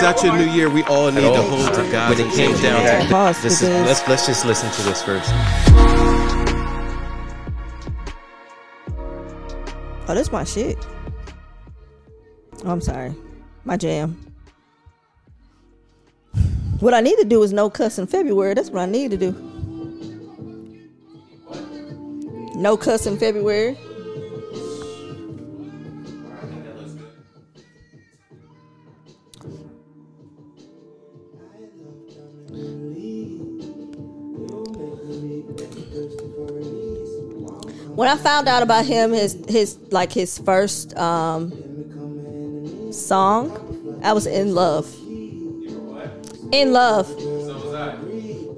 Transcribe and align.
Such 0.00 0.24
a 0.24 0.32
new 0.32 0.50
year. 0.52 0.70
We 0.70 0.82
all 0.84 1.10
need 1.10 1.20
to 1.20 1.42
hold 1.42 1.74
to 1.74 1.90
God. 1.90 2.10
When 2.10 2.26
it 2.26 2.32
came 2.34 2.56
down 2.62 3.02
to 3.02 3.08
Pause 3.08 3.42
this, 3.42 3.62
is, 3.62 3.68
let's 3.68 4.06
let's 4.08 4.26
just 4.26 4.44
listen 4.44 4.70
to 4.70 4.82
this 4.82 5.02
first. 5.02 5.30
Oh, 10.08 10.14
that's 10.14 10.32
my 10.32 10.44
shit. 10.44 10.78
Oh, 12.64 12.70
I'm 12.70 12.80
sorry. 12.80 13.14
My 13.64 13.76
jam. 13.76 14.16
What 16.80 16.94
I 16.94 17.00
need 17.00 17.16
to 17.18 17.24
do 17.24 17.42
is 17.42 17.52
no 17.52 17.68
cuss 17.68 17.98
in 17.98 18.06
February. 18.06 18.54
That's 18.54 18.70
what 18.70 18.82
I 18.82 18.86
need 18.86 19.10
to 19.10 19.16
do. 19.16 19.32
No 22.54 22.76
cuss 22.76 23.06
in 23.06 23.18
February. 23.18 23.76
When 37.98 38.08
I 38.08 38.16
found 38.16 38.46
out 38.46 38.62
about 38.62 38.86
him, 38.86 39.10
his 39.10 39.36
his 39.48 39.76
like 39.90 40.12
his 40.12 40.38
first 40.38 40.96
um, 40.96 41.50
song, 42.92 43.98
I 44.04 44.12
was 44.12 44.24
in 44.24 44.54
love. 44.54 44.86
In 46.52 46.72
love. 46.72 47.10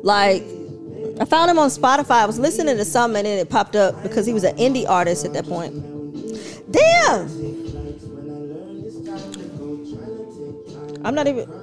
Like 0.04 0.42
I 1.18 1.24
found 1.24 1.50
him 1.50 1.58
on 1.58 1.70
Spotify. 1.70 2.16
I 2.16 2.26
was 2.26 2.38
listening 2.38 2.76
to 2.76 2.84
something 2.84 3.16
and 3.16 3.26
then 3.26 3.38
it 3.38 3.48
popped 3.48 3.76
up 3.76 4.02
because 4.02 4.26
he 4.26 4.34
was 4.34 4.44
an 4.44 4.58
indie 4.58 4.86
artist 4.86 5.24
at 5.24 5.32
that 5.32 5.46
point. 5.46 5.72
Damn. 6.70 7.30
I'm 11.02 11.14
not 11.14 11.26
even. 11.26 11.59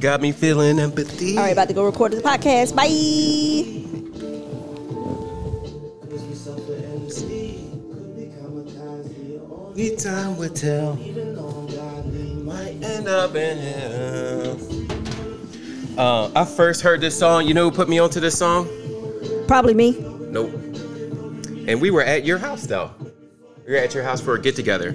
Got 0.00 0.22
me 0.22 0.32
feeling 0.32 0.78
empathy. 0.78 1.36
All 1.36 1.44
right, 1.44 1.52
about 1.52 1.68
to 1.68 1.74
go 1.74 1.84
record 1.84 2.12
the 2.12 2.22
podcast. 2.22 2.74
Bye. 2.74 3.80
Only 9.70 9.96
time 9.96 10.36
will 10.36 10.48
tell. 10.50 10.94
Might 12.44 12.82
end 12.82 13.08
up 13.08 13.34
in 13.34 13.58
hell. 13.58 14.58
Uh, 15.98 16.30
I 16.34 16.44
first 16.44 16.80
heard 16.80 17.00
this 17.00 17.18
song. 17.18 17.46
You 17.46 17.54
know 17.54 17.68
who 17.68 17.76
put 17.76 17.88
me 17.88 17.98
onto 17.98 18.20
this 18.20 18.38
song? 18.38 18.68
Probably 19.46 19.74
me. 19.74 19.98
Nope. 19.98 20.52
And 21.66 21.80
we 21.80 21.90
were 21.90 22.02
at 22.02 22.24
your 22.24 22.38
house 22.38 22.66
though. 22.66 22.90
We 23.66 23.74
were 23.74 23.78
at 23.78 23.94
your 23.94 24.02
house 24.02 24.20
for 24.20 24.34
a 24.34 24.40
get 24.40 24.56
together. 24.56 24.90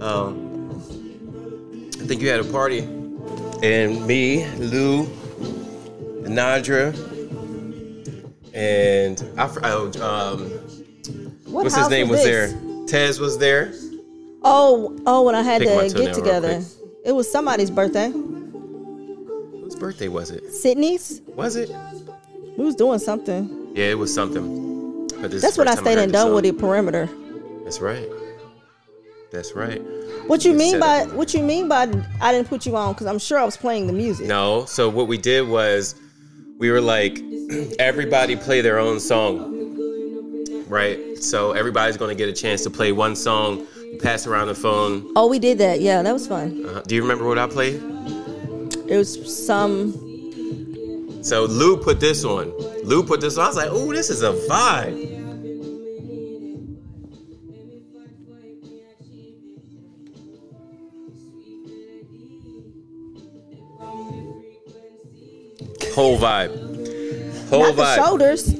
Um, 0.00 0.70
I 2.00 2.04
think 2.04 2.20
you 2.20 2.28
had 2.28 2.40
a 2.40 2.44
party, 2.44 2.80
and 3.62 4.06
me, 4.06 4.46
Lou, 4.56 5.06
Nadra, 6.22 6.92
and 8.54 9.24
I, 9.38 9.50
oh, 9.62 9.86
um, 10.02 10.50
What 11.50 11.64
what's 11.64 11.76
his 11.76 11.88
name 11.88 12.08
was, 12.08 12.22
there? 12.24 12.52
Tez 12.86 13.20
was 13.20 13.38
there. 13.38 13.72
Oh, 14.42 14.98
oh, 15.06 15.22
when 15.22 15.34
I 15.34 15.42
had 15.42 15.62
Pick 15.62 15.92
to 15.92 15.96
get 15.96 16.14
together. 16.14 16.62
It 17.04 17.12
was 17.12 17.30
somebody's 17.30 17.70
birthday. 17.70 18.10
Whose 18.10 19.76
birthday 19.76 20.08
was 20.08 20.30
it? 20.30 20.52
Sydney's. 20.52 21.20
Was 21.28 21.56
it? 21.56 21.70
We 22.58 22.64
was 22.64 22.74
doing 22.74 22.98
something. 22.98 23.72
Yeah, 23.74 23.86
it 23.86 23.98
was 23.98 24.12
something. 24.12 25.08
But 25.20 25.30
this 25.30 25.42
That's 25.42 25.56
what 25.56 25.68
I 25.68 25.74
stayed 25.74 25.94
heard 25.94 25.98
and 25.98 26.10
the 26.10 26.18
done 26.18 26.34
with 26.34 26.44
the 26.44 26.52
perimeter. 26.52 27.08
That's 27.64 27.80
right. 27.80 28.08
That's 29.32 29.54
right. 29.54 29.80
What 30.26 30.44
you 30.44 30.52
mean 30.52 30.78
by 30.78 31.00
up. 31.00 31.14
what 31.14 31.32
you 31.32 31.42
mean 31.42 31.66
by 31.66 31.90
I 32.20 32.32
didn't 32.32 32.48
put 32.48 32.66
you 32.66 32.76
on? 32.76 32.92
Because 32.92 33.06
I'm 33.06 33.18
sure 33.18 33.38
I 33.38 33.44
was 33.44 33.56
playing 33.56 33.86
the 33.86 33.92
music. 33.94 34.26
No. 34.26 34.66
So 34.66 34.90
what 34.90 35.08
we 35.08 35.16
did 35.16 35.48
was 35.48 35.94
we 36.58 36.70
were 36.70 36.82
like, 36.82 37.18
everybody 37.78 38.36
play 38.36 38.60
their 38.60 38.78
own 38.78 39.00
song, 39.00 40.66
right? 40.68 41.16
So 41.16 41.52
everybody's 41.52 41.96
gonna 41.96 42.14
get 42.14 42.28
a 42.28 42.32
chance 42.32 42.62
to 42.64 42.70
play 42.70 42.92
one 42.92 43.16
song. 43.16 43.66
Pass 44.00 44.26
around 44.26 44.48
the 44.48 44.54
phone. 44.54 45.10
Oh, 45.16 45.28
we 45.28 45.38
did 45.38 45.58
that. 45.58 45.80
Yeah, 45.80 46.02
that 46.02 46.12
was 46.12 46.26
fun. 46.26 46.64
Uh, 46.66 46.82
do 46.86 46.94
you 46.94 47.02
remember 47.02 47.26
what 47.26 47.38
I 47.38 47.46
played? 47.46 47.76
It 48.86 48.96
was 48.96 49.46
some. 49.46 49.92
So 51.22 51.44
Lou 51.44 51.78
put 51.78 52.00
this 52.00 52.24
on. 52.24 52.50
Lou 52.84 53.02
put 53.02 53.20
this 53.20 53.38
on. 53.38 53.44
I 53.44 53.48
was 53.48 53.56
like, 53.56 53.68
oh, 53.70 53.92
this 53.92 54.10
is 54.10 54.22
a 54.22 54.32
vibe. 54.48 55.11
Whole 65.94 66.18
vibe. 66.18 67.50
Whole 67.50 67.64
not 67.64 67.76
the 67.76 67.82
vibe. 67.82 67.96
shoulders. 67.96 68.54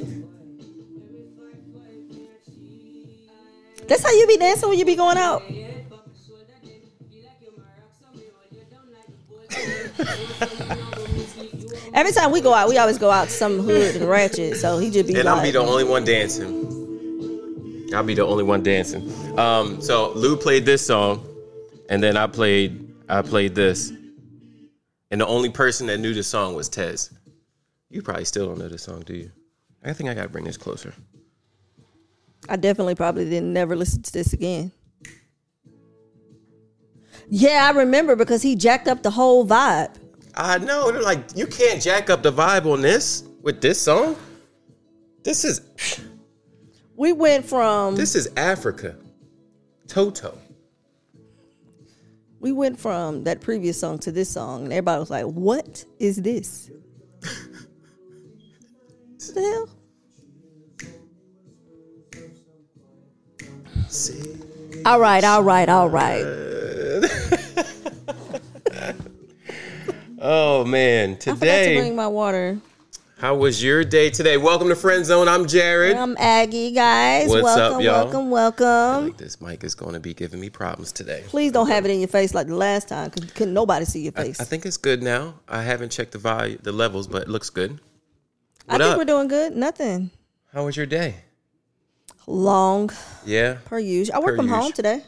That's 3.88 4.02
how 4.02 4.12
you 4.12 4.26
be 4.26 4.36
dancing 4.36 4.68
when 4.68 4.78
you 4.78 4.84
be 4.84 4.96
going 4.96 5.18
out. 5.18 5.42
Every 11.94 12.12
time 12.12 12.32
we 12.32 12.40
go 12.40 12.54
out, 12.54 12.68
we 12.68 12.78
always 12.78 12.98
go 12.98 13.10
out 13.10 13.24
to 13.24 13.30
some 13.30 13.60
hood 13.60 13.96
and 13.96 14.08
ratchet. 14.08 14.56
So 14.56 14.78
he 14.78 14.90
just 14.90 15.06
be 15.06 15.14
and 15.14 15.28
I'll 15.28 15.42
be 15.42 15.50
the 15.50 15.60
only 15.60 15.84
one 15.84 16.04
dancing. 16.04 17.90
I'll 17.94 18.02
be 18.02 18.14
the 18.14 18.24
only 18.24 18.44
one 18.44 18.62
dancing. 18.62 19.12
Um, 19.38 19.80
so 19.80 20.12
Lou 20.12 20.36
played 20.36 20.64
this 20.64 20.86
song, 20.86 21.26
and 21.90 22.02
then 22.02 22.16
I 22.16 22.26
played 22.26 22.94
I 23.08 23.22
played 23.22 23.54
this, 23.54 23.92
and 25.10 25.20
the 25.20 25.26
only 25.26 25.50
person 25.50 25.86
that 25.88 25.98
knew 25.98 26.14
the 26.14 26.22
song 26.22 26.54
was 26.54 26.68
Tez. 26.68 27.10
You 27.92 28.00
probably 28.02 28.24
still 28.24 28.46
don't 28.46 28.58
know 28.58 28.68
this 28.68 28.82
song, 28.84 29.02
do 29.02 29.14
you? 29.14 29.30
I 29.84 29.92
think 29.92 30.08
I 30.08 30.14
gotta 30.14 30.28
bring 30.30 30.44
this 30.44 30.56
closer. 30.56 30.94
I 32.48 32.56
definitely 32.56 32.94
probably 32.94 33.28
didn't 33.28 33.52
never 33.52 33.76
listen 33.76 34.02
to 34.02 34.12
this 34.12 34.32
again. 34.32 34.72
Yeah, 37.28 37.70
I 37.70 37.76
remember 37.76 38.16
because 38.16 38.42
he 38.42 38.56
jacked 38.56 38.88
up 38.88 39.02
the 39.02 39.10
whole 39.10 39.46
vibe. 39.46 39.94
I 40.34 40.58
know. 40.58 40.90
They're 40.90 41.02
like, 41.02 41.36
you 41.36 41.46
can't 41.46 41.80
jack 41.82 42.08
up 42.08 42.22
the 42.22 42.32
vibe 42.32 42.64
on 42.64 42.80
this 42.80 43.24
with 43.42 43.60
this 43.60 43.80
song. 43.80 44.16
This 45.22 45.44
is 45.44 45.60
We 46.96 47.12
went 47.12 47.44
from 47.44 47.94
this 47.96 48.14
is 48.14 48.28
Africa. 48.36 48.96
Toto. 49.86 50.38
we 52.40 52.50
went 52.52 52.80
from 52.80 53.24
that 53.24 53.40
previous 53.42 53.78
song 53.78 53.98
to 53.98 54.10
this 54.10 54.30
song, 54.30 54.64
and 54.64 54.72
everybody 54.72 54.98
was 55.00 55.10
like, 55.10 55.26
"What 55.26 55.84
is 55.98 56.16
this? 56.16 56.70
What 59.26 59.34
the 59.34 59.40
hell?" 59.40 59.68
See. 63.88 64.22
All 64.84 64.98
right, 64.98 65.22
all 65.22 65.42
right, 65.42 65.68
all 65.68 65.88
right. 65.88 66.24
Oh 70.24 70.64
man, 70.64 71.16
today. 71.16 71.32
I 71.32 71.34
forgot 71.34 71.64
to 71.64 71.80
bring 71.80 71.96
my 71.96 72.06
water. 72.06 72.60
How 73.18 73.34
was 73.34 73.60
your 73.60 73.82
day 73.82 74.08
today? 74.08 74.36
Welcome 74.36 74.68
to 74.68 74.76
Friend 74.76 75.04
Zone. 75.04 75.26
I'm 75.26 75.46
Jarid. 75.46 75.96
I'm 75.96 76.16
Aggie, 76.16 76.70
guys. 76.70 77.28
What's 77.28 77.44
up, 77.44 77.56
welcome, 77.56 77.80
y'all? 77.80 78.04
welcome, 78.04 78.30
welcome. 78.30 79.06
Like 79.06 79.16
this 79.16 79.40
mic 79.40 79.64
is 79.64 79.74
going 79.74 79.94
to 79.94 80.00
be 80.00 80.14
giving 80.14 80.38
me 80.38 80.48
problems 80.48 80.92
today. 80.92 81.24
Please 81.26 81.50
don't 81.50 81.66
have 81.66 81.84
it 81.84 81.90
in 81.90 81.98
your 81.98 82.06
face 82.06 82.34
like 82.34 82.46
the 82.46 82.54
last 82.54 82.86
time, 82.86 83.10
because 83.10 83.32
couldn't 83.32 83.52
nobody 83.52 83.84
see 83.84 84.02
your 84.02 84.12
face. 84.12 84.40
I 84.40 84.44
think 84.44 84.64
it's 84.64 84.76
good 84.76 85.02
now. 85.02 85.34
I 85.48 85.62
haven't 85.62 85.90
checked 85.90 86.12
the 86.12 86.18
value, 86.18 86.56
the 86.62 86.70
levels, 86.70 87.08
but 87.08 87.22
it 87.22 87.28
looks 87.28 87.50
good. 87.50 87.80
I 88.74 88.78
think 88.78 88.90
up? 88.92 88.98
we're 88.98 89.04
doing 89.04 89.28
good. 89.28 89.54
Nothing 89.56 90.10
How 90.52 90.64
was 90.64 90.76
your 90.76 90.86
day? 90.86 91.16
long 92.26 92.90
Yeah. 93.24 93.58
per 93.64 93.78
usual. 93.78 94.16
I 94.16 94.20
work 94.20 94.36
from 94.36 94.48
home 94.48 94.72
today. 94.72 95.02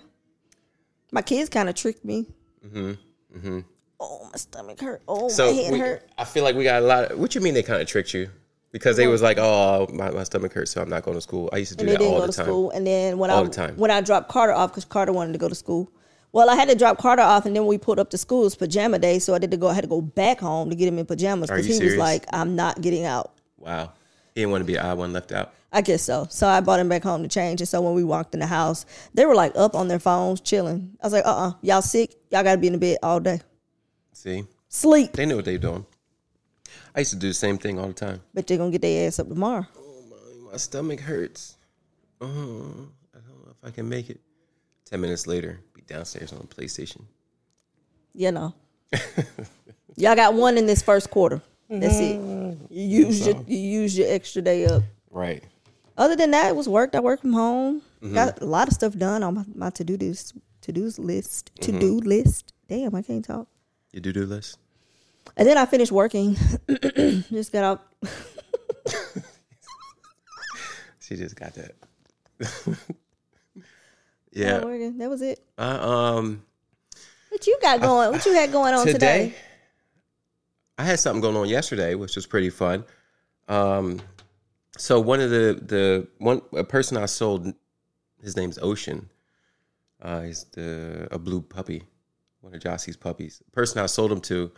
My 1.12 1.22
kids 1.22 1.48
kind 1.48 1.68
of 1.68 1.74
tricked 1.74 2.04
me. 2.04 2.26
Mm-hmm. 2.66 2.92
Mm-hmm. 3.36 3.60
Oh, 4.00 4.28
my 4.30 4.36
stomach 4.36 4.80
hurt. 4.80 5.02
Oh, 5.06 5.28
So 5.28 5.46
my 5.46 5.52
head 5.52 5.72
we- 5.72 5.78
hurt. 5.78 6.08
I 6.18 6.24
feel 6.24 6.42
like 6.44 6.56
we 6.56 6.64
got 6.64 6.82
a 6.82 6.86
lot. 6.86 7.12
Of, 7.12 7.18
what 7.18 7.34
you 7.34 7.40
mean 7.40 7.54
they 7.54 7.62
kind 7.62 7.80
of 7.80 7.86
tricked 7.88 8.12
you? 8.14 8.28
Because 8.72 8.96
they 8.96 9.06
was 9.06 9.22
like, 9.22 9.38
"Oh, 9.38 9.86
my, 9.92 10.10
my 10.10 10.24
stomach 10.24 10.52
hurts, 10.52 10.72
so 10.72 10.82
I'm 10.82 10.88
not 10.88 11.04
going 11.04 11.16
to 11.16 11.20
school." 11.20 11.48
I 11.52 11.58
used 11.58 11.70
to 11.70 11.76
do 11.76 11.84
and 11.88 11.94
that 11.94 12.04
all 12.04 12.26
the 12.26 12.32
time. 12.32 12.44
school. 12.46 12.70
And 12.72 12.84
then 12.84 13.18
when 13.18 13.30
All 13.30 13.38
I 13.38 13.44
the 13.44 13.50
time. 13.50 13.76
when 13.76 13.92
I 13.92 14.00
dropped 14.00 14.28
Carter 14.28 14.52
off 14.52 14.72
because 14.72 14.84
Carter 14.84 15.12
wanted 15.12 15.32
to 15.32 15.38
go 15.38 15.48
to 15.48 15.54
school. 15.54 15.88
Well, 16.32 16.50
I 16.50 16.56
had 16.56 16.68
to 16.68 16.74
drop 16.74 16.98
Carter 16.98 17.22
off, 17.22 17.46
and 17.46 17.54
then 17.54 17.66
we 17.66 17.78
pulled 17.78 18.00
up 18.00 18.10
to 18.10 18.18
school. 18.18 18.40
It 18.40 18.44
was 18.46 18.56
pajama 18.56 18.98
day, 18.98 19.20
so 19.20 19.32
I 19.32 19.38
did 19.38 19.52
to 19.52 19.56
go. 19.56 19.68
I 19.68 19.74
had 19.74 19.82
to 19.84 19.88
go 19.88 20.00
back 20.00 20.40
home 20.40 20.70
to 20.70 20.74
get 20.76 20.88
him 20.88 20.98
in 20.98 21.06
pajamas 21.06 21.48
because 21.50 21.64
he 21.66 21.74
serious? 21.74 21.92
was 21.92 21.98
like, 22.00 22.24
"I'm 22.32 22.56
not 22.56 22.80
getting 22.80 23.04
out." 23.04 23.33
Wow. 23.64 23.92
He 24.34 24.40
didn't 24.40 24.50
want 24.50 24.62
to 24.62 24.66
be 24.66 24.74
the 24.74 24.84
odd 24.84 24.98
one 24.98 25.12
left 25.12 25.32
out. 25.32 25.54
I 25.72 25.80
guess 25.80 26.02
so. 26.02 26.26
So 26.30 26.46
I 26.46 26.60
brought 26.60 26.80
him 26.80 26.88
back 26.88 27.02
home 27.02 27.22
to 27.22 27.28
change. 27.28 27.60
And 27.60 27.68
so 27.68 27.80
when 27.80 27.94
we 27.94 28.04
walked 28.04 28.34
in 28.34 28.40
the 28.40 28.46
house, 28.46 28.86
they 29.12 29.26
were 29.26 29.34
like 29.34 29.52
up 29.56 29.74
on 29.74 29.88
their 29.88 29.98
phones, 29.98 30.40
chilling. 30.40 30.96
I 31.00 31.06
was 31.06 31.12
like, 31.12 31.24
"Uh, 31.24 31.36
uh 31.36 31.52
y'all 31.62 31.82
sick? 31.82 32.14
Y'all 32.30 32.44
got 32.44 32.52
to 32.52 32.58
be 32.58 32.68
in 32.68 32.74
the 32.74 32.78
bed 32.78 32.98
all 33.02 33.18
day. 33.18 33.40
See, 34.12 34.44
Sleep." 34.68 35.12
they 35.12 35.26
knew 35.26 35.36
what 35.36 35.44
they 35.44 35.58
doing. 35.58 35.84
I 36.94 37.00
used 37.00 37.10
to 37.10 37.18
do 37.18 37.28
the 37.28 37.34
same 37.34 37.58
thing 37.58 37.78
all 37.78 37.88
the 37.88 37.92
time. 37.92 38.20
But 38.32 38.46
they're 38.46 38.58
gonna 38.58 38.70
get 38.70 38.82
their 38.82 39.08
ass 39.08 39.18
up 39.18 39.28
tomorrow. 39.28 39.66
Oh, 39.76 40.04
my 40.10 40.52
my 40.52 40.56
stomach 40.58 41.00
hurts. 41.00 41.56
Oh, 42.20 42.26
I 42.26 43.18
don't 43.18 43.44
know 43.44 43.50
if 43.50 43.64
I 43.64 43.70
can 43.70 43.88
make 43.88 44.10
it. 44.10 44.20
Ten 44.84 45.00
minutes 45.00 45.26
later, 45.26 45.60
be 45.74 45.82
downstairs 45.82 46.32
on 46.32 46.38
the 46.38 46.46
PlayStation. 46.46 47.02
You 48.14 48.30
know. 48.30 48.54
Y'all 49.96 50.14
got 50.14 50.34
one 50.34 50.56
in 50.56 50.66
this 50.66 50.82
first 50.82 51.10
quarter. 51.10 51.42
That's 51.68 51.98
it. 51.98 52.16
You 52.70 53.06
use 53.06 53.26
your 53.26 53.36
you 53.46 53.58
use 53.58 53.96
your 53.98 54.08
extra 54.12 54.42
day 54.42 54.66
up. 54.66 54.82
Right. 55.10 55.42
Other 55.96 56.16
than 56.16 56.30
that, 56.32 56.48
it 56.48 56.56
was 56.56 56.68
worked. 56.68 56.94
I 56.94 57.00
work 57.00 57.20
from 57.20 57.32
home. 57.32 57.80
Mm-hmm. 58.02 58.14
Got 58.14 58.40
a 58.42 58.46
lot 58.46 58.68
of 58.68 58.74
stuff 58.74 58.96
done 58.96 59.22
on 59.22 59.34
my, 59.34 59.44
my 59.54 59.70
to 59.70 59.84
do 59.84 59.96
list. 59.96 60.34
To 60.62 60.72
do 60.72 60.90
list. 60.98 61.50
To 61.62 61.72
do 61.72 61.98
Mm-hmm. 62.00 62.08
list. 62.08 62.52
Damn, 62.68 62.94
I 62.94 63.02
can't 63.02 63.24
talk. 63.24 63.46
Your 63.92 64.00
do 64.00 64.12
do 64.12 64.26
list. 64.26 64.58
And 65.36 65.48
then 65.48 65.56
I 65.56 65.66
finished 65.66 65.92
working. 65.92 66.36
Just 67.30 67.52
got 67.52 67.64
out. 67.64 67.86
She 71.00 71.16
just 71.16 71.36
got 71.36 71.52
that. 71.54 71.74
yeah. 74.32 74.58
That 74.60 75.10
was 75.10 75.20
it. 75.20 75.44
Uh, 75.58 76.16
um. 76.16 76.42
What 77.28 77.46
you 77.46 77.58
got 77.60 77.82
going? 77.82 78.10
What 78.10 78.24
you 78.24 78.32
had 78.32 78.50
going 78.50 78.72
on 78.74 78.86
today? 78.92 79.24
today, 79.24 79.34
I 80.78 80.84
had 80.84 80.98
something 80.98 81.20
going 81.20 81.36
on 81.36 81.48
yesterday, 81.48 81.94
which 81.94 82.16
was 82.16 82.26
pretty 82.26 82.50
fun. 82.50 82.84
Um, 83.48 84.00
so 84.76 85.00
one 85.00 85.20
of 85.20 85.30
the 85.30 85.60
the 85.62 86.08
one 86.18 86.42
a 86.52 86.64
person 86.64 86.96
I 86.96 87.06
sold, 87.06 87.52
his 88.22 88.36
name's 88.36 88.58
Ocean. 88.58 89.08
Uh, 90.02 90.22
he's 90.22 90.44
the 90.52 91.08
a 91.10 91.18
blue 91.18 91.40
puppy, 91.40 91.84
one 92.40 92.54
of 92.54 92.60
Jossie's 92.60 92.96
puppies. 92.96 93.40
The 93.44 93.50
person 93.52 93.80
I 93.80 93.86
sold 93.86 94.10
him 94.10 94.20
to 94.22 94.50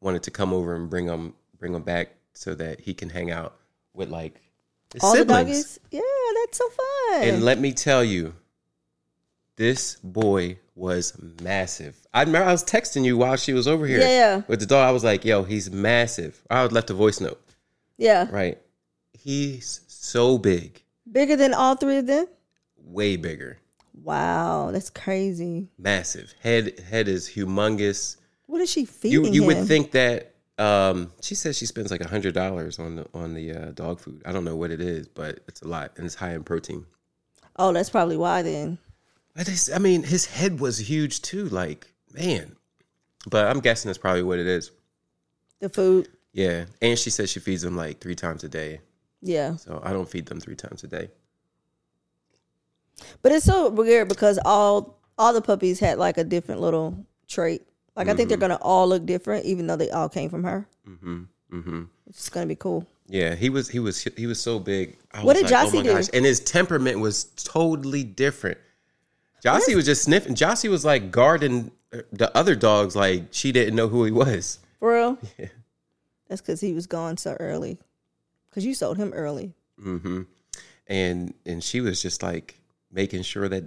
wanted 0.00 0.22
to 0.24 0.30
come 0.30 0.52
over 0.52 0.74
and 0.74 0.90
bring 0.90 1.06
him 1.06 1.34
bring 1.58 1.74
him 1.74 1.82
back 1.82 2.14
so 2.32 2.54
that 2.54 2.80
he 2.80 2.94
can 2.94 3.08
hang 3.08 3.30
out 3.30 3.56
with 3.94 4.08
like 4.08 4.40
his 4.92 5.02
All 5.02 5.14
the 5.14 5.24
doggies. 5.24 5.78
Yeah, 5.90 6.00
that's 6.34 6.58
so 6.58 6.68
fun. 6.68 7.22
And 7.22 7.44
let 7.44 7.60
me 7.60 7.72
tell 7.72 8.02
you, 8.02 8.34
this 9.60 9.96
boy 9.96 10.58
was 10.74 11.12
massive. 11.42 11.94
I 12.14 12.22
remember 12.22 12.48
I 12.48 12.52
was 12.52 12.64
texting 12.64 13.04
you 13.04 13.18
while 13.18 13.36
she 13.36 13.52
was 13.52 13.68
over 13.68 13.86
here 13.86 14.00
Yeah, 14.00 14.08
yeah. 14.08 14.42
with 14.48 14.60
the 14.60 14.64
dog. 14.66 14.88
I 14.88 14.90
was 14.90 15.04
like, 15.04 15.22
yo, 15.26 15.42
he's 15.44 15.70
massive. 15.70 16.42
I 16.48 16.62
would 16.62 16.72
left 16.72 16.88
a 16.88 16.94
voice 16.94 17.20
note. 17.20 17.38
yeah, 17.98 18.26
Right. 18.30 18.58
He's 19.12 19.82
so 19.86 20.38
big, 20.38 20.82
bigger 21.12 21.36
than 21.36 21.52
all 21.52 21.76
three 21.76 21.98
of 21.98 22.06
them. 22.06 22.26
way 22.78 23.16
bigger. 23.16 23.58
Wow, 24.02 24.70
that's 24.72 24.88
crazy. 24.88 25.68
Massive. 25.76 26.32
Head 26.40 26.80
head 26.88 27.06
is 27.06 27.28
humongous. 27.28 28.16
What 28.46 28.62
is 28.62 28.70
she 28.70 28.80
You 28.80 28.86
feeding 28.86 29.34
you 29.34 29.42
him? 29.42 29.46
would 29.48 29.66
think 29.68 29.90
that 29.90 30.32
um 30.56 31.12
she 31.20 31.34
says 31.34 31.58
she 31.58 31.66
spends 31.66 31.90
like 31.90 32.00
a 32.00 32.08
hundred 32.08 32.32
dollars 32.32 32.78
on 32.78 32.96
the 32.96 33.06
on 33.12 33.34
the 33.34 33.52
uh, 33.52 33.70
dog 33.72 34.00
food. 34.00 34.22
I 34.24 34.32
don't 34.32 34.44
know 34.44 34.56
what 34.56 34.70
it 34.70 34.80
is, 34.80 35.06
but 35.06 35.40
it's 35.48 35.60
a 35.60 35.68
lot 35.68 35.92
and 35.98 36.06
it's 36.06 36.14
high 36.14 36.32
in 36.32 36.42
protein. 36.42 36.86
oh, 37.56 37.74
that's 37.74 37.90
probably 37.90 38.16
why 38.16 38.40
then. 38.40 38.78
I 39.40 39.44
just, 39.44 39.72
I 39.74 39.78
mean, 39.78 40.02
his 40.02 40.26
head 40.26 40.60
was 40.60 40.78
huge 40.78 41.22
too. 41.22 41.48
Like, 41.48 41.90
man. 42.12 42.54
But 43.28 43.46
I'm 43.46 43.60
guessing 43.60 43.88
that's 43.88 43.98
probably 43.98 44.22
what 44.22 44.38
it 44.38 44.46
is. 44.46 44.70
The 45.60 45.68
food. 45.70 46.08
Yeah. 46.32 46.66
And 46.82 46.98
she 46.98 47.08
says 47.10 47.30
she 47.30 47.40
feeds 47.40 47.62
them 47.62 47.76
like 47.76 48.00
three 48.00 48.14
times 48.14 48.44
a 48.44 48.48
day. 48.48 48.80
Yeah, 49.22 49.56
So 49.56 49.80
I 49.84 49.92
don't 49.92 50.08
feed 50.08 50.26
them 50.26 50.40
three 50.40 50.54
times 50.56 50.84
a 50.84 50.86
day. 50.86 51.08
but 53.22 53.32
it's 53.32 53.44
so 53.44 53.68
weird 53.70 54.08
because 54.08 54.38
all 54.44 54.98
all 55.18 55.32
the 55.34 55.42
puppies 55.42 55.78
had 55.80 55.98
like 55.98 56.16
a 56.18 56.24
different 56.24 56.60
little 56.60 57.04
trait. 57.28 57.62
Like 57.96 58.08
I 58.08 58.14
think 58.14 58.28
they're 58.30 58.38
gonna 58.38 58.58
all 58.62 58.88
look 58.88 59.04
different, 59.04 59.44
even 59.44 59.66
though 59.66 59.76
they 59.76 59.90
all 59.90 60.08
came 60.08 60.30
from 60.30 60.44
her. 60.44 60.66
Mm-hmm. 60.88 61.22
Mm-hmm. 61.52 61.82
It's 62.08 62.28
gonna 62.30 62.46
be 62.46 62.56
cool. 62.56 62.86
Yeah, 63.08 63.34
he 63.34 63.50
was 63.50 63.68
he 63.68 63.78
was 63.78 64.02
he 64.16 64.26
was 64.26 64.40
so 64.40 64.58
big. 64.58 64.96
I 65.12 65.18
What 65.18 65.36
was 65.36 65.42
did 65.42 65.50
like, 65.50 65.66
Jossie 65.68 65.74
my 65.76 65.82
do? 65.82 65.92
gosh. 65.94 66.08
And 66.14 66.24
his 66.24 66.40
temperament 66.40 67.00
was 67.00 67.24
totally 67.24 68.04
different. 68.04 68.56
Jossie 69.44 69.74
was 69.74 69.84
just 69.86 70.02
sniffing. 70.02 70.34
Jossie 70.34 70.68
was 70.70 70.84
like 70.84 71.10
guarding 71.10 71.70
the 72.12 72.30
other 72.36 72.54
dogs 72.54 72.94
like 72.94 73.24
she 73.30 73.52
didn't 73.52 73.74
know 73.74 73.88
who 73.88 74.04
he 74.04 74.10
was. 74.10 74.58
For 74.78 74.94
real? 74.94 75.18
Yeah. 75.38 75.46
That's 76.28 76.40
because 76.40 76.60
he 76.60 76.72
was 76.74 76.86
gone 76.86 77.16
so 77.16 77.36
early. 77.40 77.78
Because 78.48 78.64
you 78.64 78.74
sold 78.74 78.96
him 78.98 79.12
early. 79.12 79.52
hmm 79.80 80.22
And 80.86 81.34
and 81.44 81.62
she 81.64 81.80
was 81.80 82.00
just 82.00 82.22
like 82.22 82.56
making 82.92 83.22
sure 83.22 83.48
that 83.48 83.64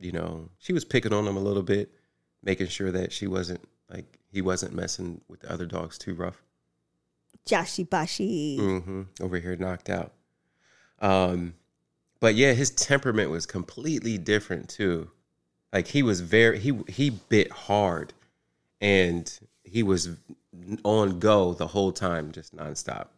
you 0.00 0.10
know 0.12 0.48
she 0.58 0.72
was 0.72 0.84
picking 0.84 1.12
on 1.12 1.26
him 1.26 1.36
a 1.36 1.40
little 1.40 1.62
bit, 1.62 1.90
making 2.42 2.66
sure 2.68 2.90
that 2.92 3.12
she 3.12 3.26
wasn't 3.28 3.60
like 3.88 4.18
he 4.32 4.42
wasn't 4.42 4.74
messing 4.74 5.20
with 5.28 5.40
the 5.40 5.52
other 5.52 5.66
dogs 5.66 5.98
too 5.98 6.14
rough. 6.14 6.42
Joshi 7.48 7.88
Bashi. 7.88 8.56
hmm 8.58 9.02
Over 9.20 9.38
here 9.38 9.56
knocked 9.56 9.88
out. 9.90 10.12
Um, 11.00 11.54
but 12.20 12.34
yeah, 12.34 12.52
his 12.52 12.70
temperament 12.70 13.30
was 13.30 13.46
completely 13.46 14.18
different 14.18 14.68
too. 14.68 15.10
Like 15.72 15.88
he 15.88 16.02
was 16.02 16.20
very 16.20 16.58
he 16.58 16.78
he 16.88 17.10
bit 17.10 17.50
hard, 17.50 18.12
and 18.80 19.30
he 19.64 19.82
was 19.82 20.10
on 20.84 21.18
go 21.18 21.54
the 21.54 21.66
whole 21.66 21.92
time, 21.92 22.32
just 22.32 22.56
nonstop. 22.56 23.08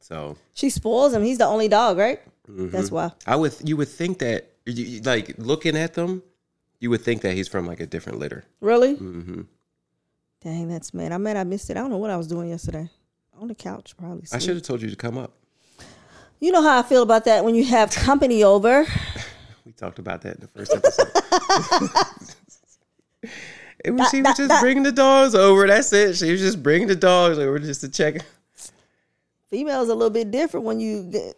So 0.00 0.36
She 0.52 0.68
spoils 0.70 1.14
him. 1.14 1.22
He's 1.22 1.38
the 1.38 1.46
only 1.46 1.66
dog, 1.68 1.96
right? 1.96 2.20
Mm-hmm. 2.48 2.68
That's 2.70 2.90
why. 2.90 3.12
I 3.26 3.36
would 3.36 3.54
you 3.64 3.76
would 3.78 3.88
think 3.88 4.18
that 4.18 4.50
you, 4.66 5.00
like 5.00 5.34
looking 5.38 5.76
at 5.76 5.94
them, 5.94 6.22
you 6.78 6.90
would 6.90 7.00
think 7.00 7.22
that 7.22 7.32
he's 7.34 7.48
from 7.48 7.66
like 7.66 7.80
a 7.80 7.86
different 7.86 8.18
litter. 8.18 8.44
Really? 8.60 8.94
hmm 8.94 9.42
Dang, 10.42 10.68
that's 10.68 10.92
man. 10.92 11.10
I 11.14 11.16
mean, 11.16 11.38
I 11.38 11.44
missed 11.44 11.70
it. 11.70 11.78
I 11.78 11.80
don't 11.80 11.88
know 11.88 11.96
what 11.96 12.10
I 12.10 12.18
was 12.18 12.26
doing 12.26 12.50
yesterday. 12.50 12.90
On 13.40 13.48
the 13.48 13.54
couch, 13.54 13.96
probably. 13.96 14.26
I 14.30 14.38
should 14.38 14.56
have 14.56 14.62
told 14.62 14.82
you 14.82 14.90
to 14.90 14.96
come 14.96 15.16
up. 15.16 15.32
You 16.44 16.52
know 16.52 16.60
how 16.60 16.78
I 16.78 16.82
feel 16.82 17.02
about 17.02 17.24
that 17.24 17.42
when 17.42 17.54
you 17.54 17.64
have 17.64 17.90
company 17.90 18.44
over. 18.44 18.84
We 19.64 19.72
talked 19.72 19.98
about 19.98 20.20
that 20.20 20.34
in 20.34 20.42
the 20.42 20.48
first 20.48 20.74
episode. 20.74 21.08
it 23.82 23.92
was, 23.92 24.10
she 24.10 24.20
was 24.20 24.36
just 24.36 24.60
bringing 24.60 24.82
the 24.82 24.92
dogs 24.92 25.34
over. 25.34 25.66
That's 25.66 25.90
it. 25.94 26.16
She 26.16 26.30
was 26.30 26.42
just 26.42 26.62
bringing 26.62 26.86
the 26.86 26.96
dogs 26.96 27.38
over 27.38 27.58
just 27.58 27.80
to 27.80 27.88
check. 27.88 28.16
Females 29.48 29.88
a 29.88 29.94
little 29.94 30.10
bit 30.10 30.30
different 30.30 30.66
when 30.66 30.80
you 30.80 31.04
get. 31.04 31.34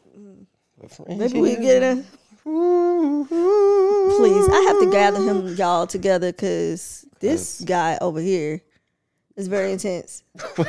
Maybe 1.06 1.40
we 1.40 1.54
get 1.54 1.84
a. 1.84 2.02
Please, 2.42 4.48
I 4.48 4.64
have 4.66 4.80
to 4.80 4.88
gather 4.90 5.22
him 5.22 5.54
y'all 5.54 5.86
together 5.86 6.32
because 6.32 7.06
this 7.20 7.60
guy 7.60 7.96
over 8.00 8.18
here 8.18 8.60
is 9.36 9.46
very 9.46 9.70
intense. 9.70 10.24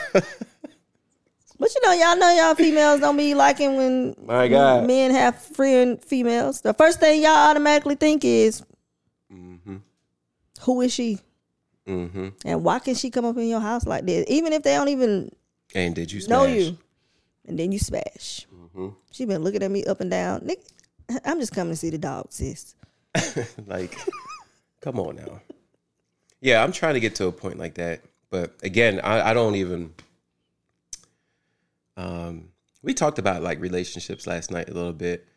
But 1.59 1.74
you 1.74 1.81
know, 1.83 1.94
y'all 1.94 2.18
know 2.18 2.30
y'all 2.36 2.56
females 2.56 3.00
don't 3.00 3.18
be 3.18 3.33
liking 3.33 3.77
when 3.77 4.15
My 4.25 4.48
God. 4.48 4.86
men 4.86 5.12
have 5.12 5.42
friend 5.42 6.04
females. 6.04 6.62
The 6.62 6.74
first 6.74 7.00
thing 7.00 7.21
y'all 7.21 7.31
automatically 7.31 7.95
think 7.95 8.23
is, 8.23 8.64
who 10.61 10.81
is 10.81 10.94
she? 10.94 11.19
Mm-hmm. 11.87 12.28
And 12.45 12.64
why 12.64 12.80
can 12.80 12.95
she 12.95 13.09
come 13.09 13.26
up 13.26 13.37
in 13.37 13.47
your 13.47 13.59
house 13.59 13.85
like 13.85 14.06
this? 14.06 14.26
Even 14.28 14.54
if 14.54 14.64
they 14.64 14.76
don't 14.76 14.90
even 14.90 15.31
And 15.73 15.95
did 15.95 16.11
you 16.11 16.28
know 16.28 16.45
you. 16.45 16.78
And 17.47 17.57
then 17.57 17.71
you 17.71 17.80
smash. 17.80 18.45
She 19.11 19.26
been 19.26 19.44
looking 19.44 19.64
at 19.64 19.71
me 19.71 19.83
up 19.85 20.02
and 20.02 20.11
down. 20.11 20.45
Nick, 20.45 20.61
I'm 21.26 21.40
just 21.40 21.54
coming 21.54 21.73
to 21.73 21.78
see 21.78 21.90
the 21.90 21.97
dog, 21.97 22.28
sis. 22.30 22.76
like, 23.66 23.97
come 24.81 24.99
on 24.99 25.16
now. 25.16 25.42
Yeah, 26.42 26.64
I'm 26.64 26.71
trying 26.71 26.94
to 26.94 26.99
get 26.99 27.16
to 27.16 27.28
a 27.28 27.31
point 27.31 27.57
like 27.57 27.76
that, 27.76 28.02
but 28.30 28.54
again, 28.61 28.99
I, 29.04 29.31
I 29.31 29.33
don't 29.33 29.56
even. 29.56 29.94
Um, 31.97 32.49
we 32.81 32.94
talked 32.94 33.19
about 33.19 33.42
like 33.42 33.59
relationships 33.59 34.25
last 34.27 34.51
night 34.51 34.69
a 34.69 34.73
little 34.73 34.94
bit. 34.94 35.27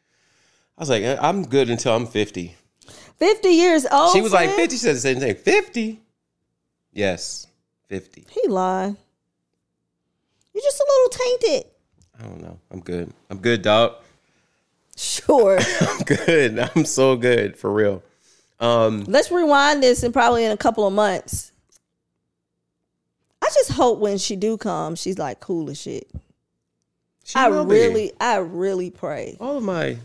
I 0.78 0.82
was 0.82 0.90
like, 0.90 1.02
"Eh, 1.02 1.16
I'm 1.20 1.42
good 1.42 1.68
until 1.68 1.96
I'm 1.96 2.06
50. 2.06 2.54
50 3.18 3.48
years 3.48 3.86
old. 3.90 4.12
she 4.12 4.22
was 4.22 4.32
like, 4.32 4.50
50. 4.50 4.74
She 4.76 4.78
said 4.78 4.96
the 4.96 5.00
same 5.00 5.18
thing. 5.20 5.34
50. 5.34 6.00
Yes, 6.92 7.46
50. 7.88 8.26
He 8.30 8.48
lied. 8.48 8.96
You're 10.54 10.62
just 10.62 10.80
a 10.80 10.86
little 10.88 11.08
tainted. 11.10 11.70
I 12.18 12.22
don't 12.24 12.42
know. 12.42 12.58
I'm 12.70 12.80
good. 12.80 13.12
I'm 13.30 13.38
good, 13.38 13.62
dog. 13.62 13.94
Sure. 14.96 15.58
I'm 15.80 16.00
good. 16.00 16.58
I'm 16.58 16.84
so 16.84 17.16
good 17.16 17.56
for 17.56 17.72
real. 17.72 18.02
Um, 18.58 19.04
Let's 19.06 19.30
rewind 19.30 19.82
this 19.82 20.02
and 20.02 20.12
probably 20.12 20.44
in 20.44 20.52
a 20.52 20.56
couple 20.56 20.86
of 20.86 20.92
months. 20.92 21.52
I 23.42 23.46
just 23.54 23.72
hope 23.72 23.98
when 23.98 24.18
she 24.18 24.36
do 24.36 24.56
come, 24.58 24.94
she's 24.94 25.18
like 25.18 25.40
cool 25.40 25.70
as 25.70 25.80
shit. 25.80 26.10
She 27.30 27.38
I 27.38 27.48
will 27.48 27.64
be. 27.64 27.74
really, 27.74 28.12
I 28.20 28.36
really 28.38 28.90
pray. 28.90 29.36
all 29.40 29.56
of 29.56 29.62
my 29.62 29.96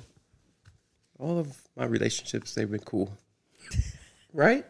all 1.20 1.40
of 1.40 1.58
my 1.76 1.86
relationships 1.86 2.54
they've 2.54 2.70
been 2.70 2.80
cool 2.82 3.12
right 4.34 4.66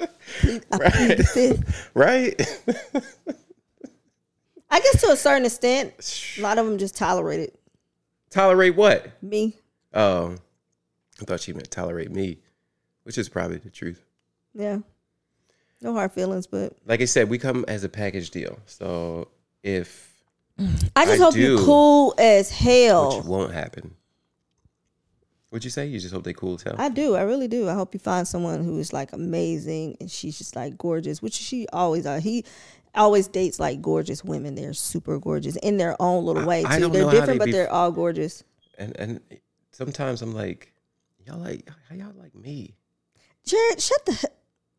I 0.00 0.90
plead 0.90 1.18
the 1.18 1.24
fifth. 1.24 1.90
right 1.94 2.40
I 4.70 4.80
guess 4.80 5.00
to 5.02 5.10
a 5.10 5.16
certain 5.16 5.44
extent, 5.44 6.34
a 6.38 6.40
lot 6.40 6.56
of 6.58 6.64
them 6.66 6.78
just 6.78 6.96
tolerate 6.96 7.40
it. 7.40 7.58
tolerate 8.30 8.74
what 8.76 9.10
Me, 9.22 9.56
oh 9.94 10.36
i 11.20 11.24
thought 11.24 11.40
she 11.40 11.52
meant 11.52 11.70
tolerate 11.70 12.10
me 12.10 12.38
which 13.04 13.18
is 13.18 13.28
probably 13.28 13.58
the 13.58 13.70
truth 13.70 14.04
yeah. 14.54 14.78
No 15.82 15.92
hard 15.92 16.12
feelings, 16.12 16.46
but 16.46 16.74
like 16.86 17.00
i 17.00 17.04
said 17.04 17.28
we 17.28 17.38
come 17.38 17.64
as 17.68 17.82
a 17.84 17.88
package 17.88 18.30
deal 18.30 18.58
so 18.66 19.28
if 19.62 20.12
I 20.96 21.04
just 21.06 21.20
I 21.20 21.24
hope 21.24 21.34
you 21.36 21.56
do. 21.58 21.64
cool 21.64 22.14
as 22.18 22.50
hell. 22.50 23.16
which 23.16 23.26
won't 23.26 23.52
happen. 23.52 23.94
What'd 25.48 25.64
you 25.64 25.70
say? 25.70 25.86
You 25.86 25.98
just 25.98 26.14
hope 26.14 26.24
they 26.24 26.32
cool 26.32 26.54
as 26.54 26.62
hell. 26.62 26.76
I 26.78 26.88
do. 26.88 27.14
I 27.14 27.22
really 27.22 27.48
do. 27.48 27.68
I 27.68 27.74
hope 27.74 27.94
you 27.94 28.00
find 28.00 28.26
someone 28.26 28.64
who 28.64 28.78
is 28.78 28.92
like 28.92 29.12
amazing 29.12 29.96
and 30.00 30.10
she's 30.10 30.38
just 30.38 30.56
like 30.56 30.78
gorgeous, 30.78 31.20
which 31.20 31.34
she 31.34 31.66
always 31.72 32.06
are. 32.06 32.20
He 32.20 32.44
always 32.94 33.28
dates 33.28 33.58
like 33.60 33.82
gorgeous 33.82 34.24
women. 34.24 34.54
They're 34.54 34.72
super 34.72 35.18
gorgeous 35.18 35.56
in 35.56 35.76
their 35.78 35.96
own 36.00 36.24
little 36.24 36.46
way 36.46 36.62
too. 36.62 36.68
I 36.68 36.78
don't 36.78 36.92
they're 36.92 37.10
different, 37.10 37.26
they 37.26 37.38
but 37.38 37.44
be- 37.46 37.52
they're 37.52 37.72
all 37.72 37.90
gorgeous. 37.90 38.44
and 38.78 38.96
and 38.98 39.20
sometimes 39.72 40.22
I'm 40.22 40.32
like, 40.34 40.72
y'all 41.26 41.38
like 41.38 41.68
how 41.88 41.96
y'all 41.96 42.14
like 42.16 42.34
me? 42.34 42.74
Jarid, 43.46 43.86
shut 43.86 44.06
the. 44.06 44.30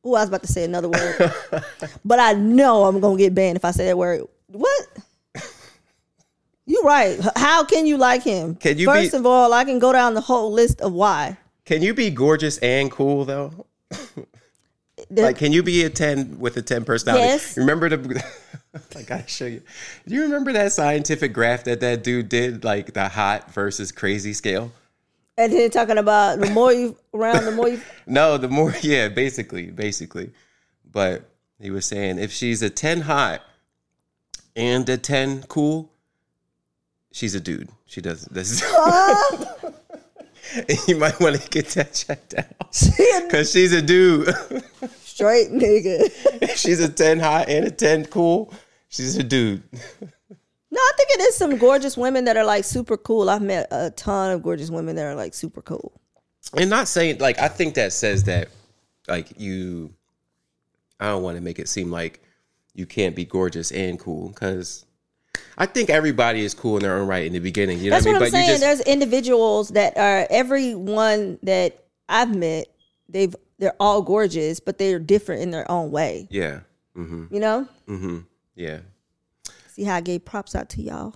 Oh, 0.06 0.16
I 0.16 0.20
was 0.22 0.28
about 0.30 0.42
to 0.44 0.52
say 0.52 0.64
another 0.66 0.90
word, 0.90 1.34
but 2.06 2.20
I 2.20 2.34
know 2.34 2.84
I'm 2.86 3.00
gonna 3.00 3.18
get 3.18 3.34
banned 3.34 3.56
if 3.56 3.64
I 3.66 3.72
say 3.72 3.86
that 3.86 3.98
word. 3.98 4.22
What? 4.48 4.88
You 6.66 6.82
right. 6.84 7.20
How 7.36 7.64
can 7.66 7.86
you 7.86 7.98
like 7.98 8.24
him? 8.24 8.56
Can 8.56 8.78
you 8.78 8.86
First 8.88 9.12
be- 9.12 9.18
of 9.18 9.26
all, 9.26 9.52
I 9.54 9.66
can 9.66 9.80
go 9.80 9.92
down 9.92 10.14
the 10.14 10.22
whole 10.22 10.52
list 10.52 10.80
of 10.82 10.94
why. 10.94 11.38
Can 11.66 11.82
you 11.82 11.94
be 11.94 12.10
gorgeous 12.10 12.58
and 12.60 12.90
cool 12.92 13.26
though? 13.26 13.66
The- 15.10 15.22
Like, 15.24 15.38
can 15.38 15.52
you 15.52 15.62
be 15.64 15.84
a 15.84 15.90
ten 15.90 16.40
with 16.40 16.56
a 16.58 16.62
ten 16.62 16.86
personality? 16.86 17.26
Yes. 17.26 17.58
Remember 17.58 17.90
the? 17.90 18.24
Like 18.96 19.12
I 19.12 19.18
gotta 19.18 19.28
show 19.30 19.46
you. 19.46 19.62
Do 20.08 20.16
you 20.16 20.24
remember 20.24 20.52
that 20.54 20.72
scientific 20.72 21.32
graph 21.32 21.66
that 21.66 21.80
that 21.82 22.04
dude 22.04 22.28
did, 22.28 22.64
like 22.64 22.94
the 22.94 23.08
hot 23.08 23.54
versus 23.54 23.92
crazy 23.92 24.34
scale? 24.34 24.72
And 25.38 25.52
then 25.52 25.70
talking 25.70 25.98
about 25.98 26.40
the 26.40 26.50
more 26.52 26.74
you 26.74 26.98
around, 27.14 27.46
the 27.46 27.52
more 27.52 27.70
you. 27.70 27.82
No, 28.06 28.38
the 28.38 28.50
more, 28.50 28.74
yeah, 28.82 29.08
basically, 29.08 29.72
basically. 29.72 30.32
But 30.90 31.30
he 31.60 31.72
was 31.72 31.86
saying 31.86 32.20
if 32.20 32.32
she's 32.32 32.62
a 32.62 32.70
10 32.70 33.02
hot 33.02 33.42
and 34.56 34.88
a 34.90 34.98
10 34.98 35.44
cool, 35.44 35.92
she's 37.12 37.36
a 37.36 37.40
dude. 37.40 37.70
She 37.86 38.02
doesn't. 38.02 38.34
This 38.34 38.62
you 40.88 40.98
might 40.98 41.20
want 41.20 41.42
to 41.42 41.50
get 41.50 41.68
that 41.70 41.94
checked 41.94 42.36
out 42.38 43.26
because 43.26 43.52
she's 43.52 43.74
a 43.74 43.82
dude. 43.82 44.30
Straight 45.04 45.52
nigga. 45.52 46.10
if 46.42 46.58
she's 46.58 46.80
a 46.80 46.90
10 46.90 47.20
hot 47.20 47.50
and 47.50 47.66
a 47.66 47.72
10 47.72 48.06
cool, 48.06 48.54
she's 48.90 49.18
a 49.18 49.24
dude. 49.24 49.64
No, 50.74 50.80
I 50.80 50.92
think 50.98 51.10
it 51.12 51.22
is 51.22 51.38
some 51.38 51.58
gorgeous 51.58 51.96
women 51.96 52.26
that 52.26 52.36
are 52.36 52.44
like 52.44 52.64
super 52.64 52.98
cool. 52.98 53.30
I've 53.30 53.44
met 53.44 53.68
a 53.70 53.92
ton 53.92 54.32
of 54.32 54.42
gorgeous 54.42 54.72
women 54.72 54.96
that 54.96 55.06
are 55.06 55.14
like 55.14 55.36
super 55.36 55.62
cool. 55.62 55.94
And 56.58 56.68
not 56.68 56.88
saying, 56.88 57.20
like, 57.20 57.38
I 57.38 57.48
think 57.48 57.76
that 57.76 57.94
says 57.94 58.24
that, 58.24 58.50
like, 59.08 59.40
you, 59.40 59.94
I 61.00 61.10
don't 61.10 61.22
want 61.22 61.38
to 61.38 61.42
make 61.44 61.60
it 61.60 61.70
seem 61.70 61.92
like 61.92 62.22
you 62.74 62.88
can't 62.88 63.16
be 63.16 63.24
gorgeous 63.24 63.72
and 63.72 64.00
cool 64.00 64.30
because 64.30 64.84
I 65.60 65.68
think 65.68 65.92
everybody 65.92 66.44
is 66.44 66.56
cool 66.56 66.78
in 66.78 66.82
their 66.82 66.98
own 66.98 67.08
right 67.08 67.26
in 67.28 67.34
the 67.34 67.40
beginning. 67.40 67.78
You 67.78 67.92
know 67.92 67.98
That's 67.98 68.06
what 68.08 68.16
I 68.16 68.20
what 68.20 68.26
mean? 68.26 68.26
I'm 68.26 68.32
saying. 68.32 68.48
you 68.48 68.54
just, 68.54 68.62
There's 68.62 68.82
individuals 68.82 69.70
that 69.70 69.96
are 69.96 70.26
everyone 70.32 71.38
that 71.44 71.86
I've 72.10 72.36
met. 72.36 72.66
They've 73.08 73.36
they're 73.60 73.76
all 73.80 74.02
gorgeous, 74.02 74.60
but 74.60 74.80
they're 74.80 74.98
different 74.98 75.44
in 75.44 75.52
their 75.52 75.70
own 75.70 75.92
way. 75.92 76.28
yeah. 76.32 76.62
Mm-hmm. 76.98 77.34
You 77.34 77.40
know. 77.40 77.68
Mm-hmm. 77.88 78.20
Yeah. 78.56 78.80
See 79.74 79.84
how 79.84 79.96
I 79.96 80.02
gave 80.02 80.24
props 80.24 80.54
out 80.54 80.70
to 80.70 80.84
y'all. 80.84 81.16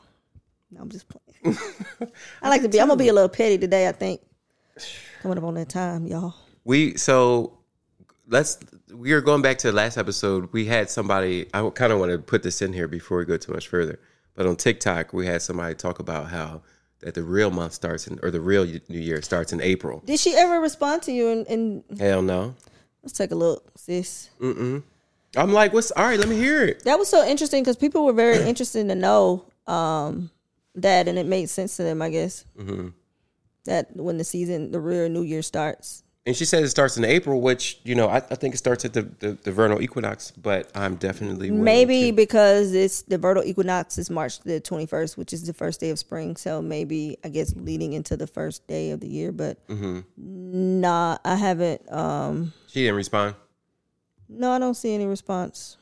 No, 0.72 0.82
I'm 0.82 0.90
just 0.90 1.06
playing. 1.08 1.58
I 2.42 2.50
like 2.50 2.64
to 2.64 2.70
be. 2.70 2.82
I'm 2.82 2.88
gonna 2.88 2.98
be 2.98 3.08
a 3.08 3.14
little 3.14 3.30
petty 3.30 3.60
today. 3.60 3.88
I 3.88 3.92
think 3.92 4.20
coming 5.22 5.38
up 5.38 5.44
on 5.44 5.54
that 5.54 5.70
time, 5.70 6.08
y'all. 6.08 6.34
We, 6.64 6.98
so 6.98 7.60
let's, 8.28 8.58
we 8.92 9.14
are 9.14 9.22
going 9.22 9.44
back 9.44 9.60
to 9.60 9.68
the 9.68 9.74
last 9.74 9.96
episode. 9.96 10.52
We 10.54 10.66
had 10.66 10.90
somebody, 10.90 11.46
I 11.54 11.70
kind 11.70 11.94
of 11.94 12.00
want 12.00 12.12
to 12.12 12.18
put 12.18 12.42
this 12.42 12.64
in 12.64 12.74
here 12.74 12.88
before 12.88 13.20
we 13.20 13.26
go 13.26 13.38
too 13.38 13.54
much 13.54 13.68
further. 13.68 14.00
But 14.34 14.48
on 14.48 14.56
TikTok, 14.56 15.14
we 15.14 15.28
had 15.28 15.44
somebody 15.44 15.76
talk 15.76 16.00
about 16.00 16.30
how 16.30 16.64
that 17.02 17.14
the 17.14 17.22
real 17.22 17.52
month 17.52 17.74
starts 17.74 18.08
in, 18.08 18.20
or 18.24 18.32
the 18.32 18.42
real 18.42 18.66
New 18.66 19.00
Year 19.00 19.22
starts 19.22 19.54
in 19.54 19.62
April. 19.62 20.02
Did 20.04 20.20
she 20.20 20.36
ever 20.36 20.60
respond 20.60 21.04
to 21.04 21.12
you? 21.12 21.46
And, 21.48 21.84
Hell 22.00 22.24
no. 22.24 22.56
let's 23.04 23.14
take 23.14 23.30
a 23.30 23.36
look, 23.36 23.72
sis. 23.76 24.32
I'm 25.36 25.52
like, 25.52 25.74
what's 25.74 25.92
all 25.92 26.06
right? 26.06 26.20
Let 26.20 26.30
me 26.30 26.38
hear 26.38 26.64
it. 26.64 26.84
That 26.86 26.98
was 26.98 27.10
so 27.10 27.26
interesting 27.26 27.64
because 27.64 27.76
people 27.78 28.06
were 28.06 28.14
very 28.14 28.38
interested 28.50 28.88
to 28.88 28.96
know 28.96 29.46
um, 29.68 30.32
that, 30.76 31.08
and 31.08 31.18
it 31.18 31.26
made 31.26 31.50
sense 31.50 31.76
to 31.78 31.84
them, 31.84 32.02
I 32.02 32.10
guess. 32.10 32.46
Mm-hmm. 32.58 32.90
That 33.66 33.96
when 33.96 34.18
the 34.18 34.24
season, 34.24 34.72
the 34.72 34.80
real 34.80 35.10
New 35.10 35.24
Year 35.24 35.42
starts. 35.42 36.04
And 36.26 36.36
she 36.36 36.44
said 36.44 36.62
it 36.64 36.70
starts 36.70 36.98
in 36.98 37.06
April, 37.06 37.40
which 37.40 37.80
you 37.86 37.96
know 37.96 38.10
I, 38.10 38.18
I 38.18 38.36
think 38.36 38.54
it 38.54 38.58
starts 38.58 38.84
at 38.84 38.92
the, 38.92 39.04
the, 39.20 39.38
the 39.44 39.52
vernal 39.52 39.82
equinox. 39.82 40.32
But 40.32 40.70
I'm 40.76 40.96
definitely 40.96 41.52
Maybe 41.52 42.12
because 42.12 42.74
it's 42.74 43.02
the 43.04 43.18
vernal 43.18 43.44
equinox 43.46 43.98
is 43.98 44.10
March 44.10 44.42
the 44.42 44.60
21st, 44.60 45.16
which 45.16 45.32
is 45.32 45.46
the 45.48 45.54
first 45.54 45.80
day 45.80 45.90
of 45.90 46.00
spring. 46.00 46.36
So 46.36 46.62
maybe, 46.62 47.18
I 47.24 47.30
guess, 47.30 47.54
leading 47.56 47.94
into 47.94 48.18
the 48.18 48.28
first 48.28 48.68
day 48.68 48.92
of 48.92 49.00
the 49.00 49.08
year. 49.08 49.32
But 49.32 49.66
Mm-hmm. 49.70 50.02
nah, 50.18 51.18
I 51.24 51.36
haven't. 51.36 51.90
Um, 51.92 52.52
she 52.68 52.82
didn't 52.84 52.96
respond. 52.96 53.36
No, 54.30 54.52
I 54.52 54.60
don't 54.60 54.74
see 54.76 54.94
any 54.94 55.06
response. 55.06 55.78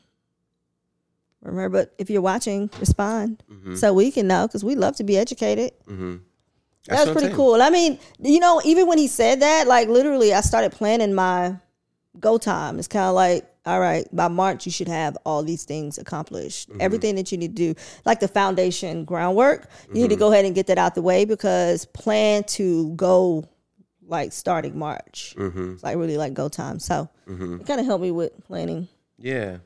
Remember, 1.42 1.78
but 1.78 1.94
if 1.98 2.10
you're 2.10 2.22
watching, 2.22 2.70
respond 2.80 3.42
Mm-hmm. 3.50 3.74
so 3.76 3.92
we 3.92 4.10
can 4.10 4.26
know 4.26 4.46
because 4.46 4.64
we 4.64 4.74
love 4.74 4.96
to 4.96 5.04
be 5.04 5.16
educated. 5.16 5.72
That's 5.86 7.04
That 7.04 7.08
was 7.08 7.16
pretty 7.22 7.34
cool. 7.34 7.60
I 7.62 7.70
mean, 7.70 7.98
you 8.20 8.40
know, 8.40 8.60
even 8.64 8.86
when 8.86 8.98
he 8.98 9.06
said 9.08 9.40
that, 9.40 9.66
like 9.66 9.88
literally, 9.88 10.32
I 10.34 10.40
started 10.40 10.72
planning 10.72 11.14
my 11.14 11.56
go 12.18 12.38
time. 12.38 12.78
It's 12.78 12.88
kind 12.88 13.06
of 13.06 13.14
like, 13.14 13.44
all 13.64 13.80
right, 13.80 14.06
by 14.14 14.28
March, 14.28 14.64
you 14.66 14.72
should 14.72 14.86
have 14.88 15.16
all 15.26 15.42
these 15.42 15.64
things 15.64 15.98
accomplished. 15.98 16.70
Mm-hmm. 16.70 16.80
Everything 16.80 17.14
that 17.16 17.30
you 17.32 17.38
need 17.38 17.56
to 17.56 17.74
do, 17.74 17.80
like 18.04 18.20
the 18.20 18.28
foundation 18.28 19.04
groundwork, 19.04 19.62
you 19.62 19.68
Mm-hmm. 19.88 19.94
need 20.02 20.10
to 20.10 20.16
go 20.16 20.32
ahead 20.32 20.44
and 20.44 20.54
get 20.54 20.68
that 20.68 20.78
out 20.78 20.94
the 20.94 21.02
way 21.02 21.24
because 21.24 21.84
plan 21.86 22.44
to 22.44 22.90
go 22.94 23.44
like 24.06 24.32
starting 24.32 24.78
March. 24.78 25.34
Mm-hmm. 25.36 25.74
It's 25.74 25.82
like 25.82 25.96
really 25.96 26.16
like 26.16 26.34
go 26.34 26.48
time. 26.48 26.78
So 26.78 27.08
it 27.26 27.66
kind 27.66 27.80
of 27.80 27.86
helped 27.86 28.02
me 28.02 28.10
with 28.10 28.32
planning. 28.46 28.88
Yeah, 29.18 29.58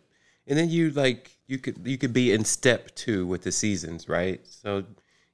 and 0.47 0.59
then 0.59 0.69
you 0.69 0.91
like 0.91 1.31
you 1.47 1.59
could 1.59 1.81
you 1.85 1.99
could 1.99 2.13
be 2.13 2.33
in 2.33 2.45
step 2.45 2.95
two 2.95 3.27
with 3.27 3.43
the 3.43 3.53
seasons, 3.53 4.09
right? 4.09 4.41
So 4.47 4.85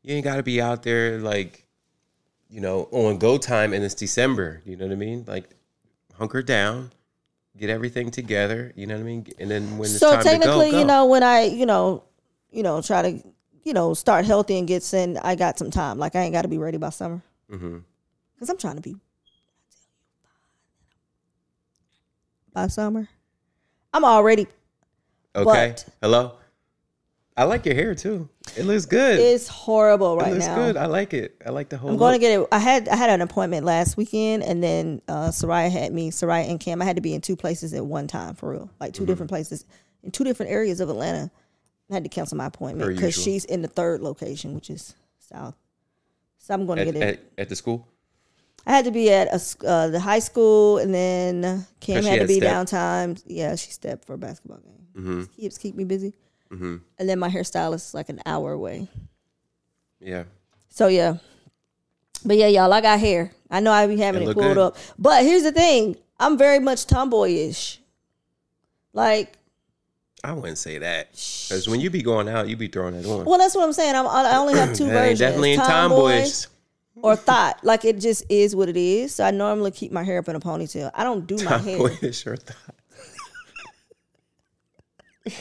you 0.02 0.14
ain't 0.14 0.24
got 0.24 0.36
to 0.36 0.42
be 0.42 0.60
out 0.60 0.82
there 0.82 1.18
like 1.18 1.66
you 2.48 2.60
know 2.60 2.88
on 2.90 3.18
go 3.18 3.38
time 3.38 3.72
and 3.72 3.84
it's 3.84 3.94
December. 3.94 4.62
You 4.64 4.76
know 4.76 4.86
what 4.86 4.92
I 4.92 4.96
mean? 4.96 5.24
Like 5.26 5.50
hunker 6.18 6.42
down, 6.42 6.90
get 7.56 7.70
everything 7.70 8.10
together. 8.10 8.72
You 8.76 8.86
know 8.86 8.94
what 8.94 9.00
I 9.00 9.04
mean? 9.04 9.26
And 9.38 9.50
then 9.50 9.78
when 9.78 9.88
so 9.88 10.12
time 10.12 10.22
to 10.22 10.28
technically, 10.28 10.66
go, 10.66 10.72
go. 10.72 10.78
you 10.80 10.84
know, 10.84 11.06
when 11.06 11.22
I, 11.22 11.42
you 11.44 11.66
know, 11.66 12.04
you 12.50 12.62
know, 12.62 12.80
try 12.82 13.02
to, 13.02 13.22
you 13.64 13.72
know, 13.72 13.94
start 13.94 14.24
healthy 14.24 14.58
and 14.58 14.66
get 14.68 14.82
sin, 14.82 15.18
I 15.22 15.34
got 15.34 15.58
some 15.58 15.70
time. 15.70 15.98
Like 15.98 16.16
I 16.16 16.20
ain't 16.20 16.32
got 16.32 16.42
to 16.42 16.48
be 16.48 16.58
ready 16.58 16.78
by 16.78 16.90
summer. 16.90 17.22
Mm-hmm. 17.50 17.78
Cause 18.38 18.50
I'm 18.50 18.58
trying 18.58 18.76
to 18.76 18.82
be 18.82 18.96
by 22.52 22.66
summer. 22.68 23.08
I'm 23.92 24.04
already. 24.04 24.46
Okay. 25.34 25.74
But- 25.74 25.86
Hello. 26.02 26.32
I 27.38 27.44
like 27.44 27.66
your 27.66 27.74
hair 27.74 27.94
too. 27.94 28.30
It 28.56 28.64
looks 28.64 28.86
good. 28.86 29.18
It's 29.20 29.46
horrible 29.46 30.16
right 30.16 30.28
it 30.28 30.34
looks 30.34 30.46
now. 30.46 30.54
good. 30.56 30.78
I 30.78 30.86
like 30.86 31.12
it. 31.12 31.36
I 31.44 31.50
like 31.50 31.68
the 31.68 31.76
whole. 31.76 31.90
I'm 31.90 31.98
going 31.98 32.14
to 32.14 32.18
get 32.18 32.40
it. 32.40 32.48
I 32.50 32.58
had 32.58 32.88
I 32.88 32.96
had 32.96 33.10
an 33.10 33.20
appointment 33.20 33.66
last 33.66 33.98
weekend, 33.98 34.42
and 34.42 34.62
then 34.62 35.02
uh, 35.06 35.28
Soraya 35.28 35.70
had 35.70 35.92
me. 35.92 36.10
Soraya 36.10 36.48
and 36.48 36.58
Cam. 36.58 36.80
I 36.80 36.86
had 36.86 36.96
to 36.96 37.02
be 37.02 37.12
in 37.12 37.20
two 37.20 37.36
places 37.36 37.74
at 37.74 37.84
one 37.84 38.06
time 38.06 38.36
for 38.36 38.52
real, 38.52 38.70
like 38.80 38.94
2 38.94 39.02
Mm-hmm. 39.02 39.06
different 39.12 39.28
places 39.30 39.66
in 40.02 40.12
two 40.12 40.24
different 40.24 40.50
areas 40.50 40.80
of 40.80 40.88
Atlanta. 40.88 41.30
I 41.90 41.94
had 41.94 42.04
to 42.04 42.08
cancel 42.08 42.38
my 42.38 42.46
appointment 42.46 42.94
because 42.94 43.14
she's 43.14 43.44
in 43.44 43.60
the 43.60 43.68
third 43.68 44.00
location, 44.00 44.54
which 44.54 44.70
is 44.70 44.94
south. 45.18 45.56
So 46.38 46.54
I'm 46.54 46.64
going 46.64 46.78
to 46.78 46.86
at, 46.88 46.94
get 46.94 47.02
it. 47.02 47.30
at, 47.36 47.42
at 47.42 47.48
the 47.50 47.56
school. 47.56 47.86
I 48.66 48.72
had 48.72 48.84
to 48.86 48.90
be 48.90 49.10
at 49.12 49.28
a, 49.28 49.66
uh, 49.66 49.88
the 49.88 50.00
high 50.00 50.18
school, 50.18 50.78
and 50.78 50.92
then 50.92 51.66
Cam 51.80 52.02
she 52.02 52.08
had 52.08 52.20
to 52.20 52.26
be 52.26 52.38
step. 52.38 52.50
downtown. 52.50 53.16
Yeah, 53.24 53.54
she 53.54 53.70
stepped 53.70 54.04
for 54.04 54.14
a 54.14 54.18
basketball 54.18 54.58
game. 54.58 54.86
Mm-hmm. 54.96 55.22
Keeps 55.40 55.58
keep 55.58 55.76
me 55.76 55.84
busy. 55.84 56.14
Mm-hmm. 56.50 56.76
And 56.98 57.08
then 57.08 57.18
my 57.18 57.28
hairstylist 57.28 57.74
is 57.74 57.94
like 57.94 58.08
an 58.08 58.20
hour 58.26 58.52
away. 58.52 58.88
Yeah. 60.00 60.24
So 60.68 60.88
yeah, 60.88 61.18
but 62.24 62.36
yeah, 62.36 62.48
y'all, 62.48 62.72
I 62.72 62.80
got 62.80 62.98
hair. 62.98 63.30
I 63.50 63.60
know 63.60 63.70
I 63.70 63.86
be 63.86 63.96
having 63.96 64.22
It 64.22 64.30
it 64.30 64.34
pulled 64.34 64.54
good. 64.54 64.58
up, 64.58 64.76
but 64.98 65.22
here's 65.22 65.44
the 65.44 65.52
thing: 65.52 65.96
I'm 66.18 66.36
very 66.36 66.58
much 66.58 66.86
tomboyish. 66.86 67.78
Like, 68.92 69.38
I 70.24 70.32
wouldn't 70.32 70.58
say 70.58 70.78
that 70.78 71.10
because 71.12 71.68
when 71.68 71.80
you 71.80 71.88
be 71.90 72.02
going 72.02 72.28
out, 72.28 72.48
you 72.48 72.56
be 72.56 72.66
throwing 72.68 72.94
it 72.94 73.06
on. 73.06 73.24
well, 73.24 73.38
that's 73.38 73.54
what 73.54 73.64
I'm 73.64 73.72
saying. 73.72 73.94
I'm, 73.94 74.06
I 74.06 74.36
only 74.36 74.54
have 74.54 74.74
two 74.74 74.86
versions: 74.88 75.20
definitely 75.20 75.52
ain't 75.52 75.62
tomboy 75.62 76.10
tomboyish. 76.10 76.46
Or 77.02 77.16
thought. 77.16 77.62
Like 77.62 77.84
it 77.84 78.00
just 78.00 78.24
is 78.28 78.56
what 78.56 78.68
it 78.68 78.76
is. 78.76 79.14
So 79.14 79.24
I 79.24 79.30
normally 79.30 79.70
keep 79.70 79.92
my 79.92 80.02
hair 80.02 80.18
up 80.18 80.28
in 80.28 80.36
a 80.36 80.40
ponytail. 80.40 80.90
I 80.94 81.04
don't 81.04 81.26
do 81.26 81.36
my 81.44 81.58
hair. 81.58 81.78
Thought. 81.88 82.56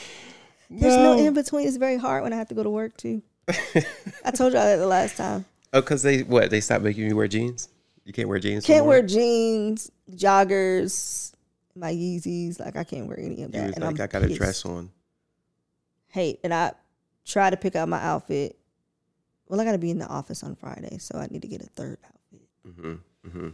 There's 0.70 0.98
no 0.98 1.18
in 1.18 1.34
between. 1.34 1.68
It's 1.68 1.78
very 1.78 1.98
hard 1.98 2.24
when 2.24 2.34
I 2.34 2.38
have 2.38 2.50
to 2.50 2.56
go 2.56 2.64
to 2.64 2.70
work 2.70 2.98
too. 2.98 3.22
I 3.48 4.32
told 4.32 4.54
y'all 4.54 4.64
that 4.64 4.78
the 4.78 4.88
last 4.88 5.18
time. 5.18 5.46
Oh, 5.74 5.82
because 5.82 6.04
they 6.04 6.22
what? 6.24 6.52
They 6.52 6.62
stopped 6.62 6.86
making 6.86 7.06
you 7.06 7.18
wear 7.18 7.28
jeans. 7.28 7.68
You 8.06 8.14
can't 8.14 8.30
wear 8.30 8.40
jeans. 8.40 8.66
Can't 8.66 8.86
wear 8.86 9.02
jeans, 9.02 9.92
joggers, 10.10 11.34
my 11.76 11.92
Yeezys. 11.92 12.62
Like 12.62 12.78
I 12.78 12.86
can't 12.86 13.08
wear 13.08 13.20
any 13.20 13.44
of 13.44 13.52
that. 13.52 13.58
and 13.76 13.84
like, 13.84 13.84
I'm 13.84 14.02
I 14.02 14.08
got 14.08 14.24
a 14.24 14.34
dress 14.34 14.64
on. 14.64 14.90
Hate 16.08 16.40
and 16.46 16.54
I 16.54 16.72
try 17.26 17.50
to 17.50 17.58
pick 17.58 17.76
out 17.76 17.90
my 17.90 18.02
outfit. 18.02 18.58
Well, 19.48 19.62
I 19.62 19.66
got 19.66 19.74
to 19.74 19.78
be 19.78 19.92
in 19.92 20.00
the 20.00 20.08
office 20.08 20.44
on 20.44 20.56
Friday, 20.56 20.98
so 20.98 21.18
I 21.20 21.28
need 21.28 21.42
to 21.44 21.48
get 21.48 21.62
a 21.62 21.68
third 21.68 21.98
outfit. 22.06 22.48
Mm-hmm. 22.68 23.50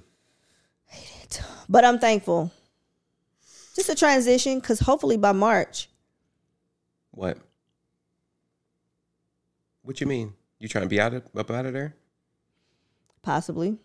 Hate 0.85 1.23
it. 1.23 1.41
But 1.67 1.83
I'm 1.85 1.99
thankful. 1.99 2.51
Just 3.75 3.89
a 3.89 3.95
transition, 3.95 4.59
because 4.59 4.79
hopefully 4.79 5.17
by 5.17 5.31
March, 5.31 5.89
What? 7.11 7.37
What 9.83 9.99
you 9.99 10.07
mean? 10.07 10.33
You 10.59 10.67
trying 10.67 10.83
to 10.83 10.89
be 10.89 10.99
out 11.01 11.13
of 11.13 11.23
up 11.35 11.49
out 11.51 11.65
of 11.65 11.73
there? 11.73 11.95
possibly. 13.23 13.77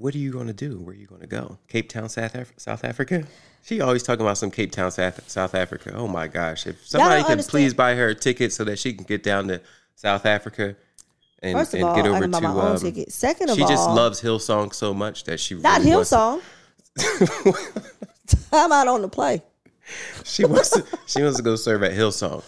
What 0.00 0.14
are 0.14 0.18
you 0.18 0.32
going 0.32 0.46
to 0.46 0.54
do? 0.54 0.78
Where 0.78 0.94
are 0.94 0.98
you 0.98 1.06
going 1.06 1.20
to 1.20 1.26
go? 1.26 1.58
Cape 1.68 1.90
Town, 1.90 2.08
South 2.08 2.34
Af- 2.34 2.54
South 2.56 2.84
Africa? 2.84 3.26
She 3.62 3.82
always 3.82 4.02
talking 4.02 4.24
about 4.24 4.38
some 4.38 4.50
Cape 4.50 4.72
Town, 4.72 4.90
South, 4.90 5.28
South 5.30 5.54
Africa. 5.54 5.92
Oh 5.94 6.08
my 6.08 6.26
gosh! 6.26 6.66
If 6.66 6.86
somebody 6.86 7.22
could 7.22 7.32
understand- 7.32 7.50
please 7.50 7.74
buy 7.74 7.94
her 7.94 8.08
a 8.08 8.14
ticket 8.14 8.50
so 8.54 8.64
that 8.64 8.78
she 8.78 8.94
can 8.94 9.04
get 9.04 9.22
down 9.22 9.48
to 9.48 9.60
South 9.96 10.24
Africa 10.24 10.74
and, 11.42 11.58
First 11.58 11.74
of 11.74 11.80
and 11.80 11.88
all, 11.90 11.96
get 11.96 12.06
I 12.06 12.08
over 12.08 12.20
can 12.22 12.30
buy 12.30 12.40
to. 12.40 12.48
my 12.48 12.54
own 12.62 12.76
um, 12.76 12.78
ticket. 12.78 13.12
Second 13.12 13.50
of 13.50 13.56
she 13.56 13.62
all, 13.62 13.68
just 13.68 13.90
loves 13.90 14.22
Hillsong 14.22 14.72
so 14.72 14.94
much 14.94 15.24
that 15.24 15.38
she 15.38 15.54
not 15.56 15.80
really 15.82 15.96
wants 15.96 16.12
Hillsong. 16.12 16.40
I'm 18.52 18.72
out 18.72 18.88
on 18.88 19.02
the 19.02 19.08
play. 19.08 19.42
she 20.24 20.46
wants 20.46 20.70
to. 20.70 20.82
She 21.06 21.22
wants 21.22 21.36
to 21.36 21.42
go 21.42 21.56
serve 21.56 21.82
at 21.82 21.92
Hillsong. 21.92 22.42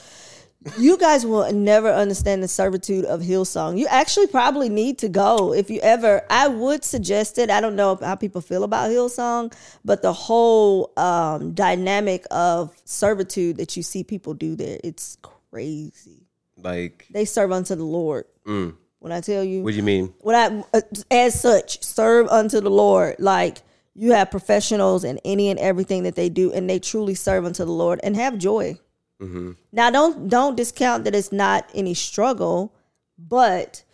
You 0.79 0.97
guys 0.97 1.27
will 1.27 1.53
never 1.53 1.91
understand 1.91 2.43
the 2.43 2.49
servitude 2.49 3.05
of 3.05 3.21
Hillsong. 3.21 3.79
You 3.79 3.87
actually 3.89 4.29
probably 4.29 4.69
need 4.69 4.99
to 4.99 5.09
go 5.09 5.53
if 5.53 5.71
you 5.71 5.81
ever. 5.81 6.23
I 6.31 6.47
would 6.49 6.85
suggest 6.85 7.39
it. 7.39 7.51
I 7.51 7.61
don't 7.61 7.75
know 7.77 7.97
how 8.01 8.15
people 8.15 8.41
feel 8.41 8.63
about 8.63 8.91
Hillsong, 8.91 9.53
but 9.85 10.03
the 10.03 10.13
whole 10.13 10.93
um, 10.97 11.53
dynamic 11.53 12.25
of 12.31 12.75
servitude 12.85 13.57
that 13.57 13.77
you 13.77 13.83
see 13.83 14.05
people 14.05 14.35
do 14.35 14.55
there, 14.55 14.79
it's 14.85 15.19
crazy. 15.23 16.27
Like, 16.57 17.07
They 17.11 17.25
serve 17.25 17.51
unto 17.53 17.75
the 17.75 17.85
Lord. 17.85 18.25
mm, 18.47 18.77
When 19.01 19.11
I 19.13 19.21
tell 19.21 19.43
you, 19.43 19.63
what 19.65 19.71
do 19.73 19.77
you 19.77 19.83
mean? 19.83 20.15
when 20.21 20.37
I, 20.37 20.65
uh, 20.79 20.81
as 21.11 21.41
such, 21.41 21.83
serve 21.83 22.29
unto 22.29 22.61
the 22.61 22.71
Lord. 22.71 23.17
Like 23.19 23.59
you 23.95 24.13
have 24.13 24.31
professionals 24.31 25.03
in 25.05 25.19
any 25.25 25.51
and 25.51 25.59
everything 25.59 26.05
that 26.05 26.15
they 26.15 26.29
do, 26.29 26.53
and 26.53 26.71
they 26.71 26.79
truly 26.79 27.15
serve 27.15 27.45
unto 27.45 27.65
the 27.65 27.73
Lord 27.73 27.99
and 28.05 28.15
have 28.17 28.39
joy. 28.39 28.79
Mm-hmm. 29.23 29.53
Now, 29.73 29.91
don't 29.91 30.29
don't 30.29 30.57
discount 30.57 31.05
that 31.05 31.15
it's 31.15 31.31
not 31.33 31.69
any 31.75 31.95
struggle, 31.95 32.75
but 33.19 33.85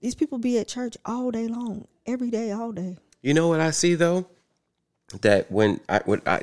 these 0.00 0.14
people 0.14 0.38
be 0.38 0.58
at 0.58 0.68
church 0.68 0.96
all 1.04 1.30
day 1.30 1.48
long, 1.48 1.86
every 2.06 2.30
day, 2.30 2.52
all 2.52 2.72
day. 2.72 2.96
You 3.22 3.34
know 3.34 3.48
what 3.48 3.60
I 3.60 3.70
see 3.72 3.94
though? 3.96 4.26
That 5.22 5.50
when 5.50 5.80
I 5.88 6.00
when 6.04 6.22
I 6.26 6.42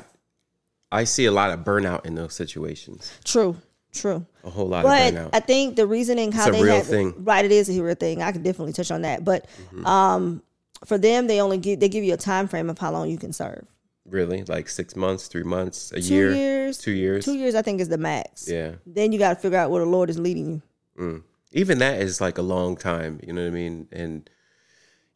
I 0.90 1.04
see 1.04 1.24
a 1.24 1.32
lot 1.32 1.50
of 1.52 1.60
burnout 1.60 2.04
in 2.04 2.14
those 2.14 2.34
situations. 2.34 3.10
True, 3.24 3.56
true. 3.92 4.26
A 4.44 4.50
whole 4.50 4.68
lot 4.68 4.82
But 4.84 5.14
of 5.14 5.18
burnout. 5.18 5.30
I 5.32 5.40
think 5.40 5.76
the 5.76 5.86
reasoning 5.86 6.32
how 6.32 6.48
It's 6.48 6.56
a 6.56 6.60
they 6.60 6.64
real 6.64 6.76
have 6.76 6.86
thing. 6.86 7.14
right, 7.24 7.44
it 7.44 7.52
is 7.52 7.68
a 7.70 7.82
real 7.82 7.94
thing. 7.94 8.20
I 8.22 8.30
can 8.32 8.42
definitely 8.42 8.72
touch 8.74 8.90
on 8.90 9.02
that, 9.02 9.24
but 9.24 9.46
Mm-hmm. 9.72 9.86
um, 9.86 10.42
for 10.84 10.98
them, 10.98 11.28
they 11.28 11.40
only 11.40 11.58
give 11.58 11.80
they 11.80 11.88
give 11.88 12.04
you 12.04 12.12
a 12.14 12.18
time 12.18 12.48
frame 12.48 12.68
of 12.68 12.78
how 12.78 12.90
long 12.92 13.08
you 13.08 13.16
can 13.16 13.32
serve. 13.32 13.64
Really, 14.04 14.42
like 14.44 14.68
six 14.68 14.96
months, 14.96 15.28
three 15.28 15.42
months, 15.42 15.92
a 15.92 16.00
Two 16.00 16.14
year, 16.14 16.34
years, 16.34 16.78
two 16.78 16.92
years. 16.92 17.24
Two 17.24 17.34
years, 17.34 17.54
I 17.54 17.62
think, 17.62 17.80
is 17.80 17.88
the 17.88 17.98
max. 17.98 18.48
Yeah. 18.50 18.72
Then 18.86 19.12
you 19.12 19.18
got 19.18 19.34
to 19.34 19.36
figure 19.36 19.58
out 19.58 19.70
where 19.70 19.84
the 19.84 19.90
Lord 19.90 20.10
is 20.10 20.18
leading 20.18 20.50
you. 20.50 20.62
Mm. 20.98 21.22
Even 21.52 21.78
that 21.78 22.00
is 22.00 22.20
like 22.20 22.38
a 22.38 22.42
long 22.42 22.76
time. 22.76 23.20
You 23.22 23.32
know 23.32 23.42
what 23.42 23.48
I 23.48 23.50
mean? 23.50 23.88
And 23.92 24.28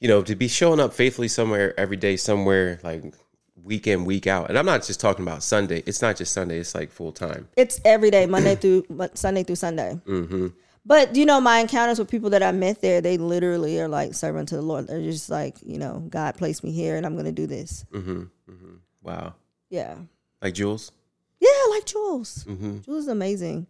you 0.01 0.09
know, 0.09 0.23
to 0.23 0.37
be 0.37 0.49
showing 0.49 0.81
up 0.81 0.93
faithfully 0.93 1.29
somewhere 1.29 1.79
every 1.79 1.97
day, 1.97 2.17
somewhere 2.17 2.79
like 2.83 3.15
week 3.63 3.87
in, 3.87 4.05
week 4.05 4.27
out. 4.27 4.49
And 4.49 4.59
I'm 4.59 4.67
not 4.67 4.85
just 4.85 5.01
talking 5.01 5.25
about 5.25 5.43
Sunday. 5.43 5.83
It's 5.87 6.03
not 6.03 6.17
just 6.17 6.33
Sunday. 6.33 6.59
It's 6.59 6.75
like 6.75 6.91
full 6.91 7.13
time. 7.13 7.49
It's 7.57 7.81
every 7.85 8.11
day, 8.11 8.27
Monday 8.27 8.55
through 8.57 8.85
Sunday 9.15 9.43
through 9.43 9.57
Sunday. 9.57 10.01
Mm-hmm. 10.07 10.49
But 10.85 11.17
you 11.17 11.27
know, 11.27 11.41
my 11.41 11.59
encounters 11.59 11.99
with 11.99 12.09
people 12.09 12.31
that 12.31 12.43
I 12.43 12.53
met 12.53 12.81
there, 12.81 13.01
they 13.01 13.19
literally 13.19 13.81
are 13.81 13.89
like 13.89 14.15
serving 14.15 14.47
to 14.47 14.57
the 14.57 14.63
Lord. 14.63 14.87
They're 14.87 15.01
just 15.03 15.29
like, 15.29 15.57
you 15.65 15.79
know, 15.79 16.05
God 16.09 16.37
placed 16.37 16.63
me 16.63 16.71
here, 16.71 16.97
and 16.97 17.05
I'm 17.05 17.15
going 17.15 17.25
to 17.25 17.33
do 17.33 17.47
this. 17.47 17.85
Mm-hmm. 17.93 18.23
Mm-hmm. 18.51 18.66
Wow. 19.07 19.35
Yeah, 19.71 19.97
Like 20.43 20.55
Jules. 20.55 20.93
yeah, 21.41 21.49
like 21.71 21.87
Jules. 21.87 22.45
Mm-hmm. 22.45 22.81
Jules 22.81 23.05
is 23.05 23.09
amazing. 23.09 23.67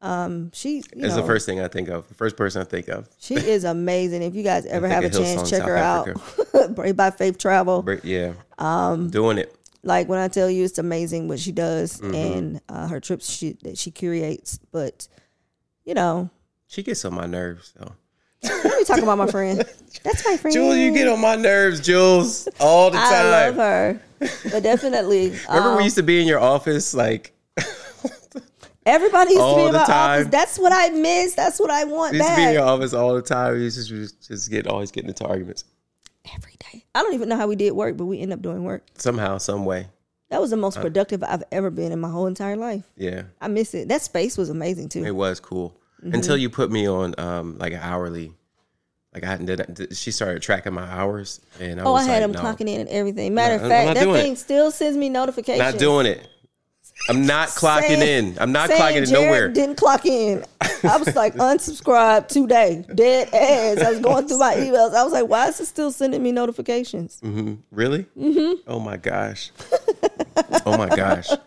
Um, 0.00 0.50
she, 0.52 0.82
know, 0.94 1.14
the 1.14 1.22
first 1.24 1.44
thing 1.46 1.60
I 1.60 1.66
think 1.68 1.88
of. 1.88 2.06
The 2.08 2.14
first 2.14 2.36
person 2.36 2.62
I 2.62 2.64
think 2.64 2.88
of. 2.88 3.08
she 3.18 3.34
is 3.34 3.64
amazing. 3.64 4.22
If 4.22 4.34
you 4.34 4.42
guys 4.44 4.64
ever 4.66 4.86
have 4.88 5.04
a 5.04 5.10
Hillsong, 5.10 5.36
chance, 5.36 5.50
check 5.50 5.60
South 5.60 5.68
her 5.68 5.76
out. 5.76 6.74
Brave 6.76 6.96
by 6.96 7.10
Faith 7.10 7.36
Travel. 7.38 7.84
Yeah. 8.04 8.34
Um, 8.58 9.10
doing 9.10 9.38
it. 9.38 9.54
like 9.82 10.08
when 10.08 10.18
I 10.20 10.28
tell 10.28 10.48
you 10.50 10.64
it's 10.64 10.78
amazing 10.78 11.28
what 11.28 11.38
she 11.40 11.52
does 11.52 12.00
Mm-hmm. 12.00 12.14
and 12.14 12.60
uh, 12.68 12.86
her 12.88 13.00
trips 13.00 13.28
she, 13.30 13.56
that 13.62 13.76
she 13.78 13.90
curates. 13.90 14.58
But 14.70 15.08
you 15.84 15.94
know, 15.94 16.30
She 16.68 16.82
gets 16.82 17.04
on 17.04 17.14
my 17.14 17.26
nerves 17.26 17.72
though. 17.78 17.92
let 18.44 18.64
me 18.78 18.84
talk 18.84 19.00
about 19.02 19.18
my 19.18 19.26
friend. 19.26 19.64
That's 20.04 20.24
my 20.24 20.36
friend. 20.36 20.54
Jules, 20.54 20.76
you 20.76 20.92
get 20.92 21.08
on 21.08 21.20
my 21.20 21.36
nerves, 21.36 21.80
Jules, 21.80 22.48
all 22.60 22.90
the 22.90 22.98
time. 22.98 23.12
I 23.12 23.22
love 23.48 23.54
her, 23.56 24.00
but 24.50 24.62
definitely. 24.62 25.30
Remember 25.48 25.70
um, 25.70 25.76
we 25.78 25.84
used 25.84 25.96
to 25.96 26.02
be 26.02 26.20
in 26.20 26.26
your 26.26 26.40
office, 26.40 26.94
like 26.94 27.32
everybody 28.86 29.30
used 29.30 29.40
to 29.40 29.44
all 29.44 29.56
be 29.56 29.62
in 29.66 29.72
the 29.72 29.78
my 29.78 29.84
time. 29.84 30.20
office. 30.20 30.28
That's 30.30 30.58
what 30.58 30.72
I 30.72 30.88
miss. 30.90 31.34
That's 31.34 31.58
what 31.60 31.70
I 31.70 31.84
want 31.84 32.12
we 32.12 32.18
used 32.18 32.30
to 32.30 32.36
be 32.36 32.42
in 32.44 32.52
your 32.54 32.64
office 32.64 32.92
all 32.94 33.14
the 33.14 33.22
time. 33.22 33.54
We 33.54 33.62
used 33.64 33.78
to 33.88 33.94
just, 34.02 34.26
just 34.28 34.50
get 34.50 34.66
always 34.66 34.90
getting 34.90 35.08
into 35.10 35.26
arguments 35.26 35.64
Every 36.34 36.54
day. 36.72 36.84
I 36.94 37.02
don't 37.02 37.14
even 37.14 37.28
know 37.28 37.36
how 37.36 37.46
we 37.46 37.56
did 37.56 37.72
work, 37.72 37.96
but 37.96 38.04
we 38.06 38.20
end 38.20 38.32
up 38.32 38.42
doing 38.42 38.64
work. 38.64 38.84
somehow, 38.98 39.38
some 39.38 39.64
way. 39.64 39.88
That 40.30 40.42
was 40.42 40.50
the 40.50 40.56
most 40.58 40.78
productive 40.78 41.24
I've 41.24 41.42
ever 41.50 41.70
been 41.70 41.90
in 41.90 42.00
my 42.00 42.10
whole 42.10 42.26
entire 42.26 42.56
life. 42.56 42.84
Yeah, 42.96 43.22
I 43.40 43.48
miss 43.48 43.72
it. 43.74 43.88
That 43.88 44.02
space 44.02 44.36
was 44.36 44.50
amazing 44.50 44.90
too. 44.90 45.04
it 45.04 45.14
was 45.14 45.40
cool 45.40 45.74
Mm-hmm. 46.00 46.14
until 46.14 46.36
you 46.36 46.48
put 46.48 46.70
me 46.70 46.86
on 46.88 47.12
um 47.18 47.58
like 47.58 47.72
an 47.72 47.80
hourly. 47.82 48.32
Like 49.22 49.40
I 49.40 49.44
did, 49.44 49.96
she 49.96 50.10
started 50.10 50.42
tracking 50.42 50.74
my 50.74 50.82
hours, 50.84 51.40
and 51.60 51.80
I 51.80 51.84
Oh, 51.84 51.94
I 51.94 52.02
had 52.04 52.14
like, 52.14 52.22
him 52.22 52.32
no, 52.32 52.40
clocking 52.40 52.68
in 52.68 52.80
and 52.82 52.88
everything. 52.88 53.34
Matter 53.34 53.56
of 53.56 53.62
fact, 53.68 53.94
that 53.94 54.04
thing 54.04 54.32
it. 54.34 54.38
still 54.38 54.70
sends 54.70 54.96
me 54.96 55.08
notifications. 55.08 55.58
not 55.72 55.78
doing 55.78 56.06
it. 56.06 56.26
I'm 57.08 57.26
not 57.26 57.48
clocking 57.50 57.98
Saying- 57.98 58.26
in. 58.34 58.38
I'm 58.40 58.50
not 58.50 58.70
clocking 58.70 59.06
in 59.06 59.12
nowhere. 59.12 59.48
Didn't 59.48 59.76
clock 59.76 60.04
in. 60.04 60.44
I 60.60 60.96
was 60.96 61.14
like 61.14 61.34
unsubscribed 61.36 62.26
today. 62.28 62.84
Dead 62.94 63.28
ass. 63.32 63.84
I 63.86 63.90
was 63.92 64.00
going 64.00 64.26
through 64.26 64.38
my 64.38 64.54
emails. 64.56 64.94
I 64.94 65.04
was 65.04 65.12
like, 65.12 65.28
why 65.28 65.46
is 65.48 65.60
it 65.60 65.66
still 65.66 65.92
sending 65.92 66.22
me 66.22 66.32
notifications? 66.32 67.20
Mm-hmm. 67.22 67.54
Really? 67.70 68.04
Mm-hmm. 68.18 68.62
Oh 68.66 68.80
my 68.80 68.96
gosh. 68.96 69.52
oh 70.66 70.76
my 70.76 70.88
gosh. 70.88 71.28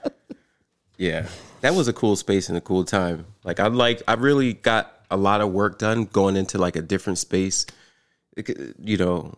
Yeah, 0.97 1.27
that 1.61 1.73
was 1.73 1.87
a 1.87 1.93
cool 1.93 2.15
space 2.15 2.47
and 2.49 2.55
a 2.55 2.61
cool 2.61 2.83
time. 2.83 3.25
Like 3.43 3.59
I 3.59 3.65
like, 3.67 4.03
I 4.07 4.13
really 4.13 4.53
got 4.53 5.00
a 5.11 5.17
lot 5.17 5.41
of 5.41 5.51
work 5.51 5.77
done 5.77 6.05
going 6.05 6.35
into 6.35 6.57
like 6.57 6.75
a 6.75 6.81
different 6.81 7.19
space. 7.19 7.65
Could- 8.43 8.75
You 8.79 8.97
know, 8.97 9.37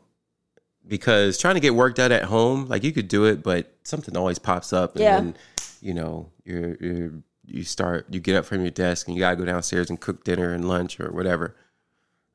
because 0.87 1.37
trying 1.37 1.55
to 1.55 1.59
get 1.61 1.75
work 1.75 1.95
done 1.95 2.11
at 2.11 2.23
home, 2.23 2.67
like 2.67 2.83
you 2.83 2.91
could 2.91 3.07
do 3.07 3.25
it, 3.25 3.43
but 3.43 3.73
something 3.83 4.15
always 4.15 4.39
pops 4.39 4.71
up, 4.73 4.95
and 4.95 5.01
Yeah. 5.03 5.15
then 5.19 5.35
you 5.81 5.93
know 5.93 6.29
you're 6.45 6.75
you're 6.79 7.11
you 7.45 7.63
start 7.63 8.05
you 8.09 8.19
get 8.21 8.35
up 8.37 8.45
from 8.45 8.61
your 8.61 8.71
desk 8.71 9.07
and 9.07 9.15
you 9.17 9.19
gotta 9.19 9.35
go 9.35 9.43
downstairs 9.45 9.89
and 9.89 9.99
cook 9.99 10.23
dinner 10.23 10.53
and 10.53 10.67
lunch 10.67 10.99
or 10.99 11.11
whatever. 11.11 11.55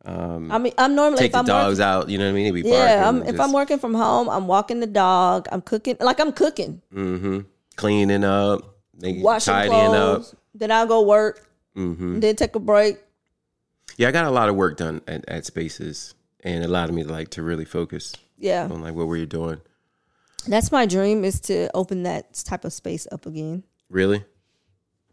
I 0.04 0.58
mean, 0.58 0.72
I'm 0.78 0.94
normally 0.94 1.18
Take 1.18 1.26
if 1.26 1.32
the 1.32 1.38
I'm 1.38 1.44
dogs 1.44 1.78
working, 1.78 1.84
out. 1.84 2.08
You 2.08 2.18
know 2.18 2.24
what 2.24 2.30
I 2.30 2.50
mean? 2.50 2.54
Be 2.54 2.62
yeah, 2.62 3.06
I'm, 3.08 3.22
if 3.24 3.38
I'm 3.38 3.52
working 3.52 3.78
from 3.78 3.94
home, 3.94 4.28
I'm 4.30 4.46
walking 4.46 4.80
the 4.80 4.86
dog. 4.86 5.48
I'm 5.52 5.60
cooking, 5.60 5.96
like 6.00 6.18
I'm 6.20 6.32
cooking, 6.32 6.80
hmm 6.92 7.40
cleaning 7.76 8.24
up, 8.24 8.62
washing 9.02 9.52
tidying 9.52 9.90
clothes. 9.90 10.34
Then 10.54 10.70
I'll 10.70 10.86
go 10.86 11.02
work. 11.02 11.38
up. 11.40 11.44
hmm 11.74 12.20
Then 12.20 12.36
take 12.36 12.54
a 12.56 12.60
break. 12.60 12.98
Yeah, 13.98 14.08
I 14.08 14.12
got 14.12 14.24
a 14.24 14.30
lot 14.30 14.48
of 14.48 14.54
work 14.56 14.76
done 14.78 15.02
at, 15.06 15.28
at 15.28 15.44
Spaces, 15.44 16.14
and 16.42 16.62
it 16.64 16.66
allowed 16.66 16.92
me 16.92 17.02
to 17.02 17.10
like 17.12 17.28
to 17.30 17.42
really 17.42 17.64
focus 17.66 18.14
Yeah, 18.38 18.64
on 18.64 18.80
like 18.80 18.94
what 18.94 19.06
were 19.08 19.16
you 19.16 19.26
doing. 19.26 19.60
that's 20.46 20.72
my 20.72 20.86
dream 20.86 21.24
is 21.24 21.40
to 21.40 21.68
open 21.74 22.04
that 22.04 22.32
type 22.46 22.64
of 22.64 22.72
space 22.72 23.06
up 23.12 23.26
again. 23.26 23.64
Really, 23.90 24.24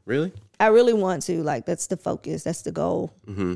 really. 0.06 0.32
I 0.60 0.67
really 0.67 0.93
want 0.93 1.24
to. 1.24 1.41
Like 1.43 1.65
that's 1.65 1.88
the 1.88 1.98
focus. 1.98 2.43
That's 2.43 2.62
the 2.62 2.71
goal. 2.71 3.12
Mm-hmm. 3.28 3.56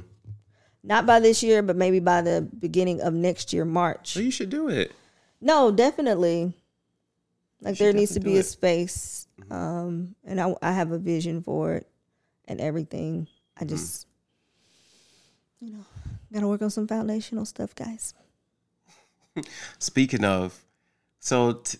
Not 0.83 1.05
by 1.05 1.19
this 1.19 1.43
year, 1.43 1.61
but 1.61 1.75
maybe 1.75 1.99
by 1.99 2.21
the 2.21 2.47
beginning 2.57 3.01
of 3.01 3.13
next 3.13 3.53
year, 3.53 3.65
March. 3.65 4.13
So 4.13 4.19
you 4.21 4.31
should 4.31 4.49
do 4.49 4.67
it. 4.69 4.91
No, 5.41 5.71
definitely. 5.71 6.53
Like 7.61 7.77
there 7.77 7.93
needs 7.93 8.13
to 8.13 8.19
be 8.21 8.37
a 8.37 8.39
it. 8.39 8.43
space, 8.43 9.27
um, 9.51 10.15
and 10.25 10.39
I 10.41 10.55
I 10.61 10.71
have 10.71 10.91
a 10.91 10.97
vision 10.97 11.43
for 11.43 11.75
it 11.75 11.87
and 12.47 12.59
everything. 12.59 13.27
I 13.57 13.61
Mm-hmm. 13.65 13.69
just, 13.75 14.07
you 15.59 15.73
know, 15.73 15.85
gotta 16.33 16.47
work 16.47 16.61
on 16.61 16.69
some 16.69 16.87
foundational 16.87 17.45
stuff, 17.45 17.75
guys. 17.75 18.13
Speaking 19.79 20.23
of, 20.23 20.59
so 21.19 21.53
t- 21.53 21.77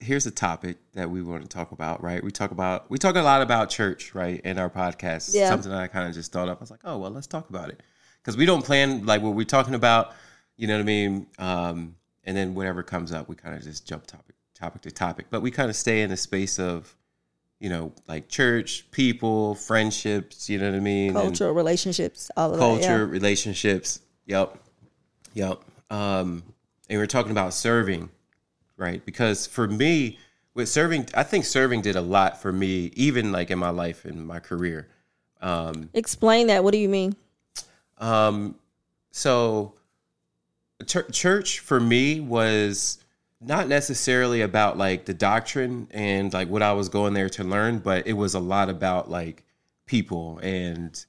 here's 0.00 0.26
a 0.26 0.30
topic 0.30 0.76
that 0.94 1.10
we 1.10 1.22
want 1.22 1.42
to 1.42 1.48
talk 1.48 1.72
about. 1.72 2.02
Right, 2.02 2.22
we 2.22 2.30
talk 2.30 2.50
about 2.50 2.90
we 2.90 2.98
talk 2.98 3.16
a 3.16 3.22
lot 3.22 3.42
about 3.42 3.70
church, 3.70 4.14
right, 4.14 4.40
in 4.40 4.58
our 4.58 4.70
podcast. 4.70 5.34
Yeah. 5.34 5.48
Something 5.48 5.70
that 5.70 5.80
I 5.80 5.86
kind 5.86 6.08
of 6.08 6.14
just 6.14 6.32
thought 6.32 6.48
of. 6.48 6.56
I 6.56 6.60
was 6.60 6.70
like, 6.70 6.80
oh 6.84 6.98
well, 6.98 7.10
let's 7.10 7.26
talk 7.26 7.48
about 7.48 7.70
it 7.70 7.82
because 8.22 8.36
we 8.36 8.46
don't 8.46 8.64
plan 8.64 9.06
like 9.06 9.22
what 9.22 9.34
we're 9.34 9.44
talking 9.44 9.74
about. 9.74 10.14
You 10.56 10.66
know 10.66 10.74
what 10.74 10.82
I 10.82 10.84
mean? 10.84 11.26
Um, 11.38 11.94
and 12.24 12.36
then 12.36 12.54
whatever 12.54 12.82
comes 12.82 13.12
up, 13.12 13.28
we 13.28 13.36
kind 13.36 13.54
of 13.54 13.62
just 13.62 13.86
jump 13.86 14.06
topic 14.06 14.34
topic 14.54 14.82
to 14.82 14.90
topic. 14.90 15.26
But 15.30 15.40
we 15.40 15.50
kind 15.50 15.70
of 15.70 15.76
stay 15.76 16.02
in 16.02 16.10
the 16.10 16.16
space 16.16 16.58
of 16.58 16.96
you 17.60 17.68
know, 17.68 17.92
like 18.06 18.28
church, 18.28 18.90
people, 18.90 19.54
friendships. 19.54 20.48
You 20.48 20.58
know 20.58 20.70
what 20.70 20.76
I 20.76 20.80
mean? 20.80 21.16
And 21.16 21.40
relationships, 21.40 22.30
all 22.36 22.52
of 22.52 22.58
culture, 22.58 22.82
that. 22.82 22.88
Yeah. 22.88 23.02
relationships. 23.04 24.00
Yep, 24.26 24.58
yep. 25.34 25.60
Um, 25.90 26.42
and 26.88 26.98
we're 26.98 27.06
talking 27.06 27.32
about 27.32 27.54
serving, 27.54 28.10
right? 28.76 29.04
Because 29.04 29.46
for 29.46 29.66
me, 29.66 30.18
with 30.54 30.68
serving, 30.68 31.08
I 31.14 31.22
think 31.22 31.44
serving 31.44 31.82
did 31.82 31.96
a 31.96 32.00
lot 32.00 32.40
for 32.42 32.52
me, 32.52 32.90
even 32.94 33.32
like 33.32 33.50
in 33.50 33.58
my 33.58 33.70
life 33.70 34.04
and 34.04 34.26
my 34.26 34.40
career. 34.40 34.88
Um, 35.40 35.88
Explain 35.94 36.48
that. 36.48 36.64
What 36.64 36.72
do 36.72 36.78
you 36.78 36.88
mean? 36.88 37.14
Um, 37.98 38.56
so 39.10 39.74
ch- 40.86 41.10
church 41.12 41.60
for 41.60 41.80
me 41.80 42.20
was 42.20 42.98
not 43.40 43.68
necessarily 43.68 44.40
about 44.42 44.76
like 44.76 45.04
the 45.04 45.14
doctrine 45.14 45.88
and 45.90 46.32
like 46.32 46.48
what 46.48 46.62
I 46.62 46.72
was 46.72 46.88
going 46.88 47.14
there 47.14 47.28
to 47.30 47.44
learn, 47.44 47.78
but 47.78 48.06
it 48.06 48.14
was 48.14 48.34
a 48.34 48.40
lot 48.40 48.68
about 48.68 49.10
like 49.10 49.44
people 49.86 50.38
and 50.42 51.04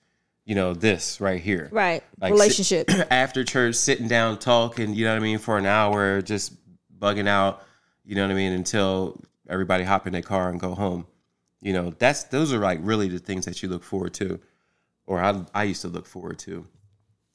you 0.45 0.55
know 0.55 0.73
this 0.73 1.19
right 1.21 1.41
here. 1.41 1.69
Right. 1.71 2.03
Like, 2.19 2.31
Relationship. 2.31 2.89
sit- 2.89 3.07
after 3.11 3.43
church, 3.43 3.75
sitting 3.75 4.07
down, 4.07 4.39
talking, 4.39 4.93
you 4.93 5.05
know 5.05 5.11
what 5.11 5.19
I 5.21 5.23
mean, 5.23 5.39
for 5.39 5.57
an 5.57 5.65
hour, 5.65 6.21
just 6.21 6.53
bugging 6.99 7.27
out, 7.27 7.63
you 8.05 8.15
know 8.15 8.23
what 8.23 8.31
I 8.31 8.35
mean, 8.35 8.53
until 8.53 9.19
everybody 9.49 9.83
hop 9.83 10.05
in 10.07 10.13
their 10.13 10.21
car 10.21 10.49
and 10.49 10.59
go 10.59 10.75
home. 10.75 11.05
You 11.61 11.73
know, 11.73 11.93
that's 11.97 12.23
those 12.25 12.53
are 12.53 12.59
like 12.59 12.79
really 12.81 13.09
the 13.09 13.19
things 13.19 13.45
that 13.45 13.61
you 13.61 13.69
look 13.69 13.83
forward 13.83 14.13
to, 14.15 14.39
or 15.05 15.19
I 15.19 15.43
I 15.53 15.63
used 15.63 15.81
to 15.81 15.87
look 15.87 16.05
forward 16.05 16.39
to, 16.39 16.65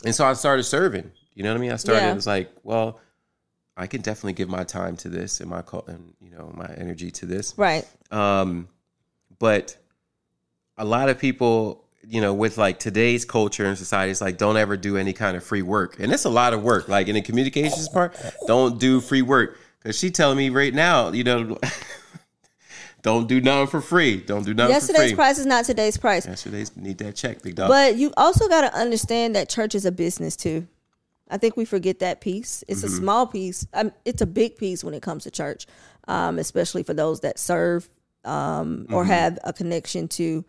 and 0.04 0.14
so 0.14 0.24
I 0.24 0.32
started 0.32 0.62
serving. 0.62 1.10
You 1.34 1.42
know 1.42 1.50
what 1.50 1.58
I 1.58 1.60
mean? 1.60 1.72
I 1.72 1.76
started. 1.76 2.00
Yeah. 2.00 2.12
It 2.12 2.14
was 2.14 2.26
like, 2.26 2.50
well, 2.62 3.00
I 3.76 3.86
can 3.86 4.02
definitely 4.02 4.34
give 4.34 4.48
my 4.48 4.64
time 4.64 4.96
to 4.98 5.08
this 5.08 5.40
and 5.40 5.50
my 5.50 5.62
call 5.62 5.84
and 5.86 6.14
you 6.20 6.30
know 6.30 6.52
my 6.54 6.72
energy 6.76 7.10
to 7.12 7.26
this. 7.26 7.54
right. 7.56 7.86
Um, 8.10 8.68
but 9.38 9.76
a 10.76 10.84
lot 10.84 11.08
of 11.08 11.18
people, 11.18 11.84
you 12.06 12.20
know, 12.20 12.34
with 12.34 12.56
like 12.56 12.78
today's 12.78 13.24
culture 13.24 13.64
and 13.64 13.76
society, 13.76 14.12
it's 14.12 14.20
like 14.20 14.38
don't 14.38 14.56
ever 14.56 14.76
do 14.76 14.96
any 14.96 15.12
kind 15.12 15.36
of 15.36 15.44
free 15.44 15.62
work, 15.62 15.98
and 15.98 16.12
it's 16.12 16.24
a 16.24 16.30
lot 16.30 16.54
of 16.54 16.62
work. 16.62 16.88
Like 16.88 17.08
in 17.08 17.14
the 17.14 17.22
communications 17.22 17.88
part, 17.88 18.16
don't 18.46 18.78
do 18.78 19.00
free 19.00 19.22
work 19.22 19.58
because 19.82 19.98
she 19.98 20.10
telling 20.10 20.38
me 20.38 20.50
right 20.50 20.72
now, 20.72 21.10
you 21.10 21.24
know, 21.24 21.58
don't 23.02 23.26
do 23.26 23.40
nothing 23.40 23.66
for 23.66 23.80
free. 23.80 24.16
Don't 24.16 24.44
do 24.44 24.54
nothing 24.54 24.70
for 24.70 24.74
Yesterday's 24.74 25.12
price 25.12 25.38
is 25.38 25.46
not 25.46 25.64
today's 25.64 25.96
price. 25.96 26.26
Yesterday's 26.26 26.76
need 26.76 26.98
that 26.98 27.16
check, 27.16 27.42
big 27.42 27.56
dog. 27.56 27.68
But 27.68 27.96
you 27.96 28.12
also 28.16 28.48
got 28.48 28.62
to 28.62 28.74
understand 28.74 29.34
that 29.34 29.48
church 29.48 29.74
is 29.74 29.84
a 29.84 29.92
business 29.92 30.36
too. 30.36 30.66
I 31.30 31.38
think 31.38 31.56
we 31.56 31.64
forget 31.64 31.98
that 32.00 32.20
piece. 32.20 32.62
It's 32.68 32.82
a 32.82 32.88
small 32.88 33.26
piece. 33.26 33.66
Um, 33.72 33.92
it's 34.04 34.20
a 34.22 34.26
big 34.26 34.56
piece 34.56 34.84
when 34.84 34.94
it 34.94 35.02
comes 35.02 35.24
to 35.24 35.30
church, 35.30 35.66
um, 36.06 36.38
especially 36.38 36.82
for 36.82 36.94
those 36.94 37.20
that 37.20 37.38
serve 37.38 37.88
um, 38.24 38.86
or 38.90 39.04
have 39.04 39.38
a 39.44 39.52
connection 39.52 40.06
to, 40.08 40.44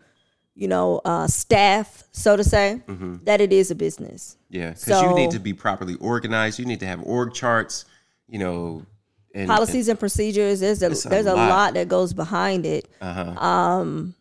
you 0.54 0.68
know, 0.68 1.00
uh, 1.04 1.26
staff, 1.26 2.04
so 2.12 2.36
to 2.36 2.44
say. 2.44 2.82
That 3.24 3.40
it 3.40 3.52
is 3.52 3.70
a 3.70 3.74
business. 3.74 4.36
yeah, 4.50 4.70
because 4.70 5.02
you 5.02 5.14
need 5.14 5.30
to 5.32 5.38
be 5.40 5.54
properly 5.54 5.94
organized. 5.96 6.58
You 6.58 6.66
need 6.66 6.80
to 6.80 6.86
have 6.86 7.02
org 7.02 7.32
charts. 7.34 7.84
You 8.28 8.38
know, 8.40 8.86
and 9.34 9.48
Policies 9.48 9.88
and 9.88 9.98
procedures. 9.98 10.60
There's 10.60 10.82
a, 10.82 10.90
It's 10.90 11.06
a 11.06 11.08
there's 11.08 11.26
a 11.26 11.34
lot. 11.34 11.48
lot. 11.48 11.74
that 11.74 11.88
goes 11.88 12.12
behind 12.12 12.66
it. 12.66 12.88
uh-huh. 13.00 13.22
Um, 13.46 14.14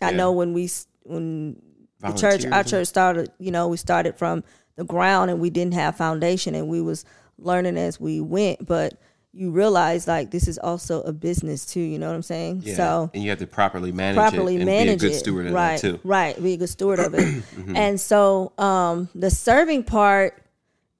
I 0.00 0.12
know 0.12 0.32
when 0.32 0.52
we 0.54 0.70
when 1.02 1.60
the 2.00 2.12
church 2.12 2.46
our 2.46 2.64
church 2.64 2.86
started 2.86 3.30
you 3.38 3.50
know 3.50 3.68
we 3.68 3.76
started 3.76 4.16
from 4.16 4.42
the 4.80 4.84
ground 4.86 5.30
and 5.30 5.38
we 5.40 5.50
didn't 5.50 5.74
have 5.74 5.94
foundation 5.96 6.54
and 6.54 6.66
we 6.68 6.80
was 6.80 7.04
learning 7.38 7.76
as 7.76 8.00
we 8.00 8.18
went 8.20 8.66
but 8.66 8.94
you 9.32 9.50
realize 9.50 10.08
like 10.08 10.30
this 10.30 10.48
is 10.48 10.58
also 10.58 11.02
a 11.02 11.12
business 11.12 11.66
too 11.66 11.80
you 11.80 11.98
know 11.98 12.08
what 12.08 12.14
i'm 12.16 12.22
saying 12.22 12.62
yeah, 12.64 12.74
so 12.74 13.10
and 13.14 13.22
you 13.22 13.28
have 13.30 13.38
to 13.38 13.46
properly 13.46 13.92
manage 13.92 14.16
properly 14.16 14.54
it 14.54 14.62
and 14.62 14.66
manage 14.66 15.00
be 15.00 15.06
a 15.06 15.10
good 15.10 15.14
it 15.16 15.18
steward 15.18 15.46
of 15.46 15.52
right 15.52 15.80
that 15.80 15.90
too. 15.96 16.00
right 16.02 16.42
be 16.42 16.54
a 16.54 16.56
good 16.56 16.68
steward 16.68 16.98
of 16.98 17.12
it 17.14 17.44
and 17.76 18.00
so 18.00 18.52
um 18.58 19.08
the 19.14 19.30
serving 19.30 19.84
part 19.84 20.42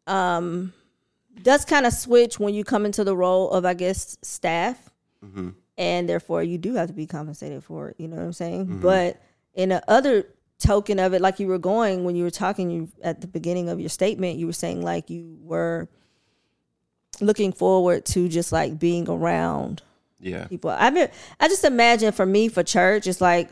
um 0.07 0.73
does 1.43 1.65
kind 1.65 1.87
of 1.87 1.93
switch 1.93 2.39
when 2.39 2.53
you 2.55 2.65
come 2.65 2.85
into 2.85 3.03
the 3.05 3.17
role 3.17 3.51
of 3.51 3.65
i 3.65 3.75
guess 3.75 4.17
staff 4.23 4.77
Mm-hmm. 5.25 5.51
and 5.77 6.09
therefore 6.09 6.43
you 6.43 6.57
do 6.57 6.73
have 6.75 6.87
to 6.89 6.95
be 6.95 7.07
compensated 7.07 7.63
for 7.63 7.91
it 7.91 7.97
you 7.99 8.09
know 8.09 8.17
what 8.17 8.25
i'm 8.25 8.33
saying 8.33 8.67
Mm-hmm. 8.67 8.81
but 8.81 9.21
in 9.55 9.69
the 9.71 9.83
other 9.91 10.27
token 10.61 10.99
of 11.01 11.13
it 11.15 11.21
like 11.21 11.41
you 11.41 11.47
were 11.49 11.59
going 11.59 12.05
when 12.05 12.15
you 12.15 12.23
were 12.23 12.31
talking 12.31 12.71
you 12.71 12.89
at 13.03 13.21
the 13.21 13.27
beginning 13.27 13.69
of 13.69 13.81
your 13.81 13.89
statement 13.89 14.39
you 14.39 14.47
were 14.47 14.53
saying 14.53 14.83
like 14.83 15.11
you 15.11 15.37
were 15.43 15.89
looking 17.21 17.53
forward 17.53 18.05
to 18.07 18.29
just 18.29 18.53
like 18.53 18.79
being 18.79 19.09
around 19.09 19.83
Yeah, 20.21 20.47
people. 20.47 20.71
I 20.71 20.91
mean, 20.91 21.09
I 21.39 21.49
just 21.49 21.65
imagine 21.65 22.13
for 22.13 22.25
me 22.27 22.49
for 22.49 22.63
church, 22.63 23.07
it's 23.07 23.21
like 23.21 23.51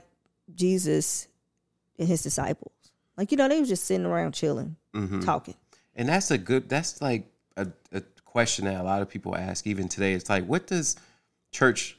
Jesus 0.55 1.29
and 1.99 2.09
his 2.09 2.23
disciples. 2.23 2.73
Like 3.17 3.31
you 3.31 3.37
know, 3.37 3.49
they 3.49 3.61
was 3.61 3.69
just 3.69 3.85
sitting 3.85 4.07
around 4.07 4.33
chilling, 4.33 4.77
Mm-hmm. 4.95 5.21
talking. 5.21 5.55
And 5.95 6.09
that's 6.09 6.31
a 6.31 6.39
good. 6.39 6.69
That's 6.69 7.03
like 7.03 7.27
a, 7.57 7.67
a 7.93 8.01
question 8.25 8.65
that 8.67 8.81
a 8.81 8.85
lot 8.85 9.03
of 9.03 9.09
people 9.11 9.35
ask 9.37 9.67
even 9.67 9.89
today. 9.89 10.13
It's 10.15 10.31
like, 10.31 10.45
what 10.47 10.67
does 10.67 10.97
church 11.51 11.98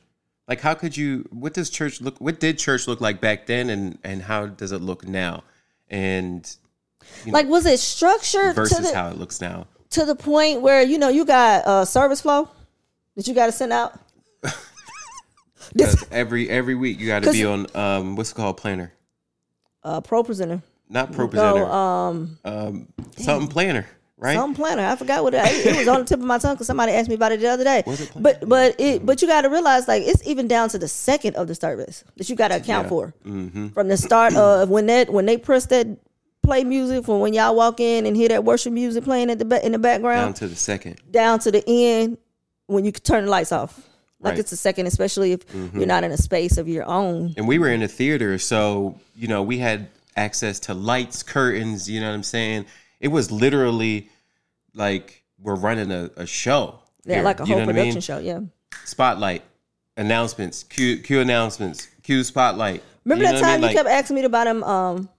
like? 0.49 0.59
How 0.59 0.73
could 0.73 0.97
you? 0.97 1.25
What 1.31 1.53
does 1.53 1.69
church 1.69 2.01
look? 2.01 2.19
What 2.19 2.39
did 2.39 2.57
church 2.57 2.88
look 2.88 2.99
like 2.99 3.21
back 3.21 3.45
then, 3.45 3.69
and 3.69 3.97
and 4.03 4.21
how 4.23 4.47
does 4.47 4.73
it 4.73 4.81
look 4.81 5.07
now? 5.07 5.43
And 5.89 6.53
Like, 7.25 7.47
was 7.47 7.65
it 7.65 7.79
structured 7.79 8.55
to 8.55 8.62
versus 8.62 8.89
the 8.89 8.95
how 8.95 9.09
it 9.09 9.17
looks 9.17 9.39
now. 9.39 9.67
to 9.91 10.05
the 10.05 10.15
point 10.15 10.62
where 10.62 10.81
you 10.81 10.97
know 10.97 11.09
you 11.09 11.23
got 11.25 11.63
a 11.65 11.85
service 11.85 12.21
flow 12.21 12.49
that 13.15 13.27
you 13.27 13.33
got 13.33 13.45
to 13.45 13.51
send 13.51 13.71
out? 13.71 13.97
this 15.73 16.03
every 16.12 16.49
every 16.49 16.75
week 16.75 16.99
you 16.99 17.07
got 17.07 17.23
to 17.23 17.31
be 17.31 17.45
on 17.45 17.67
um 17.75 18.15
what's 18.15 18.31
it 18.31 18.35
called 18.35 18.57
planner, 18.57 18.91
uh, 19.83 20.01
ProPresenter, 20.01 20.62
not 20.89 21.12
ProPresenter, 21.12 21.33
no, 21.33 21.71
um, 21.71 22.39
um 22.43 22.88
something 23.17 23.47
planner, 23.47 23.85
right? 24.19 24.36
some 24.36 24.53
planner. 24.53 24.84
I 24.86 24.95
forgot 24.95 25.23
what 25.23 25.34
it, 25.34 25.41
it 25.65 25.75
was 25.77 25.88
on 25.88 25.99
the 26.01 26.05
tip 26.05 26.19
of 26.19 26.25
my 26.25 26.38
tongue 26.38 26.55
because 26.55 26.67
somebody 26.67 26.91
asked 26.91 27.10
me 27.10 27.15
about 27.15 27.32
it 27.32 27.39
the 27.39 27.47
other 27.47 27.63
day. 27.63 27.84
But 28.15 28.47
but 28.47 28.75
it 28.79 29.05
but 29.05 29.21
you 29.21 29.27
got 29.27 29.41
to 29.41 29.49
realize 29.49 29.88
like 29.88 30.03
it's 30.03 30.25
even 30.27 30.47
down 30.47 30.69
to 30.69 30.77
the 30.77 30.88
second 30.88 31.36
of 31.36 31.47
the 31.47 31.55
service 31.55 32.03
that 32.17 32.29
you 32.29 32.36
got 32.36 32.49
to 32.49 32.58
account 32.58 32.86
Yeah. 32.86 32.89
for 32.89 33.13
Mm-hmm. 33.25 33.67
from 33.69 33.88
the 33.88 33.97
start 33.97 34.36
of 34.36 34.69
when 34.75 34.86
that 34.88 35.10
when 35.12 35.25
they 35.25 35.38
press 35.38 35.65
that 35.67 35.88
play 36.43 36.63
music 36.63 37.05
from 37.05 37.19
when 37.19 37.34
y'all 37.34 37.55
walk 37.55 37.79
in 37.79 38.05
and 38.05 38.15
hear 38.15 38.29
that 38.29 38.43
worship 38.43 38.73
music 38.73 39.03
playing 39.03 39.29
at 39.29 39.39
the 39.39 39.45
ba- 39.45 39.63
in 39.65 39.71
the 39.73 39.79
background 39.79 40.19
Down 40.27 40.34
to 40.36 40.47
the 40.47 40.55
second. 40.55 40.99
down 41.12 41.39
to 41.39 41.51
the 41.51 41.63
end 41.67 42.17
when 42.67 42.86
you 42.86 42.91
turn 42.91 43.25
the 43.25 43.32
lights 43.32 43.51
off. 43.51 43.77
Like 44.21 44.32
Right. 44.32 44.39
it's 44.39 44.51
a 44.51 44.58
second, 44.58 44.86
especially 44.88 45.32
if 45.32 45.41
you're 45.73 45.86
not 45.86 46.03
in 46.03 46.12
a 46.12 46.17
space 46.17 46.58
of 46.58 46.67
your 46.67 46.86
own. 46.86 47.34
and 47.38 47.47
we 47.47 47.58
were 47.58 47.69
in 47.69 47.84
a 47.84 47.88
theater 47.88 48.38
so 48.38 48.99
you 49.15 49.27
know 49.27 49.43
we 49.43 49.58
had 49.60 49.88
access 50.17 50.60
to 50.62 50.73
lights 50.73 51.23
curtains 51.23 51.89
you 51.89 52.01
know 52.01 52.10
what 52.10 52.15
i'm 52.15 52.23
saying 52.23 52.65
it 52.99 53.07
was 53.09 53.31
literally 53.31 54.09
like 54.73 55.23
we're 55.41 55.55
running 55.55 55.91
a, 55.91 56.09
a 56.17 56.25
show 56.25 56.79
Yeah, 57.05 57.15
here, 57.15 57.23
like 57.23 57.39
a 57.39 57.43
you 57.43 57.47
whole 57.55 57.59
what 57.65 57.69
I 57.69 57.73
production 57.73 57.93
mean? 57.95 58.01
show. 58.01 58.19
Yeah. 58.19 58.39
spotlight 58.85 59.43
announcements 59.97 60.63
cue, 60.63 60.97
cue 60.97 61.19
announcements 61.19 61.88
cue 62.03 62.23
spotlight 62.23 62.83
Remember 63.05 63.23
You 63.25 63.31
that 63.31 63.35
what 63.41 63.43
I 63.43 63.47
time 63.53 63.62
mean? 63.62 63.69
you 63.71 63.75
Like, 63.77 63.85
kept 63.85 63.89
asking 63.89 64.15
me 64.17 64.23
about 64.23 64.43
them 64.45 64.63
um, 64.63 65.09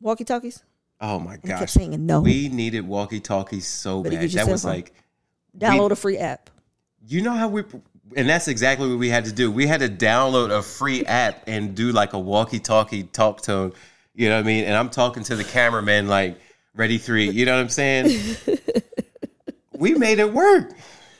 walkie 0.00 0.24
talkies? 0.24 0.62
oh 1.00 1.18
my 1.18 1.32
I 1.32 1.36
kept 1.36 1.46
gosh 1.60 1.70
saying 1.72 2.06
no. 2.06 2.20
we 2.20 2.48
needed 2.48 2.86
walkie 2.86 3.20
talkies 3.20 3.66
so 3.66 4.02
Better 4.02 4.16
bad 4.16 4.30
that 4.30 4.48
was 4.48 4.62
phone. 4.62 4.72
like 4.72 4.92
Download 5.58 5.90
a 5.90 5.96
free 5.96 6.18
app. 6.18 6.50
you 7.06 7.20
know 7.22 7.32
how 7.32 7.48
we 7.48 7.62
and 8.16 8.28
that's 8.28 8.48
exactly 8.48 8.88
what 8.88 8.98
we 8.98 9.08
had 9.08 9.24
to 9.24 9.32
do 9.32 9.50
we 9.50 9.66
had 9.66 9.80
to 9.80 9.88
download 9.88 10.50
a 10.50 10.62
free 10.62 11.04
app 11.06 11.42
and 11.46 11.74
do 11.74 11.92
like 11.92 12.12
a 12.12 12.18
walkie 12.18 12.58
talkie 12.60 13.02
talk 13.04 13.42
tone 13.42 13.72
you 14.14 14.28
know 14.28 14.36
what 14.36 14.44
i 14.44 14.46
mean 14.46 14.64
and 14.64 14.74
i'm 14.76 14.88
talking 14.90 15.22
to 15.22 15.34
the 15.36 15.44
cameraman 15.44 16.06
like 16.08 16.38
ready 16.74 16.98
three 16.98 17.30
you 17.30 17.44
know 17.44 17.54
what 17.54 17.60
i'm 17.62 17.68
saying 17.68 18.36
we 19.76 19.94
made 19.94 20.18
it 20.18 20.32
work 20.32 20.72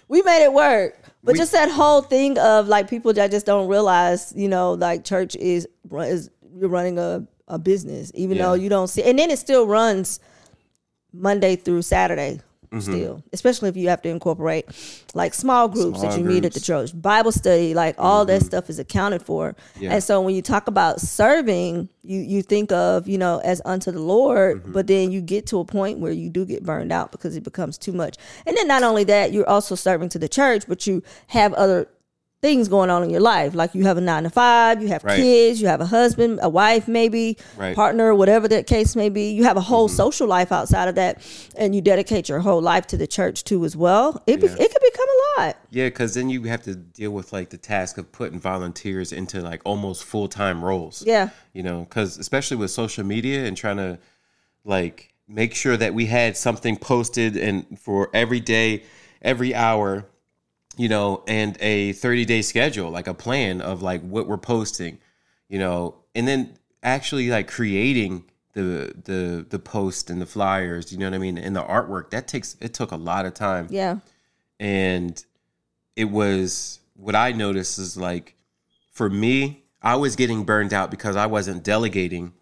We 0.08 0.20
made 0.22 0.44
it 0.44 0.52
work. 0.52 0.98
But 1.24 1.32
We- 1.32 1.38
just 1.38 1.52
that 1.52 1.70
whole 1.70 2.02
thing 2.02 2.38
of 2.38 2.68
like 2.68 2.88
people 2.90 3.12
that 3.14 3.30
just 3.30 3.46
don't 3.46 3.66
realize, 3.68 4.32
you 4.36 4.48
know, 4.48 4.72
like 4.74 5.04
church 5.04 5.34
is 5.36 5.66
is 5.90 6.28
you're 6.58 6.68
running 6.68 6.98
a, 6.98 7.26
a 7.48 7.58
business, 7.58 8.12
even 8.14 8.36
Yeah. 8.36 8.42
though 8.48 8.54
you 8.54 8.68
don't 8.68 8.88
see 8.88 9.02
and 9.04 9.18
then 9.18 9.30
it 9.30 9.38
still 9.38 9.66
runs 9.66 10.20
Monday 11.14 11.56
through 11.56 11.82
Saturday 11.82 12.40
Mm-hmm. 12.72 12.80
still. 12.92 13.22
Especially 13.32 13.68
if 13.68 13.76
you 13.76 13.88
have 13.90 14.00
to 14.02 14.08
incorporate 14.08 14.66
like 15.14 15.34
small 15.34 15.68
groups 15.68 16.00
that 16.00 16.14
Small 16.14 16.18
you 16.18 16.24
meet 16.34 16.44
at 16.44 16.54
the 16.54 16.60
church. 16.60 16.90
Bible 17.00 17.30
study, 17.32 17.74
like 17.74 17.94
all 17.98 18.24
that 18.24 18.42
stuff 18.42 18.70
is 18.70 18.78
accounted 18.78 19.22
for. 19.22 19.52
Mm-hmm. 19.52 19.82
Yeah. 19.84 19.92
And 19.92 20.02
so 20.02 20.20
when 20.22 20.34
you 20.34 20.42
talk 20.42 20.68
about 20.68 21.00
serving, 21.00 21.88
you 22.02 22.18
you 22.20 22.42
think 22.42 22.72
of, 22.72 23.06
you 23.08 23.18
know, 23.18 23.40
as 23.44 23.60
unto 23.64 23.90
the 23.92 24.00
Lord, 24.00 24.62
Mm-hmm. 24.62 24.72
but 24.72 24.86
then 24.86 25.12
you 25.12 25.20
get 25.20 25.46
to 25.48 25.60
a 25.60 25.64
point 25.64 25.98
where 25.98 26.12
you 26.12 26.28
do 26.30 26.44
get 26.44 26.64
burned 26.64 26.92
out 26.92 27.12
because 27.12 27.36
it 27.36 27.44
becomes 27.44 27.78
too 27.78 27.92
much. 27.92 28.16
And 28.46 28.56
then 28.56 28.66
not 28.66 28.82
only 28.82 29.04
that, 29.04 29.32
you're 29.32 29.48
also 29.48 29.74
serving 29.74 30.08
to 30.10 30.18
the 30.18 30.28
church, 30.28 30.64
but 30.66 30.86
you 30.86 31.02
have 31.28 31.52
other 31.54 31.88
things 32.42 32.66
going 32.66 32.90
on 32.90 33.04
in 33.04 33.10
your 33.10 33.20
life. 33.20 33.54
Like 33.54 33.72
you 33.72 33.84
have 33.84 33.96
a 33.96 34.00
nine 34.00 34.24
to 34.24 34.30
five, 34.30 34.82
you 34.82 34.88
have 34.88 35.04
Right. 35.04 35.16
kids, 35.16 35.60
you 35.62 35.68
have 35.68 35.80
a 35.80 35.86
husband, 35.86 36.40
a 36.42 36.48
wife, 36.48 36.88
maybe 36.88 37.38
Right. 37.56 37.68
Mm-hmm. 37.68 37.74
partner, 37.76 38.12
whatever 38.16 38.48
that 38.48 38.66
case 38.66 38.96
may 38.96 39.08
be. 39.10 39.30
You 39.30 39.44
have 39.44 39.56
a 39.56 39.60
whole 39.60 39.86
social 39.88 40.26
life 40.26 40.50
outside 40.50 40.88
of 40.88 40.96
that, 40.96 41.22
and 41.56 41.72
you 41.72 41.80
dedicate 41.80 42.28
your 42.28 42.40
whole 42.40 42.60
life 42.60 42.88
to 42.88 42.96
the 42.96 43.06
church 43.06 43.44
too 43.44 43.64
as 43.64 43.76
well. 43.76 44.20
It 44.26 44.40
be, 44.40 44.48
Yeah. 44.48 44.54
it 44.58 44.72
could 44.72 44.82
become 44.82 45.06
a 45.08 45.40
lot. 45.40 45.56
Yeah, 45.70 45.86
because 45.86 46.14
then 46.14 46.30
you 46.30 46.42
have 46.42 46.62
to 46.64 46.74
deal 46.74 47.12
with 47.12 47.32
like 47.32 47.50
the 47.50 47.58
task 47.58 47.96
of 47.96 48.10
putting 48.10 48.40
volunteers 48.40 49.12
into 49.12 49.40
like 49.40 49.60
almost 49.64 50.02
full 50.02 50.26
time 50.26 50.64
roles. 50.64 51.04
Yeah. 51.06 51.28
You 51.52 51.62
know, 51.62 51.82
because 51.88 52.18
especially 52.18 52.56
with 52.56 52.72
social 52.72 53.04
media 53.04 53.44
and 53.44 53.56
trying 53.56 53.76
to 53.76 53.98
like 54.64 55.10
make 55.28 55.54
sure 55.54 55.76
that 55.76 55.94
we 55.94 56.06
had 56.06 56.36
something 56.36 56.76
posted 56.76 57.36
and 57.36 57.78
for 57.78 58.10
every 58.12 58.40
day, 58.40 58.82
every 59.22 59.54
hour, 59.54 60.06
you 60.76 60.88
know, 60.88 61.22
and 61.26 61.56
a 61.60 61.92
30 61.92 62.24
day 62.24 62.42
schedule, 62.42 62.90
like 62.90 63.06
a 63.06 63.14
plan 63.14 63.60
of 63.60 63.82
like 63.82 64.00
what 64.02 64.26
we're 64.26 64.38
posting, 64.38 64.98
you 65.48 65.58
know, 65.58 65.96
and 66.14 66.26
then 66.26 66.56
actually 66.82 67.28
like 67.28 67.48
creating 67.48 68.24
the 68.54 68.92
the 69.04 69.46
the 69.48 69.58
post 69.58 70.10
and 70.10 70.20
the 70.20 70.26
flyers, 70.26 70.92
you 70.92 70.98
know 70.98 71.06
what 71.06 71.14
I 71.14 71.18
mean, 71.18 71.38
and 71.38 71.54
the 71.56 71.62
artwork. 71.62 72.10
That 72.10 72.28
takes 72.28 72.56
it 72.60 72.74
took 72.74 72.92
a 72.92 72.96
lot 72.96 73.24
of 73.26 73.34
time 73.34 73.66
Yeah. 73.70 73.98
and 74.60 75.22
it 75.96 76.06
was 76.06 76.80
what 76.94 77.14
I 77.14 77.32
noticed 77.32 77.78
is 77.78 77.96
like 77.96 78.34
for 78.92 79.08
me, 79.08 79.64
I 79.82 79.96
was 79.96 80.16
getting 80.16 80.44
burned 80.44 80.72
out 80.74 80.90
because 80.90 81.16
I 81.16 81.26
wasn't 81.26 81.62
delegating 81.64 82.32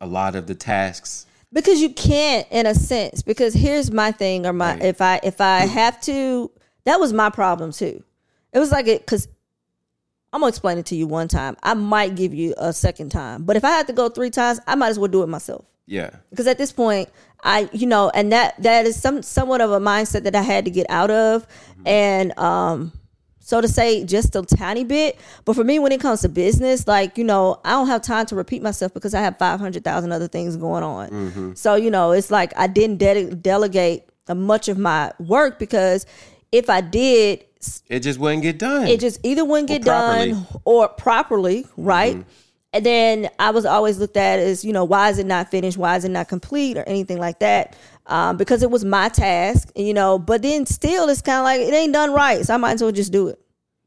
a 0.00 0.06
lot 0.06 0.34
of 0.34 0.46
the 0.46 0.54
tasks. 0.54 1.26
because 1.52 1.80
you 1.82 1.90
can't 1.90 2.46
in 2.50 2.64
a 2.66 2.74
sense 2.74 3.22
because 3.22 3.52
here's 3.54 3.90
my 3.90 4.12
thing 4.12 4.46
or 4.46 4.52
my 4.52 4.72
Right. 4.74 4.82
if 4.84 5.00
i 5.00 5.20
if 5.22 5.40
i 5.40 5.66
hmm. 5.66 5.72
have 5.72 6.00
to 6.02 6.50
that 6.84 6.98
was 7.00 7.12
my 7.12 7.30
problem 7.30 7.72
too. 7.72 8.02
It 8.52 8.58
was 8.58 8.72
like 8.72 8.86
it 8.88 9.00
because 9.06 9.28
i'm 10.32 10.40
gonna 10.40 10.48
explain 10.48 10.78
it 10.78 10.86
to 10.86 10.94
you 10.96 11.06
one 11.06 11.28
time. 11.28 11.56
I 11.62 11.74
might 11.74 12.14
give 12.16 12.32
you 12.34 12.54
a 12.56 12.72
second 12.72 13.10
time 13.10 13.44
but 13.44 13.56
if 13.56 13.64
i 13.64 13.70
had 13.70 13.86
to 13.88 13.92
go 13.92 14.08
three 14.08 14.30
times 14.30 14.60
i 14.66 14.74
might 14.74 14.88
as 14.88 14.98
well 14.98 15.08
do 15.08 15.22
it 15.22 15.28
myself. 15.28 15.64
Yeah. 15.86 16.10
because 16.30 16.46
at 16.46 16.56
this 16.58 16.72
point 16.72 17.08
i 17.42 17.68
you 17.72 17.86
know 17.86 18.10
and 18.14 18.32
that 18.32 18.60
that 18.62 18.86
is 18.86 19.00
some 19.00 19.22
somewhat 19.22 19.60
of 19.60 19.70
a 19.72 19.80
mindset 19.80 20.22
that 20.24 20.36
i 20.36 20.42
had 20.42 20.64
to 20.66 20.70
get 20.70 20.86
out 20.88 21.10
of. 21.10 21.46
And 21.86 22.36
um 22.38 22.92
so 23.42 23.60
to 23.60 23.66
say 23.66 24.04
just 24.04 24.36
a 24.36 24.42
tiny 24.42 24.84
bit. 24.84 25.18
But 25.44 25.54
for 25.54 25.64
me 25.64 25.78
when 25.80 25.90
it 25.90 26.00
comes 26.00 26.20
to 26.20 26.28
business 26.28 26.86
like 26.86 27.18
you 27.18 27.24
know 27.24 27.60
i 27.64 27.70
don't 27.70 27.88
have 27.88 28.02
time 28.02 28.26
to 28.26 28.36
repeat 28.36 28.62
myself 28.62 28.94
because 28.94 29.14
i 29.14 29.20
have 29.20 29.36
500000 29.38 30.12
other 30.12 30.28
things 30.28 30.56
going 30.56 30.84
on. 30.84 31.56
So 31.56 31.74
you 31.74 31.90
know 31.90 32.12
it's 32.12 32.30
like 32.30 32.52
i 32.56 32.66
didn't 32.68 32.98
de- 32.98 33.34
delegate 33.34 34.08
much 34.32 34.68
of 34.68 34.78
my 34.78 35.12
work 35.18 35.58
because 35.58 36.06
if 36.52 36.68
i 36.70 36.80
did 36.80 37.44
It 37.88 38.00
just 38.00 38.18
wouldn't 38.18 38.42
get 38.42 38.58
done. 38.58 38.86
it 38.86 39.00
just 39.00 39.20
either 39.24 39.44
wouldn't 39.44 39.68
get 39.68 39.82
properly. 39.84 40.32
done 40.32 40.46
or 40.64 40.88
properly, 40.88 41.66
right? 41.76 42.24
And 42.72 42.86
then 42.86 43.28
I 43.40 43.50
was 43.50 43.66
always 43.66 43.98
looked 43.98 44.16
at 44.16 44.38
as, 44.38 44.64
you 44.64 44.72
know, 44.72 44.84
why 44.84 45.10
is 45.10 45.18
it 45.18 45.26
not 45.26 45.50
finished? 45.50 45.76
Why 45.76 45.96
is 45.96 46.04
it 46.04 46.10
not 46.10 46.28
complete 46.28 46.78
or 46.78 46.84
anything 46.84 47.18
like 47.18 47.40
that? 47.40 47.74
Um, 48.06 48.36
because 48.36 48.62
it 48.62 48.70
was 48.70 48.84
my 48.84 49.08
task, 49.08 49.72
you 49.74 49.92
know, 49.92 50.18
but 50.20 50.40
then 50.42 50.66
still 50.66 51.08
it's 51.08 51.20
kind 51.20 51.38
of 51.38 51.44
like 51.44 51.60
it 51.60 51.74
ain't 51.74 51.92
done 51.92 52.12
right. 52.12 52.44
So 52.46 52.54
I 52.54 52.58
might 52.58 52.74
as 52.74 52.82
well 52.82 52.92
just 52.92 53.10
do 53.12 53.26
it. 53.28 53.40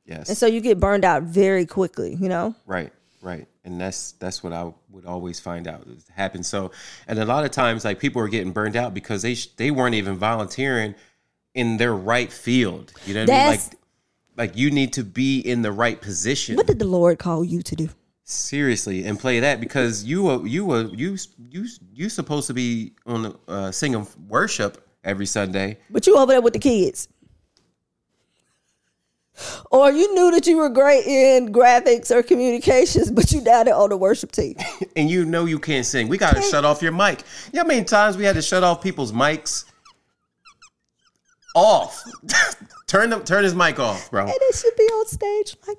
yes. 0.06 0.28
And 0.28 0.38
so 0.38 0.46
you 0.48 0.60
get 0.62 0.80
burned 0.82 1.06
out 1.06 1.24
very 1.24 1.66
quickly, 1.66 2.16
you 2.16 2.28
know? 2.28 2.54
Right, 2.66 2.92
right, 3.22 3.48
and 3.64 3.80
that's 3.80 4.12
that's 4.20 4.44
what 4.44 4.52
I 4.54 4.72
would 4.92 5.06
always 5.06 5.40
find 5.40 5.66
out 5.68 5.88
is 5.88 6.06
happens. 6.14 6.48
So, 6.50 6.72
and 7.08 7.18
a 7.20 7.26
lot 7.26 7.46
of 7.46 7.52
times, 7.52 7.86
like 7.86 8.00
people 8.00 8.22
are 8.22 8.28
getting 8.28 8.52
burned 8.52 8.76
out 8.76 8.94
because 8.94 9.22
they 9.22 9.36
sh- 9.36 9.48
they 9.56 9.72
weren't 9.72 9.96
even 9.96 10.16
volunteering 10.18 10.94
in 11.54 11.78
their 11.78 11.94
right 11.94 12.32
field. 12.32 12.94
You 13.06 13.14
know 13.14 13.22
what 13.22 13.30
I 13.30 13.38
mean? 13.38 13.48
Like, 13.48 13.62
like 14.36 14.58
you 14.58 14.72
need 14.72 14.94
to 14.94 15.04
be 15.04 15.40
in 15.40 15.62
the 15.62 15.72
right 15.72 16.00
position. 16.00 16.56
What 16.56 16.68
did 16.68 16.80
the 16.80 16.88
Lord 16.88 17.20
call 17.20 17.44
you 17.44 17.62
to 17.62 17.76
do? 17.76 17.90
seriously 18.26 19.04
and 19.06 19.20
play 19.20 19.42
that 19.42 19.60
because 19.60 20.04
you 20.04 20.24
were 20.24 20.48
you 20.48 20.66
were 20.66 20.84
you 20.94 21.18
you 21.50 21.68
you 21.94 22.10
supposed 22.10 22.48
to 22.48 22.54
be 22.54 22.94
on 23.06 23.24
the 23.24 23.36
uh, 23.48 23.72
singing 23.72 24.08
worship 24.28 24.88
every 25.04 25.26
Sunday. 25.26 25.78
But 25.90 26.08
you 26.08 26.18
over 26.18 26.32
there 26.32 26.42
with 26.42 26.54
the 26.54 26.60
kids. 26.60 27.08
Or 29.72 29.92
you 29.92 30.14
knew 30.14 30.30
that 30.32 30.46
you 30.46 30.58
were 30.58 30.70
great 30.70 31.06
in 31.08 31.52
graphics 31.52 32.12
or 32.12 32.22
communications, 32.22 33.10
but 33.10 33.32
you 33.32 33.42
down 33.42 33.66
there 33.66 33.76
on 33.76 33.90
the 33.90 33.98
worship 33.98 34.32
team. 34.32 34.56
and 34.96 35.10
you 35.10 35.26
know 35.26 35.46
you 35.46 35.58
can't 35.58 35.88
sing. 35.88 36.08
We 36.08 36.20
got 36.20 36.36
to 36.36 36.42
shut 36.44 36.64
off 36.64 36.84
your 36.84 36.92
mic. 36.92 37.24
You 37.52 37.58
know 37.58 37.64
how 37.64 37.68
many 37.68 37.84
times 37.84 38.16
we 38.16 38.26
had 38.26 38.36
to 38.36 38.44
shut 38.44 38.64
off 38.64 38.84
people's 38.84 39.12
mics? 39.12 39.66
Off. 41.56 42.04
turn 42.88 43.10
them, 43.10 43.24
turn 43.24 43.44
his 43.44 43.54
mic 43.56 43.80
off, 43.80 44.10
bro. 44.12 44.24
And 44.24 44.34
it 44.36 44.56
should 44.56 44.76
be 44.76 44.84
on 44.84 45.06
stage 45.08 45.56
like 45.68 45.78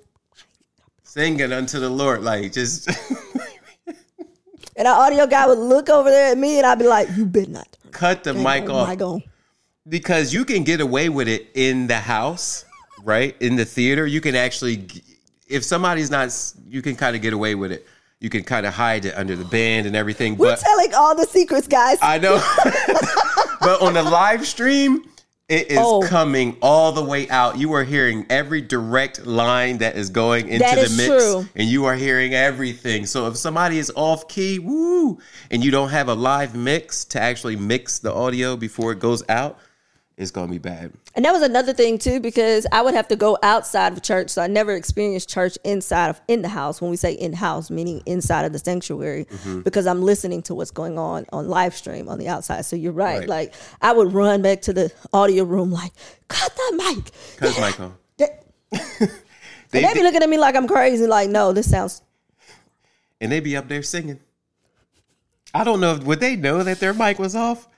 Singing 1.02 1.52
unto 1.52 1.78
the 1.78 1.90
Lord, 1.90 2.22
like 2.22 2.52
just 2.52 2.88
And 4.76 4.88
our 4.88 5.06
audio 5.06 5.26
guy 5.26 5.46
would 5.46 5.58
look 5.58 5.88
over 5.88 6.10
there 6.10 6.32
at 6.32 6.38
me 6.38 6.58
and 6.58 6.66
I'd 6.66 6.78
be 6.78 6.86
like, 6.88 7.08
You 7.16 7.26
better 7.26 7.50
not. 7.50 7.76
cut 7.92 8.24
the 8.24 8.34
mic 8.34 8.68
off 8.68 8.88
Mic 8.88 9.00
on. 9.02 9.22
because 9.88 10.32
you 10.34 10.44
can 10.44 10.64
get 10.64 10.80
away 10.80 11.08
with 11.08 11.28
it 11.28 11.48
in 11.54 11.86
the 11.86 11.98
house, 11.98 12.64
right? 13.04 13.36
In 13.40 13.54
the 13.56 13.64
theater, 13.64 14.04
you 14.06 14.20
can 14.20 14.34
actually, 14.34 14.88
if 15.46 15.62
somebody's 15.62 16.10
not, 16.10 16.34
you 16.68 16.82
can 16.82 16.96
kind 16.96 17.14
of 17.14 17.22
get 17.22 17.32
away 17.32 17.54
with 17.54 17.70
it. 17.70 17.86
You 18.18 18.30
can 18.30 18.42
kind 18.42 18.64
of 18.66 18.72
hide 18.74 19.04
it 19.04 19.14
under 19.16 19.36
the 19.36 19.44
band 19.44 19.86
and 19.86 19.94
everything, 19.94 20.36
We're 20.36 20.52
but 20.52 20.58
telling 20.60 20.94
all 20.94 21.14
the 21.14 21.26
secrets, 21.26 21.68
guys. 21.68 21.98
I 22.02 22.18
know. 22.18 22.42
but 23.60 23.80
on 23.82 23.92
the 23.94 24.02
live 24.02 24.44
stream, 24.46 25.04
it 25.48 25.70
is 25.70 25.78
Oh. 25.78 26.00
coming 26.00 26.56
all 26.62 26.92
the 26.92 27.04
way 27.04 27.28
out. 27.28 27.58
You 27.58 27.74
are 27.74 27.84
hearing 27.84 28.24
every 28.30 28.62
direct 28.62 29.26
line 29.26 29.78
that 29.78 29.96
is 29.96 30.08
going 30.08 30.48
into 30.48 30.60
That 30.64 30.76
the 30.76 30.96
mix. 30.96 31.06
true. 31.06 31.48
And 31.54 31.68
you 31.68 31.84
are 31.84 31.94
hearing 31.94 32.32
everything. 32.34 33.04
So 33.04 33.26
if 33.26 33.36
somebody 33.36 33.78
is 33.78 33.92
off 33.94 34.26
key, 34.28 34.58
woo, 34.58 35.18
and 35.50 35.62
you 35.62 35.70
don't 35.70 35.90
have 35.90 36.08
a 36.08 36.14
live 36.14 36.54
mix 36.54 37.04
to 37.06 37.20
actually 37.20 37.56
mix 37.56 37.98
the 37.98 38.12
audio 38.12 38.56
before 38.56 38.92
it 38.92 39.00
goes 39.00 39.22
out, 39.28 39.58
it's 40.16 40.30
gonna 40.30 40.50
be 40.50 40.58
bad. 40.58 40.92
and 41.16 41.24
that 41.24 41.32
was 41.32 41.42
another 41.42 41.72
thing 41.72 41.98
too, 41.98 42.20
because 42.20 42.66
I 42.70 42.82
would 42.82 42.94
have 42.94 43.08
to 43.08 43.16
go 43.16 43.36
outside 43.42 43.92
of 43.92 44.02
church. 44.02 44.30
So 44.30 44.42
I 44.42 44.46
never 44.46 44.72
experienced 44.72 45.28
church 45.28 45.58
inside 45.64 46.08
of 46.10 46.20
in 46.28 46.42
the 46.42 46.48
house. 46.48 46.80
When 46.80 46.90
we 46.90 46.96
say 46.96 47.12
in 47.12 47.32
house, 47.32 47.70
meaning 47.70 48.00
inside 48.06 48.44
of 48.44 48.52
the 48.52 48.58
sanctuary, 48.58 49.24
Mm-hmm. 49.24 49.60
because 49.62 49.86
I'm 49.86 50.02
listening 50.02 50.42
to 50.42 50.54
what's 50.54 50.70
going 50.70 50.98
on 50.98 51.26
on 51.32 51.48
live 51.48 51.74
stream 51.74 52.08
on 52.08 52.18
the 52.18 52.28
outside. 52.28 52.64
So 52.64 52.76
you're 52.76 52.92
right. 52.92 53.20
Right. 53.20 53.28
Like 53.28 53.54
I 53.82 53.92
would 53.92 54.12
run 54.12 54.40
back 54.42 54.62
to 54.62 54.72
the 54.72 54.92
audio 55.12 55.44
room, 55.44 55.72
like, 55.72 55.92
cut 56.28 56.54
that 56.54 56.72
mic. 56.96 57.10
Cause 57.38 57.58
Michael. 57.60 57.94
That- 58.18 58.44
They, 59.70 59.82
and 59.82 59.88
they 59.90 59.94
be 59.94 60.02
looking 60.04 60.22
at 60.22 60.28
me 60.28 60.38
like 60.38 60.54
I'm 60.54 60.68
crazy. 60.68 61.06
Like, 61.08 61.28
no, 61.30 61.52
this 61.52 61.68
sounds 61.68 62.02
and 63.20 63.32
they 63.32 63.40
be 63.40 63.56
up 63.56 63.66
there 63.68 63.82
singing. 63.82 64.20
I 65.52 65.64
don't 65.64 65.80
know 65.80 65.96
would 66.04 66.20
they 66.20 66.36
know 66.36 66.62
that 66.62 66.78
their 66.80 66.94
mic 66.94 67.18
was 67.18 67.34
off? 67.34 67.68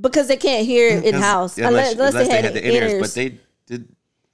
Because 0.00 0.28
they 0.28 0.36
can't 0.36 0.66
hear 0.66 0.96
it 0.96 1.04
in 1.04 1.14
house 1.14 1.58
unless, 1.58 1.92
unless, 1.92 2.14
they 2.14 2.28
had, 2.28 2.54
the 2.54 2.60
inners. 2.60 2.90
inners, 2.90 3.00
but 3.00 3.14
they 3.14 3.38
did 3.66 3.88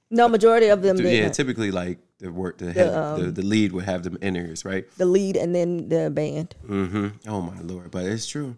no 0.09 0.27
majority 0.27 0.67
of 0.67 0.81
them 0.81 0.97
yeah, 0.97 1.29
typically 1.29 1.71
like 1.71 1.99
the 2.19 2.31
work 2.31 2.57
the 2.57 2.71
head, 2.71 3.19
the, 3.19 3.31
the 3.31 3.41
lead 3.41 3.71
would 3.73 3.85
have 3.85 4.03
them 4.03 4.17
inners, 4.17 4.65
right? 4.65 4.89
the 4.97 5.05
lead 5.05 5.35
and 5.35 5.53
then 5.53 5.89
the 5.89 6.09
band. 6.09 6.55
Mm-hmm. 6.65 7.07
Oh 7.27 7.41
my 7.41 7.59
lord, 7.61 7.91
but 7.91 8.05
it's 8.05 8.27
true. 8.27 8.55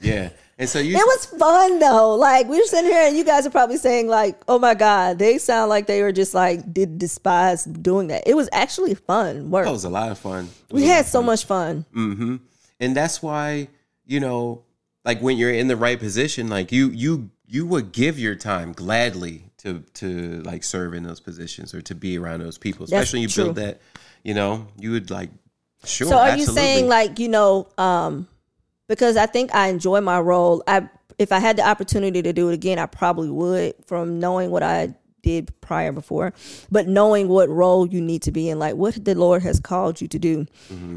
Yeah, 0.00 0.30
and 0.58 0.68
so 0.68 0.80
you 0.80 0.96
It 0.96 1.06
was 1.06 1.26
fun 1.26 1.78
though. 1.78 2.14
Like 2.14 2.48
we 2.48 2.58
were 2.58 2.64
sitting 2.64 2.90
here 2.90 3.06
and 3.06 3.16
you 3.16 3.24
guys 3.24 3.46
are 3.46 3.50
probably 3.50 3.76
saying 3.76 4.08
like, 4.08 4.40
"Oh 4.48 4.58
my 4.58 4.74
god, 4.74 5.18
they 5.18 5.38
sound 5.38 5.68
like 5.68 5.86
they 5.86 6.02
were 6.02 6.12
just 6.12 6.34
like 6.34 6.72
did 6.72 6.98
despise 6.98 7.64
doing 7.64 8.08
that." 8.08 8.26
It 8.26 8.34
was 8.34 8.48
actually 8.52 8.94
fun 8.94 9.50
work. 9.50 9.66
that 9.66 9.72
was 9.72 9.84
a 9.84 9.90
lot 9.90 10.10
of 10.10 10.18
fun. 10.18 10.48
We 10.70 10.84
had 10.84 11.06
so 11.06 11.20
fun. 11.20 11.26
much 11.26 11.44
fun. 11.44 11.84
Mm-hmm. 11.94 12.36
and 12.80 12.96
that's 12.96 13.22
why 13.22 13.68
you 14.06 14.20
know, 14.20 14.63
like 15.04 15.20
when 15.20 15.36
you're 15.36 15.52
in 15.52 15.68
the 15.68 15.76
right 15.76 15.98
position, 15.98 16.48
like 16.48 16.72
you 16.72 16.88
you 16.88 17.30
you 17.46 17.66
would 17.66 17.92
give 17.92 18.18
your 18.18 18.34
time 18.34 18.72
gladly 18.72 19.44
to 19.58 19.80
to 19.94 20.42
like 20.42 20.64
serve 20.64 20.94
in 20.94 21.02
those 21.02 21.20
positions 21.20 21.74
or 21.74 21.82
to 21.82 21.94
be 21.94 22.18
around 22.18 22.40
those 22.40 22.58
people, 22.58 22.84
especially 22.84 23.20
when 23.20 23.28
you 23.28 23.34
build 23.34 23.56
that. 23.56 23.80
You 24.22 24.34
know, 24.34 24.66
you 24.78 24.92
would 24.92 25.10
like 25.10 25.30
sure. 25.84 26.08
So 26.08 26.16
are 26.16 26.28
absolutely. 26.28 26.52
you 26.52 26.58
saying 26.58 26.88
like 26.88 27.18
you 27.18 27.28
know, 27.28 27.68
um, 27.76 28.26
because 28.88 29.16
I 29.16 29.26
think 29.26 29.54
I 29.54 29.68
enjoy 29.68 30.00
my 30.00 30.20
role. 30.20 30.62
I 30.66 30.88
if 31.18 31.32
I 31.32 31.38
had 31.38 31.56
the 31.56 31.66
opportunity 31.68 32.22
to 32.22 32.32
do 32.32 32.48
it 32.48 32.54
again, 32.54 32.78
I 32.78 32.86
probably 32.86 33.30
would. 33.30 33.74
From 33.86 34.18
knowing 34.18 34.50
what 34.50 34.62
I 34.62 34.94
did 35.22 35.58
prior 35.60 35.92
before, 35.92 36.32
but 36.70 36.86
knowing 36.86 37.28
what 37.28 37.48
role 37.48 37.86
you 37.86 38.00
need 38.00 38.22
to 38.22 38.32
be 38.32 38.48
in, 38.50 38.58
like 38.58 38.76
what 38.76 39.02
the 39.04 39.14
Lord 39.14 39.42
has 39.42 39.60
called 39.60 40.00
you 40.00 40.08
to 40.08 40.18
do. 40.18 40.46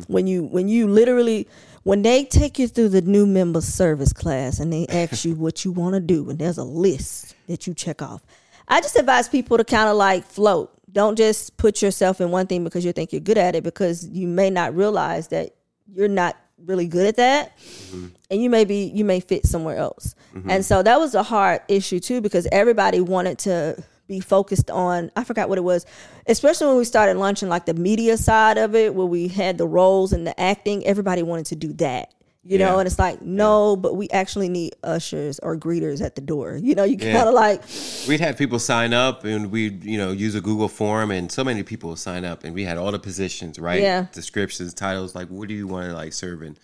When 0.08 0.28
you 0.28 0.44
when 0.44 0.68
you 0.68 0.88
literally 0.88 1.48
when 1.88 2.02
they 2.02 2.26
take 2.26 2.60
you 2.60 2.68
through 2.68 2.90
the 2.90 3.02
new 3.02 3.26
member 3.26 3.62
service 3.62 4.12
class 4.12 4.60
and 4.60 4.74
they 4.74 4.86
ask 4.88 5.24
you 5.24 5.36
what 5.46 5.64
you 5.64 5.72
want 5.72 5.94
to 5.94 6.02
do, 6.02 6.30
and 6.30 6.38
there's 6.38 6.58
a 6.58 6.64
list 6.64 7.34
that 7.48 7.66
you 7.66 7.74
check 7.74 8.02
off. 8.02 8.22
I 8.68 8.82
just 8.82 8.98
advise 8.98 9.30
people 9.30 9.58
to 9.58 9.64
kind 9.64 9.88
of 9.88 9.96
like 9.96 10.26
float. 10.26 10.70
Don't 10.92 11.16
just 11.16 11.56
put 11.56 11.82
yourself 11.82 12.20
in 12.20 12.30
one 12.30 12.46
thing 12.46 12.66
because 12.66 12.84
you 12.84 12.92
think 12.92 13.14
you're 13.14 13.22
good 13.22 13.38
at 13.38 13.56
it 13.56 13.64
because 13.64 14.06
you 14.06 14.28
may 14.28 14.50
not 14.50 14.76
realize 14.76 15.30
that 15.30 15.56
you're 15.94 16.10
not 16.10 16.36
really 16.66 16.88
good 16.88 17.06
at 17.06 17.16
that 17.18 17.58
mm-hmm. 17.60 18.08
and 18.32 18.42
you 18.42 18.50
may 18.50 18.66
be 18.66 18.92
you 18.94 19.06
may 19.06 19.22
fit 19.22 19.46
somewhere 19.46 19.78
else. 19.78 20.14
Mm-hmm. 20.34 20.50
And 20.50 20.66
so 20.66 20.84
that 20.84 21.00
was 21.00 21.16
a 21.16 21.24
hard 21.24 21.62
issue 21.70 22.02
too 22.02 22.20
because 22.20 22.48
everybody 22.52 23.00
wanted 23.00 23.38
to 23.40 23.82
be 24.08 24.20
focused 24.20 24.70
on 24.72 25.12
I 25.16 25.24
forgot 25.24 25.50
what 25.50 25.58
it 25.58 25.64
was, 25.64 25.86
especially 26.28 26.68
when 26.68 26.78
we 26.78 26.86
started 26.86 27.18
launching 27.18 27.50
like 27.50 27.66
the 27.66 27.74
media 27.74 28.18
side 28.18 28.58
of 28.58 28.76
it, 28.76 28.96
where 28.96 29.08
we 29.08 29.28
had 29.28 29.58
the 29.58 29.68
roles 29.68 30.14
and 30.14 30.26
the 30.26 30.40
acting. 30.40 30.86
Everybody 30.86 31.24
wanted 31.24 31.46
to 31.48 31.56
do 31.56 31.74
that. 31.74 32.14
You 32.44 32.58
know, 32.58 32.76
Yeah. 32.76 32.80
and 32.80 32.88
it's 32.88 32.98
like, 32.98 33.22
no, 33.22 33.76
but 33.76 33.96
we 33.98 34.08
actually 34.10 34.48
need 34.48 34.74
ushers 34.82 35.38
or 35.40 35.58
greeters 35.58 36.02
at 36.02 36.16
the 36.16 36.22
door. 36.22 36.56
You 36.56 36.76
know, 36.76 36.86
you 36.86 36.98
kind 36.98 37.28
of 37.28 37.34
like, 37.34 37.62
We'd 38.08 38.22
have 38.22 38.38
people 38.38 38.58
sign 38.58 38.94
up 38.94 39.26
and 39.26 39.52
we'd, 39.52 39.84
you 39.84 39.98
know, 39.98 40.12
use 40.14 40.34
a 40.34 40.40
Google 40.40 40.70
form 40.70 41.12
and 41.12 41.30
so 41.30 41.44
many 41.44 41.62
people 41.64 41.90
would 41.90 42.00
sign 42.00 42.24
up 42.24 42.46
and 42.46 42.56
we 42.56 42.64
had 42.64 42.78
all 42.78 42.94
the 42.94 43.00
positions, 43.00 43.60
right? 43.60 43.82
Yeah. 43.82 44.06
Descriptions, 44.14 44.74
titles, 44.74 45.14
like 45.14 45.28
what 45.28 45.50
do 45.50 45.56
you 45.56 45.68
want 45.68 45.90
to 45.90 45.94
like 45.94 46.14
serve 46.14 46.42
in 46.42 46.56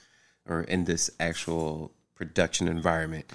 or 0.48 0.62
in 0.62 0.86
this 0.86 1.10
actual 1.20 1.92
production 2.16 2.70
environment? 2.70 3.26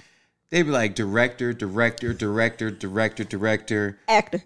They'd 0.49 0.63
be 0.63 0.71
like 0.71 0.95
director, 0.95 1.53
director, 1.53 2.13
director, 2.13 2.71
director, 2.71 3.23
director, 3.23 3.99
actor. 4.07 4.43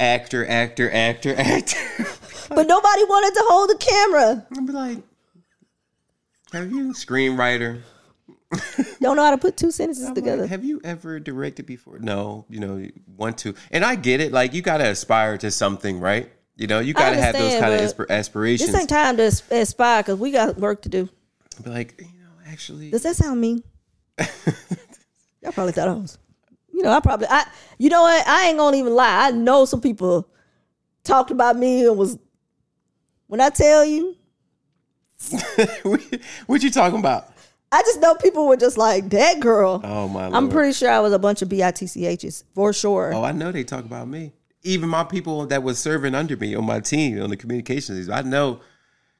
actor, 0.00 0.46
actor, 0.46 0.90
actor, 0.90 1.34
actor. 1.36 1.78
But 2.48 2.66
nobody 2.66 3.04
wanted 3.04 3.34
to 3.34 3.44
hold 3.48 3.70
the 3.70 3.78
camera. 3.78 4.46
I'd 4.54 4.66
be 4.66 4.72
like, 4.72 4.98
have 6.52 6.70
you 6.70 6.92
screenwriter? 6.92 7.80
Don't 9.00 9.16
know 9.16 9.24
how 9.24 9.30
to 9.30 9.38
put 9.38 9.56
two 9.56 9.70
sentences 9.70 10.04
I'm 10.04 10.10
like, 10.10 10.16
together. 10.16 10.46
have 10.46 10.62
you 10.62 10.78
ever 10.84 11.18
directed 11.18 11.64
before? 11.64 11.98
No, 12.00 12.44
you 12.50 12.60
know, 12.60 12.76
you 12.76 12.92
want 13.16 13.38
to. 13.38 13.54
And 13.70 13.82
I 13.82 13.94
get 13.96 14.20
it. 14.20 14.30
Like 14.30 14.52
you 14.52 14.60
got 14.60 14.76
to 14.78 14.90
aspire 14.90 15.38
to 15.38 15.50
something, 15.50 16.00
right? 16.00 16.30
You 16.56 16.66
know, 16.66 16.80
you 16.80 16.92
got 16.92 17.10
to 17.10 17.16
have 17.16 17.34
those 17.34 17.58
kind 17.58 17.72
of 17.74 17.80
but 17.96 18.08
aspir- 18.08 18.10
aspirations. 18.10 18.70
This 18.70 18.80
ain't 18.80 18.90
time 18.90 19.16
to 19.16 19.24
aspire 19.50 20.02
because 20.02 20.18
we 20.18 20.30
got 20.30 20.56
work 20.58 20.82
to 20.82 20.88
do. 20.90 21.08
Be 21.64 21.70
like, 21.70 21.94
you 21.98 22.06
know, 22.20 22.30
actually, 22.46 22.90
Does 22.90 23.02
that 23.04 23.16
sound 23.16 23.40
mean? 23.40 23.62
Y'all 25.44 25.52
probably 25.52 25.72
thought 25.72 25.88
I 25.88 25.92
was. 25.92 26.18
You 26.72 26.82
know, 26.82 26.90
I 26.90 26.98
probably 26.98 27.28
I. 27.30 27.46
You 27.78 27.90
know 27.90 28.02
what? 28.02 28.26
I 28.26 28.48
ain't 28.48 28.58
gonna 28.58 28.76
even 28.76 28.94
lie. 28.94 29.28
I 29.28 29.30
know 29.30 29.66
some 29.66 29.80
people 29.80 30.26
talked 31.04 31.30
about 31.30 31.56
me 31.56 31.86
and 31.86 31.96
was. 31.96 32.18
When 33.26 33.40
I 33.40 33.50
tell 33.50 33.84
you, 33.84 34.16
what 36.46 36.62
you 36.62 36.70
talking 36.70 36.98
about? 36.98 37.28
I 37.70 37.82
just 37.82 38.00
know 38.00 38.14
people 38.14 38.46
were 38.46 38.56
just 38.56 38.78
like 38.78 39.10
that 39.10 39.40
girl. 39.40 39.80
Oh 39.84 40.08
my! 40.08 40.26
I'm 40.26 40.48
pretty 40.48 40.72
sure 40.72 40.90
I 40.90 41.00
was 41.00 41.12
a 41.12 41.18
bunch 41.18 41.42
of 41.42 41.48
bitchs 41.48 42.44
for 42.54 42.72
sure. 42.72 43.12
Oh, 43.14 43.24
I 43.24 43.32
know 43.32 43.52
they 43.52 43.64
talk 43.64 43.84
about 43.84 44.08
me. 44.08 44.32
Even 44.62 44.88
my 44.88 45.04
people 45.04 45.46
that 45.46 45.62
was 45.62 45.78
serving 45.78 46.14
under 46.14 46.36
me 46.36 46.54
on 46.54 46.64
my 46.64 46.80
team 46.80 47.20
on 47.20 47.30
the 47.30 47.36
communications, 47.36 48.08
I 48.08 48.22
know 48.22 48.60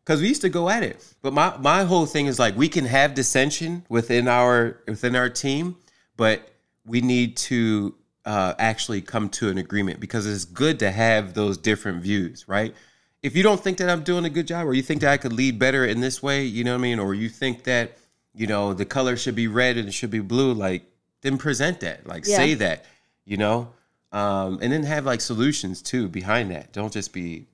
because 0.05 0.21
we 0.21 0.29
used 0.29 0.43
to 0.43 0.49
go 0.49 0.69
at 0.69 0.83
it. 0.83 1.05
But 1.23 1.33
my 1.33 1.57
my 1.59 1.85
whole 1.85 2.07
thing 2.07 2.27
is 2.27 2.39
like 2.39 2.57
we 2.57 2.69
can 2.69 2.85
have 2.85 3.15
dissension 3.15 3.85
within 3.89 4.29
our 4.29 4.81
within 4.87 5.17
our 5.17 5.29
team, 5.29 5.77
but 6.17 6.49
we 6.87 7.01
need 7.01 7.37
to 7.37 7.95
uh, 8.25 8.55
actually 8.59 9.01
come 9.01 9.29
to 9.29 9.49
an 9.49 9.59
agreement 9.59 10.01
because 10.01 10.27
it's 10.27 10.45
good 10.45 10.79
to 10.79 10.91
have 10.91 11.35
those 11.35 11.59
different 11.59 12.03
views, 12.03 12.47
right? 12.49 12.75
If 13.23 13.37
you 13.37 13.43
don't 13.43 13.61
think 13.61 13.79
that 13.79 13.89
I'm 13.89 14.03
doing 14.03 14.25
a 14.25 14.31
good 14.31 14.47
job, 14.47 14.67
or 14.67 14.75
you 14.75 14.83
think 14.83 15.01
that 15.01 15.11
I 15.11 15.17
could 15.17 15.33
lead 15.33 15.59
better 15.59 15.85
in 15.85 16.01
this 16.01 16.23
way, 16.23 16.45
you 16.45 16.63
know 16.63 16.73
what 16.73 16.79
I 16.79 16.83
mean, 16.83 16.99
or 16.99 17.15
you 17.15 17.29
think 17.29 17.65
that 17.65 17.97
you 18.35 18.47
know 18.47 18.75
the 18.75 18.85
color 18.85 19.17
should 19.17 19.35
be 19.35 19.49
red 19.49 19.77
and 19.77 19.89
it 19.89 19.93
should 19.93 20.11
be 20.11 20.21
blue, 20.21 20.53
like 20.53 20.83
then 21.23 21.39
present 21.39 21.81
that, 21.81 22.07
like 22.07 22.27
Yeah. 22.27 22.37
say 22.37 22.55
that, 22.55 22.85
you 23.25 23.37
know, 23.37 23.71
um, 24.13 24.59
and 24.61 24.73
then 24.73 24.83
have 24.83 25.07
like 25.07 25.21
solutions 25.21 25.81
too 25.81 26.09
behind 26.09 26.51
that. 26.51 26.73
Don't 26.73 26.93
just 26.93 27.13
be. 27.13 27.47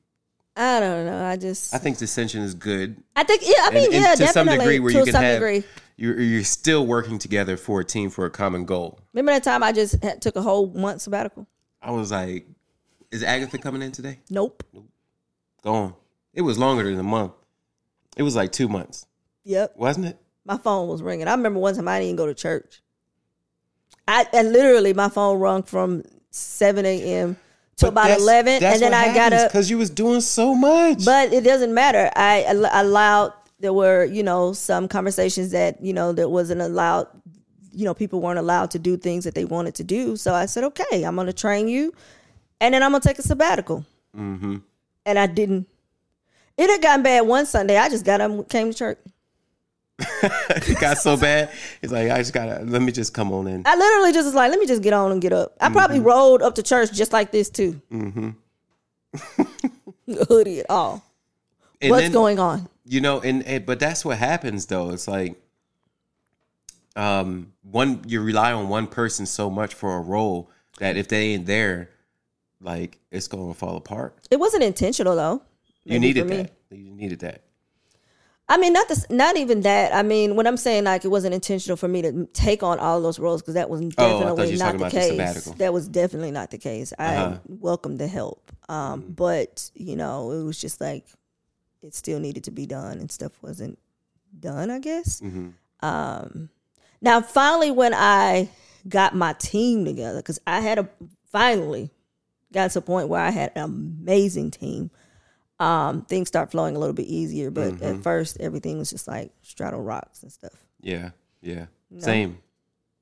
I 0.57 0.81
don't 0.81 1.07
know. 1.07 1.25
I 1.25 1.37
just. 1.37 1.73
I 1.73 1.79
think 1.79 1.99
dissension 1.99 2.43
is 2.43 2.55
good 2.55 2.97
I 3.15 3.23
think 3.23 3.43
yeah. 3.45 3.55
I 3.61 3.71
mean 3.71 3.85
and, 3.85 3.95
and 3.95 4.03
yeah, 4.03 4.15
to 4.15 4.25
definitely 4.25 4.51
some 4.53 4.59
degree 4.59 4.79
where 4.81 4.93
to 4.93 4.99
you 4.99 5.05
can 5.05 5.13
some 5.13 5.23
have 5.23 5.35
degree. 5.37 5.65
You're 6.01 6.19
you're 6.19 6.45
still 6.45 6.87
working 6.87 7.19
together 7.19 7.57
for 7.57 7.81
a 7.81 7.85
team 7.85 8.09
for 8.11 8.25
a 8.25 8.31
common 8.31 8.65
goal. 8.65 8.99
Remember 9.13 9.33
that 9.33 9.45
time 9.45 9.63
I 9.63 9.71
just 9.73 10.03
had, 10.03 10.23
took 10.23 10.35
a 10.35 10.43
whole 10.43 10.67
month 10.69 11.03
sabbatical? 11.03 11.47
I 11.83 11.91
was 11.91 12.11
like, 12.11 12.47
is 13.13 13.23
Agatha 13.23 13.59
coming 13.59 13.83
in 13.83 13.93
today? 13.93 14.19
Nope. 14.31 14.63
Go 15.63 15.73
on. 15.75 15.95
It 16.33 16.41
was 16.41 16.59
longer 16.59 16.85
than 16.85 16.99
a 16.99 17.03
month. 17.03 17.33
It 18.17 18.23
was 18.23 18.35
like 18.35 18.51
two 18.51 18.69
months, 18.69 19.07
Yep. 19.45 19.75
wasn't 19.77 20.07
it? 20.07 20.19
My 20.45 20.57
phone 20.57 20.89
was 20.89 21.03
ringing. 21.03 21.29
I 21.29 21.33
remember 21.33 21.61
one 21.61 21.75
time 21.75 21.87
I 21.87 21.99
didn't 21.99 22.07
even 22.07 22.17
go 22.17 22.27
to 22.27 22.35
church. 22.35 22.81
I 24.09 24.27
and 24.33 24.53
literally 24.53 24.95
my 24.95 25.09
phone 25.11 25.39
rung 25.39 25.63
from 25.63 26.03
seven 26.31 26.87
a.m. 26.87 27.37
to 27.77 27.89
about 27.89 28.11
eleven, 28.19 28.63
and 28.65 28.81
then 28.83 28.95
I 28.95 29.15
got 29.15 29.33
up. 29.33 29.51
because 29.51 29.69
you 29.69 29.77
was 29.79 29.91
doing 29.91 30.21
so 30.23 30.55
much. 30.55 31.05
But 31.05 31.33
it 31.33 31.45
doesn't 31.45 31.73
matter. 31.75 32.11
I 32.17 32.45
al- 32.45 32.85
allowed. 32.87 33.33
There 33.61 33.73
were 33.73 34.05
you 34.05 34.23
know 34.23 34.53
some 34.53 34.89
conversations 34.89 35.51
that 35.53 35.81
you 35.83 35.93
know 35.93 36.13
that 36.13 36.29
wasn't 36.31 36.61
allowed. 36.61 37.07
You 37.73 37.85
know, 37.85 37.95
people 37.95 38.21
weren't 38.21 38.39
allowed 38.39 38.73
to 38.73 38.79
do 38.81 38.97
things 38.97 39.23
that 39.25 39.35
they 39.35 39.45
wanted 39.45 39.77
to 39.77 39.85
do. 39.85 40.17
So 40.17 40.35
I 40.35 40.47
said, 40.47 40.65
okay, 40.65 41.05
I'm 41.05 41.15
going 41.15 41.29
to 41.29 41.33
train 41.33 41.69
you, 41.69 41.95
and 42.61 42.75
then 42.75 42.83
I'm 42.83 42.91
going 42.91 43.01
to 43.01 43.07
take 43.09 43.19
a 43.19 43.23
sabbatical. 43.23 43.85
mm-hmm. 44.17 44.57
And 45.07 45.19
I 45.19 45.27
didn't. 45.27 45.69
It 46.57 46.69
had 46.69 46.83
gotten 46.83 47.03
bad 47.03 47.21
one 47.23 47.47
Sunday. 47.47 47.77
I 47.79 47.89
just 47.89 48.05
got 48.05 48.21
up, 48.21 48.31
and 48.31 48.49
came 48.49 48.71
to 48.73 48.77
church. 48.77 48.99
it 50.23 50.81
got 50.81 50.97
so 50.99 51.17
bad. 51.17 51.51
It's 51.83 51.93
like 51.93 52.11
I 52.11 52.19
just 52.19 52.33
gotta 52.33 52.65
let 52.65 52.81
me 52.83 52.91
just 52.91 53.13
come 53.15 53.31
on 53.33 53.47
in. 53.47 53.63
I 53.67 53.77
literally 53.77 54.13
just 54.13 54.25
was 54.27 54.35
like, 54.35 54.51
let 54.51 54.59
me 54.59 54.67
just 54.67 54.83
get 54.83 54.93
on 54.95 55.13
and 55.13 55.21
get 55.21 55.33
up. 55.33 55.55
I 55.61 55.69
probably 55.71 55.99
Mm-hmm. 55.99 56.07
rolled 56.07 56.43
up 56.43 56.55
to 56.57 56.63
church 56.63 56.91
just 56.93 57.13
like 57.13 57.31
this 57.33 57.51
too. 57.51 57.81
Mm-hmm. 57.93 58.31
Hoodie 60.29 60.61
at 60.61 60.67
all. 60.71 61.05
And 61.81 61.91
What's 61.91 62.05
then, 62.05 62.13
going 62.13 62.39
on? 62.39 62.69
You 62.91 63.01
know, 63.01 63.21
and, 63.21 63.47
and 63.47 63.65
but 63.65 63.79
that's 63.79 64.05
what 64.05 64.19
happens 64.19 64.67
though. 64.67 64.91
It's 64.91 65.07
like 65.07 65.41
um 66.97 67.53
one 67.63 68.03
you 68.09 68.21
rely 68.21 68.53
on 68.53 68.69
one 68.69 68.89
person 68.89 69.27
so 69.27 69.49
much 69.49 69.75
for 69.75 69.97
a 69.97 70.01
role 70.01 70.51
that 70.81 70.97
if 70.97 71.07
they 71.07 71.29
ain't 71.29 71.47
there, 71.47 71.91
like 72.61 72.99
it's 73.13 73.29
gonna 73.29 73.55
fall 73.55 73.77
apart. 73.77 74.17
It 74.29 74.41
wasn't 74.41 74.65
intentional 74.65 75.15
though. 75.15 75.41
You 75.85 76.01
needed 76.01 76.27
that. 76.29 76.51
You 76.71 76.91
needed 76.97 77.21
that. 77.21 77.45
I 78.49 78.57
mean, 78.57 78.73
not 78.73 78.89
this, 78.89 79.07
not 79.09 79.37
even 79.37 79.61
that. 79.61 79.95
I 79.95 80.03
mean, 80.03 80.35
when 80.35 80.49
I'm 80.49 80.57
saying 80.57 80.83
like 80.83 81.05
it 81.05 81.09
wasn't 81.09 81.33
intentional 81.35 81.77
for 81.77 81.87
me 81.87 82.03
to 82.03 82.27
take 82.33 82.65
on 82.65 82.81
all 82.81 83.01
those 83.01 83.21
roles 83.21 83.41
because 83.41 83.55
that 83.55 83.71
was 83.71 83.83
Oh, 83.83 83.85
I 83.85 84.19
definitely 84.19 84.51
was 84.51 84.59
not 84.59 84.73
the 84.73 84.77
about 84.79 84.91
the 84.91 84.99
case. 84.99 85.49
that 85.59 85.73
was 85.73 85.87
definitely 85.87 86.33
not 86.33 86.51
the 86.51 86.59
case. 86.59 86.93
I 86.99 87.05
Uh-huh. 87.15 87.39
welcomed 87.47 88.01
the 88.01 88.09
help, 88.09 88.51
um, 88.69 89.03
Mm-hmm. 89.03 89.13
but 89.13 89.71
you 89.75 89.95
know, 89.95 90.33
it 90.33 90.43
was 90.43 90.61
just 90.61 90.81
like 90.81 91.07
it 91.83 91.95
still 91.95 92.21
needed 92.21 92.45
to 92.45 92.51
be 92.51 92.67
done, 92.67 92.99
and 92.99 93.11
stuff 93.11 93.33
wasn't 93.43 93.79
done. 94.39 94.71
I 94.71 94.79
guess. 94.79 95.21
Mhm. 95.21 95.55
Um, 95.81 96.51
now, 97.01 97.21
finally, 97.23 97.71
when 97.71 97.95
I 97.95 98.51
got 98.89 99.15
my 99.15 99.33
team 99.35 99.85
together, 99.85 100.19
because 100.19 100.39
I 100.47 100.61
had 100.61 100.79
a 100.79 100.89
finally 101.31 101.91
got 102.53 102.71
to 102.73 102.79
a 102.81 102.83
point 102.83 103.09
where 103.09 103.21
I 103.21 103.31
had 103.31 103.53
an 103.55 103.63
amazing 103.65 104.51
team. 104.51 104.91
Um, 105.61 106.03
things 106.07 106.27
start 106.29 106.51
flowing 106.51 106.75
a 106.75 106.79
little 106.79 106.95
bit 106.95 107.07
easier, 107.07 107.51
but 107.51 107.75
Mm-hmm. 107.75 107.85
at 107.85 108.03
first 108.03 108.39
everything 108.41 108.79
was 108.79 108.91
just 108.91 109.07
like 109.07 109.31
straddle 109.43 109.83
rocks 109.83 110.23
and 110.23 110.33
stuff. 110.33 110.53
Yeah, 110.81 111.11
yeah. 111.43 111.67
Same. 111.99 112.39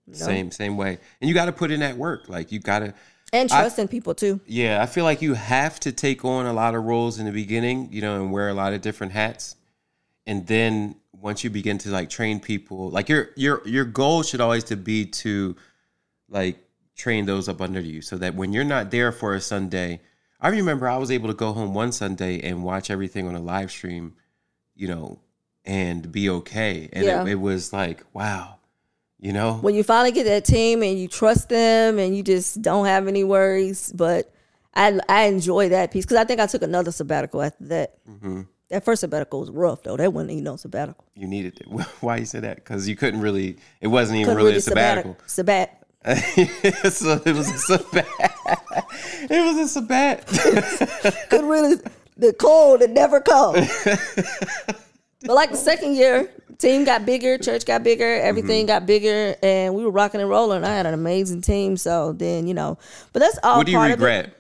No. 0.06 0.14
Same, 0.14 0.50
same 0.50 0.76
way. 0.76 0.98
And 1.20 1.28
you 1.28 1.34
gotta 1.34 1.52
put 1.52 1.70
in 1.70 1.80
that 1.80 1.96
work. 1.96 2.28
Like 2.28 2.50
you 2.50 2.58
gotta 2.58 2.94
And 3.32 3.50
I- 3.52 3.60
trusting 3.60 3.88
people 3.88 4.14
too. 4.14 4.40
Yeah, 4.46 4.82
I 4.82 4.86
feel 4.86 5.04
like 5.04 5.20
you 5.22 5.34
have 5.34 5.78
to 5.80 5.92
take 5.92 6.24
on 6.24 6.46
a 6.46 6.52
lot 6.52 6.74
of 6.74 6.84
roles 6.84 7.18
in 7.18 7.26
the 7.26 7.32
beginning, 7.32 7.88
you 7.92 8.00
know, 8.00 8.16
and 8.22 8.32
wear 8.32 8.48
a 8.48 8.54
lot 8.54 8.72
of 8.72 8.80
different 8.80 9.12
hats. 9.12 9.56
And 10.26 10.46
then 10.46 10.96
once 11.12 11.42
you 11.44 11.50
begin 11.50 11.78
to 11.78 11.90
like 11.90 12.10
train 12.10 12.40
people, 12.40 12.90
like 12.90 13.08
your 13.08 13.30
your 13.36 13.66
your 13.66 13.84
goal 13.84 14.22
should 14.22 14.40
always 14.40 14.64
to 14.64 14.76
be 14.76 15.04
to 15.06 15.56
like 16.28 16.58
train 16.96 17.26
those 17.26 17.48
up 17.48 17.60
under 17.60 17.80
you 17.80 18.02
so 18.02 18.16
that 18.18 18.34
when 18.34 18.52
you're 18.52 18.64
not 18.64 18.90
there 18.90 19.12
for 19.12 19.34
a 19.34 19.40
Sunday, 19.40 20.00
I 20.40 20.48
remember 20.48 20.88
I 20.88 20.96
was 20.96 21.10
able 21.10 21.28
to 21.28 21.34
go 21.34 21.52
home 21.52 21.74
one 21.74 21.92
Sunday 21.92 22.40
and 22.40 22.62
watch 22.62 22.90
everything 22.90 23.26
on 23.26 23.34
a 23.34 23.40
live 23.40 23.70
stream, 23.70 24.14
you 24.74 24.88
know, 24.88 25.18
and 25.64 26.10
be 26.12 26.28
okay. 26.30 26.88
And 26.92 27.04
Yeah. 27.04 27.22
it, 27.22 27.28
it 27.28 27.34
was 27.36 27.72
like, 27.72 28.04
wow, 28.12 28.57
you 29.20 29.32
know? 29.32 29.54
When 29.54 29.74
you 29.74 29.82
finally 29.82 30.12
get 30.12 30.24
that 30.24 30.44
team 30.44 30.82
and 30.82 30.98
you 30.98 31.08
trust 31.08 31.48
them 31.48 31.98
and 31.98 32.16
you 32.16 32.22
just 32.22 32.62
don't 32.62 32.86
have 32.86 33.08
any 33.08 33.24
worries, 33.24 33.92
but 33.92 34.32
I 34.74 34.98
I 35.08 35.24
enjoy 35.24 35.70
that 35.70 35.90
piece 35.90 36.04
because 36.04 36.18
I 36.18 36.24
think 36.24 36.40
I 36.40 36.46
took 36.46 36.62
another 36.62 36.92
sabbatical 36.92 37.42
after 37.42 37.64
that. 37.64 37.94
Mm-hmm. 38.08 38.42
That 38.70 38.84
first 38.84 39.00
sabbatical 39.00 39.40
was 39.40 39.50
rough 39.50 39.82
though. 39.82 39.96
That 39.96 40.12
wasn't 40.12 40.32
even 40.32 40.44
no 40.44 40.56
sabbatical. 40.56 41.04
You 41.14 41.26
needed 41.26 41.60
it. 41.60 41.66
Why 42.00 42.18
you 42.18 42.26
say 42.26 42.40
that? 42.40 42.56
Because 42.56 42.88
you 42.88 42.96
couldn't 42.96 43.20
really. 43.20 43.56
It 43.80 43.88
wasn't 43.88 44.18
even 44.18 44.34
Couldn't 44.34 44.44
really, 44.44 44.56
a 44.58 44.60
sabbatical. 44.60 45.16
Sabbat. 45.26 45.74
so 46.04 47.20
it 47.26 47.34
was 47.34 47.50
a 47.50 47.58
sabbat. 47.58 48.06
it 49.30 49.44
was 49.44 49.58
a 49.58 49.68
sabbat. 49.68 50.26
could 51.30 51.44
really 51.44 51.76
the 52.16 52.32
cold 52.34 52.80
that 52.80 52.90
never 52.90 53.20
comes. 53.20 53.68
But 55.22 55.34
like 55.34 55.50
the 55.50 55.56
second 55.56 55.94
year, 55.96 56.30
team 56.58 56.84
got 56.84 57.04
bigger, 57.06 57.38
church 57.38 57.64
got 57.66 57.82
bigger, 57.82 58.20
everything 58.20 58.62
Mm-hmm. 58.62 58.66
got 58.66 58.86
bigger, 58.86 59.36
and 59.42 59.74
we 59.74 59.84
were 59.84 59.90
rocking 59.90 60.20
and 60.20 60.30
rolling. 60.30 60.64
I 60.64 60.68
had 60.68 60.86
an 60.86 60.94
amazing 60.94 61.40
team. 61.42 61.76
So 61.76 62.12
then 62.12 62.46
you 62.46 62.54
know, 62.54 62.78
but 63.12 63.20
that's 63.20 63.38
all. 63.42 63.58
what 63.58 63.66
do 63.66 63.72
you 63.72 63.80
regret? 63.80 64.34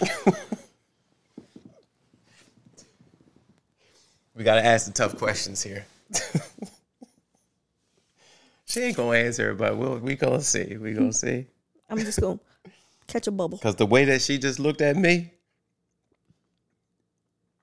we 4.34 4.44
gotta 4.44 4.64
ask 4.64 4.86
the 4.86 4.92
tough 4.92 5.16
questions 5.16 5.62
here. 5.62 5.84
she 8.66 8.80
ain't 8.80 8.96
gonna 8.96 9.18
answer, 9.18 9.54
but 9.54 9.76
we'll 9.76 9.98
we 9.98 10.16
gonna 10.16 10.40
see. 10.42 10.76
We 10.76 10.92
gonna 10.92 11.12
see. 11.24 11.46
I'm 11.90 11.98
just 11.98 12.20
going. 12.20 12.38
to 12.38 12.70
Catch 13.08 13.26
a 13.26 13.30
bubble. 13.30 13.58
Because 13.58 13.76
the 13.76 13.84
way 13.84 14.04
that 14.06 14.22
she 14.22 14.38
just 14.38 14.58
looked 14.58 14.80
at 14.80 14.96
me 14.96 15.31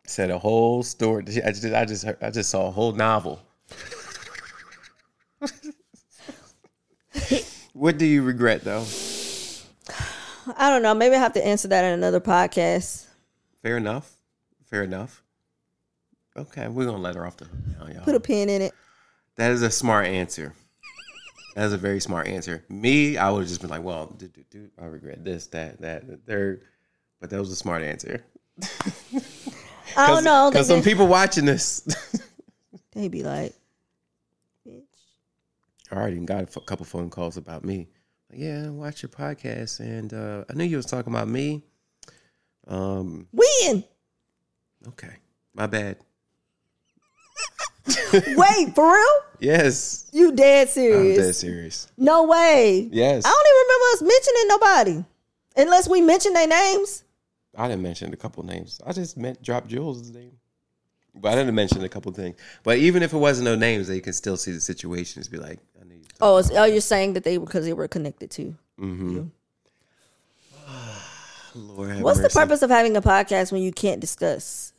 said 0.10 0.32
a 0.32 0.39
whole 0.39 0.84
story. 0.84 1.24
I 1.43 1.51
just, 1.51 1.66
I 1.66 1.86
just, 1.86 2.03
heard, 2.03 2.18
I 2.22 2.30
just 2.32 2.49
saw 2.49 2.68
a 2.68 2.72
whole 2.72 2.91
novel. 2.91 3.41
what 7.74 7.97
do 7.97 8.05
you 8.05 8.24
regret 8.24 8.64
though? 8.64 8.86
I 10.57 10.70
don't 10.70 10.82
know. 10.82 10.93
Maybe 10.93 11.16
I 11.16 11.20
have 11.20 11.34
to 11.34 11.45
answer 11.45 11.68
that 11.68 11.86
in 11.86 11.93
another 11.93 12.20
podcast. 12.20 13.05
Fair 13.62 13.78
enough. 13.78 14.12
Fair 14.66 14.84
enough. 14.84 15.24
Okay, 16.36 16.68
we're 16.68 16.86
gonna 16.86 16.97
let 16.97 17.16
her 17.16 17.26
off 17.26 17.38
the 17.38 17.45
hook 17.45 17.60
now, 17.80 17.88
y'all. 17.88 18.03
Put 18.03 18.16
a 18.16 18.20
pin 18.20 18.49
in 18.49 18.62
it. 18.62 18.74
That 19.36 19.51
is 19.51 19.62
a 19.62 19.72
smart 19.72 20.05
answer. 20.05 20.53
That 21.55 21.66
is 21.66 21.74
a 21.74 21.78
very 21.78 21.99
smart 21.99 22.28
answer. 22.28 22.64
Me, 22.70 23.18
I 23.18 23.30
would 23.32 23.39
have 23.41 23.47
just 23.47 23.62
been 23.62 23.70
like, 23.70 23.84
well, 23.84 24.07
dude, 24.18 24.34
dude, 24.34 24.49
dude, 24.49 24.72
I 24.80 24.86
regret 24.86 25.24
this, 25.24 25.47
that, 25.47 25.82
that, 25.82 26.07
the 26.07 26.18
third. 26.18 26.62
But 27.20 27.30
that 27.32 27.39
was 27.39 27.51
a 27.51 27.55
smart 27.55 27.82
answer. 27.82 28.24
I 29.98 30.08
don't 30.08 30.24
know. 30.24 30.50
Because 30.52 30.68
some 30.68 30.82
people 30.82 31.08
watching 31.08 31.46
this. 31.46 31.82
they 32.94 33.08
be 33.08 33.24
like, 33.24 33.54
bitch. 34.68 34.84
I 35.92 35.96
already 35.96 36.18
got 36.20 36.56
a 36.56 36.60
couple 36.62 36.86
phone 36.86 37.10
calls 37.10 37.38
about 37.38 37.64
me. 37.64 37.88
Yeah, 38.32 38.66
I 38.68 38.70
watched 38.70 39.02
your 39.02 39.10
podcast, 39.10 39.80
and 39.80 40.14
uh, 40.14 40.46
I 40.50 40.54
knew 40.54 40.64
you 40.64 40.78
was 40.78 40.86
talking 40.86 41.12
about 41.12 41.28
me. 41.28 41.64
Um, 42.68 43.28
When? 43.32 43.84
okay, 44.90 45.14
my 45.56 45.66
bad. 45.66 45.98
Wait, 48.14 48.76
for 48.76 48.94
real? 48.94 49.06
Yes, 49.40 50.08
You 50.12 50.32
dead 50.32 50.68
I'm 50.68 50.74
serious? 50.74 51.18
dead 51.18 51.36
serious. 51.36 51.88
No 51.98 52.24
way. 52.26 52.88
Yes, 52.92 53.24
I 53.26 53.30
don't 53.30 53.48
even 53.48 53.62
remember 53.66 53.86
us 53.94 54.02
mentioning 54.04 54.48
nobody. 54.48 55.06
Unless 55.58 55.90
we 55.90 56.02
mention 56.02 56.34
their 56.34 56.48
names. 56.48 57.04
I 57.60 57.68
didn't 57.68 57.84
mention 57.84 58.14
a 58.14 58.18
couple 58.18 58.43
names. 58.43 58.80
I 58.86 58.93
just 58.93 59.18
meant 59.18 59.41
drop 59.43 59.68
Jules' 59.68 60.12
name. 60.12 60.32
But 61.16 61.34
I 61.34 61.36
didn't 61.36 61.55
mention 61.55 61.84
a 61.84 61.89
couple 61.89 62.12
things. 62.14 62.38
But 62.64 62.78
even 62.78 63.03
if 63.03 63.14
it 63.14 63.18
wasn't 63.18 63.45
no 63.45 63.55
names, 63.55 63.88
they 63.88 63.99
can 63.99 64.14
still 64.14 64.38
see 64.38 64.51
the 64.51 64.62
situations. 64.62 65.28
Be 65.28 65.38
like, 65.38 65.60
I 65.82 65.84
knew 65.86 65.95
you. 65.95 66.01
Oh, 66.22 66.38
it's, 66.38 66.51
oh, 66.51 66.66
you're 66.66 66.82
saying 66.82 67.14
that 67.14 67.24
they 67.24 67.38
were 67.38 67.45
because 67.45 67.66
they 67.66 67.74
were 67.74 67.88
connected 67.88 68.32
to. 68.32 68.55
Mm-hmm. 68.80 69.10
you. 69.10 69.32
Lord 71.55 72.01
What's 72.01 72.22
the 72.22 72.30
purpose 72.30 72.62
of 72.62 72.70
having 72.70 72.95
a 72.95 73.01
podcast 73.01 73.51
when 73.51 73.62
you 73.62 73.72
can't 73.72 73.99
discuss? 73.99 74.72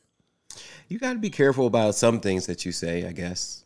You 0.89 0.99
got 0.99 1.13
to 1.13 1.19
be 1.19 1.31
careful 1.31 1.67
about 1.67 1.95
some 1.95 2.21
things 2.21 2.47
that 2.47 2.65
you 2.65 2.73
say. 2.73 3.07
I 3.07 3.13
guess 3.13 3.65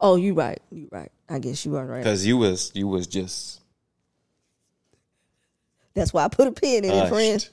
Oh, 0.00 0.16
you 0.16 0.34
right. 0.34 0.60
You 0.70 0.88
right. 0.90 1.10
I 1.28 1.38
guess 1.38 1.64
you 1.64 1.76
are 1.76 1.86
right. 1.86 2.02
because 2.02 2.26
you 2.26 2.36
was 2.36 2.70
you 2.74 2.86
was 2.86 3.06
just 3.06 3.60
That's 5.94 6.12
why 6.12 6.24
I 6.24 6.28
put 6.28 6.48
a 6.48 6.52
pin 6.52 6.84
in 6.84 6.90
it, 6.92 7.08
friend. 7.08 7.48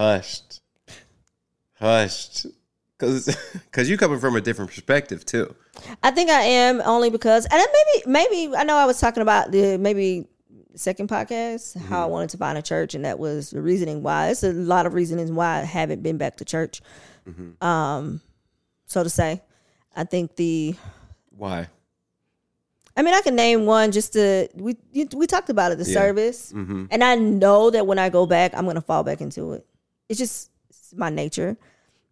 Hushed, 0.00 0.60
hushed, 0.86 0.96
hushed. 1.74 2.46
Because 2.98 3.36
because 3.64 3.88
you 3.90 3.96
coming 3.96 4.18
from 4.20 4.36
a 4.36 4.40
different 4.40 4.70
perspective 4.70 5.24
too. 5.24 5.54
I 6.02 6.10
think 6.10 6.28
I 6.30 6.42
am 6.42 6.82
only 6.84 7.08
because, 7.10 7.46
and 7.46 7.52
then 7.58 7.66
maybe, 7.72 8.10
maybe 8.28 8.56
I 8.56 8.64
know 8.64 8.76
I 8.76 8.84
was 8.86 9.00
talking 9.00 9.22
about 9.22 9.50
the 9.50 9.78
maybe 9.78 10.26
second 10.76 11.08
podcast 11.08 11.76
how 11.88 12.00
I 12.00 12.02
Mm-hmm. 12.04 12.12
wanted 12.12 12.30
to 12.30 12.36
find 12.38 12.58
a 12.58 12.62
church, 12.62 12.94
and 12.94 13.04
that 13.06 13.18
was 13.18 13.50
the 13.50 13.62
reasoning 13.62 14.02
why. 14.02 14.28
It's 14.28 14.42
a 14.42 14.52
lot 14.52 14.84
of 14.86 14.92
reasonings 14.94 15.32
why 15.32 15.58
I 15.60 15.62
haven't 15.64 16.02
been 16.02 16.18
back 16.18 16.36
to 16.38 16.44
church. 16.44 16.82
Mm-hmm. 17.28 17.64
Um, 17.66 18.20
so 18.86 19.02
to 19.02 19.08
say, 19.10 19.40
I 19.96 20.04
think 20.04 20.36
the, 20.36 20.74
Why? 21.30 21.68
I 22.96 23.02
mean, 23.02 23.14
I 23.14 23.22
can 23.22 23.34
name 23.36 23.64
one 23.66 23.92
just 23.92 24.12
to 24.12 24.48
we 24.54 24.76
you- 24.92 25.08
we 25.14 25.26
talked 25.26 25.48
about 25.48 25.72
it 25.72 25.78
the 25.78 25.84
Yeah. 25.84 25.94
service, 25.94 26.52
Mm-hmm. 26.52 26.86
and 26.90 27.02
I 27.02 27.14
know 27.14 27.70
that 27.70 27.86
when 27.86 27.98
I 27.98 28.10
go 28.10 28.26
back, 28.26 28.52
I'm 28.54 28.66
gonna 28.66 28.82
fall 28.82 29.04
back 29.04 29.22
into 29.22 29.52
it. 29.54 29.66
It's 30.10 30.18
just 30.18 30.50
it's 30.68 30.92
my 30.94 31.08
nature, 31.08 31.56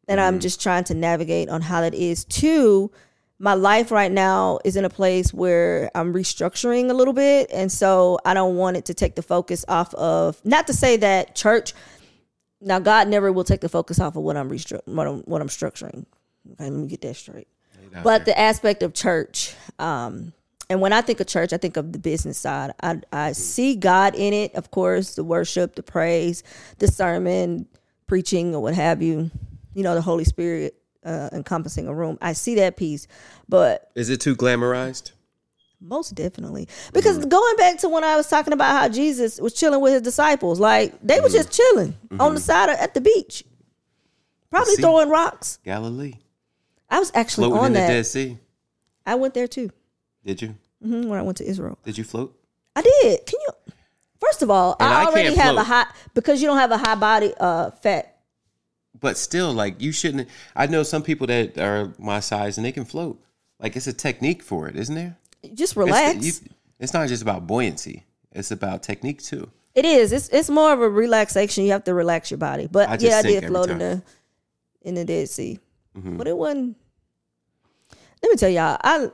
and 0.09 0.19
Mm-hmm. 0.19 0.27
I'm 0.27 0.41
just 0.41 0.63
trying 0.63 0.85
to 0.85 0.95
navigate 0.95 1.51
on 1.51 1.61
how 1.61 1.83
that 1.83 1.93
is. 1.93 2.25
Two, 2.25 2.91
my 3.39 3.53
life 3.53 3.91
right 3.91 4.11
now 4.11 4.59
is 4.65 4.77
in 4.77 4.87
a 4.87 4.91
place 4.91 5.35
where 5.35 5.91
I'm 5.95 6.15
restructuring 6.15 6.91
a 6.91 6.95
little 6.95 7.13
bit, 7.13 7.51
and 7.53 7.71
so 7.71 8.19
I 8.25 8.33
don't 8.33 8.57
want 8.57 8.79
it 8.79 8.87
to 8.87 8.95
take 8.95 9.17
the 9.17 9.23
focus 9.23 9.67
off 9.69 9.93
of. 9.95 10.41
Not 10.47 10.67
to 10.69 10.73
say 10.73 10.97
that 10.97 11.35
church. 11.35 11.75
Now, 12.63 12.79
God 12.79 13.09
never 13.09 13.31
will 13.31 13.45
take 13.45 13.61
the 13.61 13.69
focus 13.69 14.01
off 14.01 14.17
of 14.17 14.23
what 14.23 14.37
I'm 14.39 14.49
restru- 14.51 14.81
what 14.87 15.07
I'm, 15.07 15.19
what 15.21 15.43
I'm 15.43 15.49
structuring. 15.49 16.07
Okay, 16.53 16.65
let 16.65 16.73
me 16.73 16.87
get 16.87 17.03
that 17.03 17.17
straight 17.17 17.49
but 18.03 18.25
the 18.25 18.39
aspect 18.39 18.83
of 18.83 18.93
church 18.95 19.55
um 19.79 20.33
and 20.71 20.81
when 20.81 20.93
i 20.93 21.01
think 21.01 21.21
of 21.21 21.27
church 21.27 21.53
i 21.53 21.57
think 21.57 21.77
of 21.77 21.93
the 21.93 21.99
business 21.99 22.39
side 22.39 22.73
i 22.83 23.01
i 23.13 23.33
see 23.33 23.75
god 23.75 24.15
in 24.15 24.33
it 24.33 24.55
of 24.55 24.71
course 24.71 25.15
the 25.15 25.25
worship 25.25 25.75
the 25.75 25.83
praise 25.83 26.43
the 26.79 26.87
sermon 26.87 27.67
preaching 28.09 28.55
or 28.55 28.61
what 28.61 28.75
have 28.75 29.01
you 29.03 29.31
you 29.75 29.83
know 29.85 29.95
the 29.95 30.01
holy 30.03 30.25
spirit 30.25 30.75
uh, 31.05 31.29
encompassing 31.33 31.87
a 31.87 31.95
room 31.95 32.19
i 32.21 32.33
see 32.33 32.57
that 32.57 32.77
piece 32.77 33.07
but 33.49 33.91
Is 33.95 34.11
it 34.11 34.21
too 34.21 34.35
glamorized? 34.35 35.13
most 35.81 36.17
definitely 36.17 36.67
because 36.93 37.25
going 37.25 37.57
back 37.57 37.79
to 37.79 37.89
when 37.89 38.03
i 38.03 38.17
was 38.17 38.27
talking 38.29 38.53
about 38.53 38.73
how 38.73 38.89
jesus 38.89 39.41
was 39.41 39.53
chilling 39.55 39.81
with 39.81 39.93
his 39.93 40.03
disciples 40.03 40.59
like 40.59 41.01
they 41.03 41.21
were 41.21 41.29
just 41.29 41.53
chilling 41.53 41.97
on 42.19 42.35
the 42.35 42.41
side 42.41 42.69
of, 42.69 42.77
at 42.79 42.95
the 42.95 43.01
beach 43.01 43.45
probably 44.51 44.75
throwing 44.77 45.09
rocks 45.09 45.61
Galilee, 45.65 46.15
i 46.91 46.99
was 46.99 47.13
actually 47.15 47.43
floating 47.51 47.61
on 47.61 47.67
in 47.67 47.73
the 47.75 47.79
Dead 47.81 48.07
Sea. 48.07 48.39
i 49.07 49.15
went 49.15 49.35
there 49.35 49.47
too 49.47 49.71
Did 50.25 50.43
you? 50.43 50.57
mhm, 50.85 51.07
when 51.07 51.17
i 51.19 51.23
went 51.23 51.37
to 51.39 51.45
israel 51.49 51.79
Did 51.85 51.97
you 51.97 52.03
float? 52.05 52.35
I 52.75 52.83
did. 52.83 53.27
Can 53.27 53.41
you? 53.41 53.53
First 54.21 54.43
of 54.43 54.51
all, 54.51 54.77
And 54.81 54.93
I 54.93 55.03
I 55.03 55.07
already 55.07 55.35
have 55.35 55.57
a 55.57 55.63
high 55.65 55.87
because 56.15 56.41
you 56.43 56.49
don't 56.49 56.59
have 56.59 56.71
a 56.73 56.79
high 56.79 56.95
body 56.97 57.33
uh 57.39 57.71
fat. 57.71 58.17
But 59.01 59.17
still, 59.17 59.53
like 59.53 59.81
you 59.81 59.93
shouldn't. 59.93 60.29
I 60.57 60.67
know 60.67 60.83
some 60.83 61.03
people 61.03 61.27
that 61.29 61.57
are 61.59 61.93
my 61.99 62.19
size 62.21 62.59
and 62.59 62.65
they 62.65 62.73
can 62.73 62.85
float. 62.85 63.23
Like 63.61 63.77
it's 63.77 63.87
a 63.87 63.93
technique 63.93 64.43
for 64.43 64.69
it, 64.69 64.75
isn't 64.77 64.95
there? 64.95 65.17
Just 65.55 65.73
It's, 65.73 65.77
relax. 65.77 66.25
you- 66.25 66.49
it's 66.81 66.93
not 66.93 67.09
just 67.09 67.23
about 67.23 67.47
buoyancy. 67.47 68.05
It's 68.33 68.51
about 68.51 68.83
technique 68.83 69.23
too. 69.23 69.51
it 69.75 69.85
is. 69.85 70.13
It's 70.13 70.29
it's 70.31 70.51
more 70.51 70.73
of 70.73 70.81
a 70.81 70.89
relaxation. 70.89 71.65
You 71.65 71.73
have 71.73 71.85
to 71.85 71.95
relax 71.95 72.31
your 72.31 72.39
body. 72.39 72.67
But 72.71 72.89
I 72.89 72.97
yeah, 73.01 73.19
I 73.19 73.23
did 73.23 73.47
float 73.47 73.71
in. 73.71 73.79
Mm-hmm. 73.79 74.01
the 74.01 74.03
in 74.89 74.95
the 74.95 75.05
Dead 75.05 75.29
Sea, 75.29 75.61
but 75.95 76.27
it 76.27 76.37
wasn't. 76.37 76.77
Let 78.23 78.31
me 78.31 78.37
tell 78.37 78.51
y'all, 78.51 78.79
I 78.83 79.09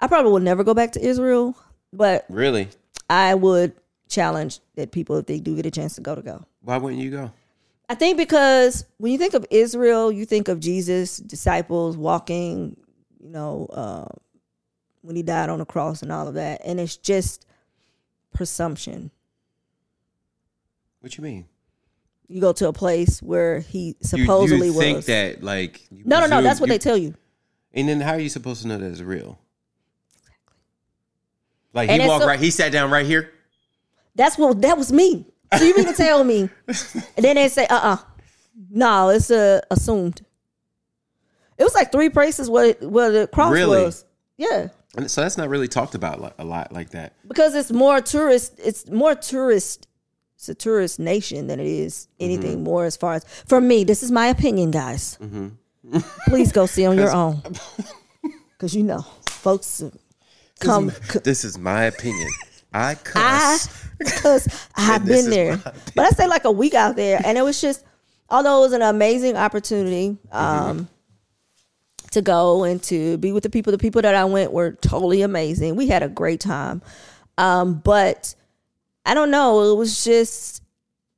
I 0.00 0.06
probably 0.06 0.30
will 0.30 0.40
never 0.40 0.62
go 0.64 0.74
back 0.74 0.92
to 0.92 1.04
Israel, 1.04 1.56
but 1.92 2.24
Really? 2.28 2.68
I 3.10 3.34
would 3.34 3.72
challenge 4.08 4.60
that 4.76 4.90
people 4.92 5.16
if 5.16 5.26
they 5.26 5.38
do 5.40 5.54
get 5.56 5.66
a 5.66 5.70
chance 5.70 5.94
to 5.96 6.00
go 6.00 6.14
to 6.14 6.22
go. 6.22 6.44
Why 6.62 6.76
wouldn't 6.76 7.02
you 7.02 7.10
go? 7.10 7.30
I 7.88 7.94
think 7.94 8.18
because 8.18 8.84
when 8.98 9.12
you 9.12 9.18
think 9.18 9.34
of 9.34 9.46
Israel, 9.50 10.12
you 10.12 10.26
think 10.26 10.48
of 10.48 10.60
Jesus, 10.60 11.16
disciples 11.18 11.96
walking, 11.96 12.76
you 13.20 13.30
know, 13.30 13.66
uh, 13.72 14.06
when 15.00 15.16
he 15.16 15.22
died 15.22 15.48
on 15.48 15.58
the 15.58 15.64
cross 15.64 16.02
and 16.02 16.12
all 16.12 16.28
of 16.28 16.34
that. 16.34 16.60
And 16.64 16.78
it's 16.78 16.96
just 16.98 17.46
presumption. 18.34 19.10
What 21.00 21.16
you 21.16 21.24
mean? 21.24 21.46
You 22.26 22.40
go 22.42 22.52
to 22.52 22.68
a 22.68 22.72
place 22.74 23.22
where 23.22 23.60
he 23.60 23.86
You- 23.88 23.94
supposedly 24.02 24.66
you, 24.66 24.72
think 24.74 24.96
was. 24.96 25.06
that 25.06 25.42
like 25.42 25.86
no, 25.90 26.20
no, 26.20 26.26
no. 26.26 26.42
That's 26.42 26.60
what 26.60 26.68
you- 26.68 26.74
they 26.74 26.78
tell 26.78 26.96
you. 26.96 27.14
And 27.72 27.88
then 27.88 28.00
how 28.00 28.12
are 28.14 28.20
you 28.20 28.28
supposed 28.28 28.62
to 28.62 28.68
know 28.68 28.76
that 28.76 28.90
it's 28.90 29.00
real? 29.00 29.38
Like 31.72 31.90
he 31.90 32.06
walked 32.06 32.22
so- 32.22 32.28
right. 32.28 32.40
He 32.40 32.50
sat 32.50 32.72
down 32.72 32.90
right 32.90 33.06
here. 33.06 33.32
That's 34.14 34.36
what 34.38 34.60
that 34.62 34.76
was 34.76 34.92
me. 34.92 35.26
So 35.56 35.64
you 35.64 35.74
mean 35.76 35.86
to 35.86 35.92
tell 35.94 36.24
me? 36.24 36.50
And 37.16 37.24
then 37.24 37.36
they 37.36 37.48
say, 37.48 37.66
uh 37.66 37.80
uh 37.92 37.96
No, 38.70 39.08
it's 39.10 39.30
uh, 39.30 39.60
assumed. 39.70 40.22
It 41.56 41.64
was 41.64 41.74
like 41.74 41.90
three 41.90 42.08
places 42.10 42.48
where, 42.50 42.72
where 42.80 43.10
the 43.10 43.26
cross 43.26 43.52
Really? 43.52 43.82
was. 43.84 44.04
Yeah. 44.36 44.68
And 44.96 45.10
so 45.10 45.20
that's 45.22 45.36
not 45.36 45.48
really 45.48 45.68
talked 45.68 45.94
about 45.94 46.34
a 46.38 46.44
lot 46.44 46.72
like 46.72 46.90
that. 46.90 47.12
because 47.26 47.54
it's 47.54 47.70
more 47.72 48.00
tourist 48.00 48.54
it's 48.58 48.88
more 48.90 49.14
tourist 49.14 49.86
it's 50.36 50.48
a 50.48 50.54
tourist 50.54 50.98
nation 50.98 51.46
than 51.48 51.60
it 51.60 51.66
is 51.66 52.08
anything 52.20 52.54
Mm-hmm. 52.56 52.64
more 52.64 52.84
as 52.84 52.96
far 52.96 53.14
as 53.14 53.24
for 53.46 53.60
me 53.60 53.84
this 53.84 54.02
is 54.02 54.10
my 54.10 54.26
opinion 54.28 54.70
guys 54.70 55.18
Mm-hmm. 55.20 55.98
please 56.28 56.52
go 56.52 56.66
see 56.66 56.86
on 56.86 56.96
your 56.96 57.10
own 57.22 57.42
because 58.52 58.74
you 58.74 58.82
know 58.82 59.04
folks 59.28 59.82
come 60.60 60.90
c- 60.90 61.18
This 61.24 61.44
is 61.44 61.58
my 61.58 61.84
opinion. 61.84 62.28
I 62.72 62.90
I 62.90 62.94
cuss. 62.96 63.68
because 63.98 64.68
I've 64.76 65.04
been 65.04 65.30
there 65.30 65.56
but 65.96 66.04
I 66.04 66.10
stayed 66.10 66.28
like 66.28 66.44
a 66.44 66.52
week 66.52 66.74
out 66.74 66.94
there 66.96 67.20
and 67.24 67.36
it 67.38 67.42
was 67.42 67.60
just 67.60 67.84
although 68.30 68.58
it 68.58 68.60
was 68.60 68.72
an 68.72 68.82
amazing 68.82 69.36
opportunity 69.36 70.16
Mm-hmm. 70.32 70.36
um 70.36 70.88
to 72.12 72.22
go 72.22 72.64
and 72.64 72.82
to 72.84 73.18
be 73.18 73.32
with 73.32 73.42
the 73.42 73.50
people 73.50 73.70
the 73.70 73.76
people 73.78 74.00
that 74.02 74.14
I 74.14 74.24
went 74.24 74.52
were 74.52 74.72
totally 74.72 75.20
amazing 75.22 75.76
we 75.76 75.88
had 75.88 76.02
a 76.02 76.08
great 76.08 76.40
time 76.40 76.80
um 77.36 77.74
but 77.80 78.34
I 79.06 79.14
don't 79.14 79.30
know. 79.30 79.72
It 79.72 79.76
was 79.78 80.04
just, 80.04 80.62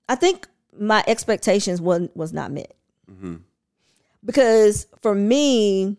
I 0.09 0.14
think 0.14 0.47
my 0.78 1.03
expectations 1.09 1.80
was 1.80 2.09
was 2.14 2.32
not 2.32 2.53
met 2.53 2.72
because 4.24 4.86
for 5.03 5.12
me, 5.12 5.97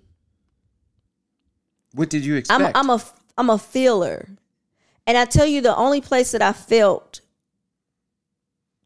What 1.93 2.09
did 2.09 2.23
you 2.25 2.33
I'm 2.33 2.39
expect? 2.39 2.77
I'm 2.77 2.89
a 2.89 3.01
I'm 3.37 3.49
a 3.49 3.57
feeler, 3.57 4.27
and 5.07 5.17
I 5.17 5.25
tell 5.25 5.45
you 5.45 5.61
the 5.61 5.75
only 5.75 6.01
place 6.01 6.31
that 6.31 6.41
I 6.41 6.53
felt 6.53 7.21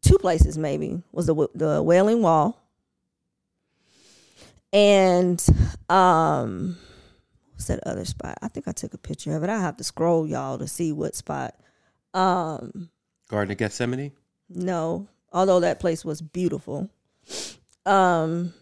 two 0.01 0.17
places 0.19 0.57
maybe 0.57 1.01
was 1.11 1.25
the 1.25 1.47
the 1.55 1.81
Wailing 1.81 2.21
Wall 2.21 2.61
and 4.71 5.43
um 5.89 6.77
what's 7.53 7.67
that 7.67 7.79
other 7.87 8.05
spot? 8.05 8.37
I 8.41 8.49
think 8.49 8.67
I 8.67 8.71
took 8.71 8.93
a 8.93 8.97
picture 8.97 9.35
of 9.35 9.43
it. 9.43 9.49
I 9.49 9.59
have 9.59 9.77
to 9.77 9.83
scroll 9.83 10.27
y'all 10.27 10.57
to 10.59 10.67
see 10.67 10.91
what 10.91 11.15
spot. 11.15 11.55
Um 12.13 12.89
Garden 13.29 13.51
of 13.53 13.57
Gethsemane. 13.57 14.11
no, 14.49 15.07
although 15.33 15.61
that 15.61 15.79
place 15.79 16.05
was 16.05 16.21
beautiful. 16.21 16.89
Um 17.85 18.53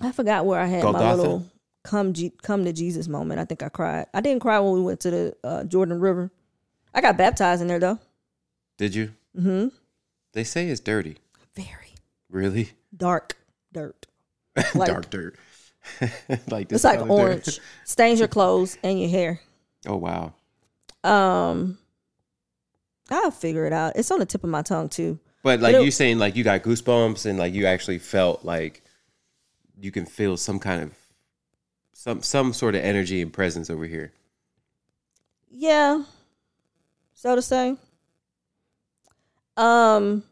I 0.00 0.12
forgot 0.12 0.44
where 0.44 0.60
I 0.60 0.66
had 0.66 0.82
my 0.84 1.14
little 1.14 1.46
come 1.86 2.12
G- 2.12 2.32
come 2.42 2.64
to 2.64 2.72
Jesus 2.72 3.08
moment. 3.08 3.40
I 3.40 3.44
think 3.44 3.62
I 3.62 3.68
cried. 3.68 4.06
I 4.12 4.20
didn't 4.20 4.40
cry 4.42 4.58
when 4.58 4.72
we 4.74 4.82
went 4.82 5.00
to 5.00 5.10
the 5.10 5.36
uh, 5.44 5.64
Jordan 5.64 6.00
River. 6.00 6.30
I 6.92 7.00
got 7.00 7.16
baptized 7.16 7.62
in 7.62 7.68
there 7.68 7.78
though. 7.78 7.98
Did 8.76 8.94
you? 8.94 9.12
Mhm. 9.38 9.72
They 10.32 10.44
say 10.44 10.68
it's 10.68 10.80
dirty. 10.80 11.18
Very 11.54 11.94
Really? 12.30 12.70
dark 12.96 13.36
dirt. 13.72 14.06
Like- 14.74 14.88
Dark 14.88 15.10
dirt. 15.10 15.36
like 16.48 16.68
this 16.68 16.78
It's 16.78 16.84
like 16.84 16.98
color 16.98 17.08
dirt. 17.08 17.46
orange. 17.46 17.60
Stains 17.84 18.18
your 18.18 18.28
clothes 18.28 18.76
and 18.82 18.98
your 19.00 19.08
hair. 19.08 19.40
Oh 19.86 19.96
wow. 19.96 20.32
Um, 21.04 21.78
I'll 23.10 23.30
figure 23.30 23.66
it 23.66 23.72
out. 23.72 23.92
It's 23.96 24.10
on 24.10 24.18
the 24.18 24.26
tip 24.26 24.42
of 24.42 24.50
my 24.50 24.62
tongue 24.62 24.88
too. 24.88 25.18
But 25.44 25.60
like 25.60 25.74
But 25.74 25.82
it- 25.82 25.84
you 25.84 25.90
saying, 25.92 26.18
like 26.18 26.34
you 26.34 26.42
got 26.44 26.62
goosebumps 26.62 27.24
and 27.26 27.38
like 27.38 27.54
you 27.54 27.66
actually 27.66 27.98
felt 28.00 28.44
like 28.44 28.82
you 29.78 29.92
can 29.92 30.06
feel 30.06 30.36
some 30.36 30.58
kind 30.58 30.82
of 30.82 30.92
some 32.06 32.22
some 32.22 32.52
sort 32.52 32.74
of 32.76 32.82
energy 32.82 33.20
and 33.20 33.32
presence 33.32 33.68
over 33.68 33.84
here. 33.84 34.12
Yeah, 35.50 36.04
so 37.14 37.34
to 37.34 37.42
say. 37.42 37.76
Um, 39.56 40.22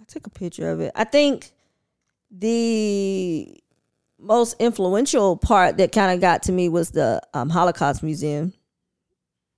I 0.00 0.04
took 0.06 0.26
a 0.26 0.30
picture 0.30 0.70
of 0.70 0.80
it. 0.80 0.92
I 0.94 1.04
think 1.04 1.50
the 2.30 3.58
most 4.18 4.54
influential 4.60 5.36
part 5.36 5.78
that 5.78 5.92
kind 5.92 6.12
of 6.12 6.20
got 6.20 6.42
to 6.44 6.52
me 6.52 6.68
was 6.68 6.90
the 6.90 7.20
um, 7.34 7.48
Holocaust 7.50 8.02
Museum 8.02 8.52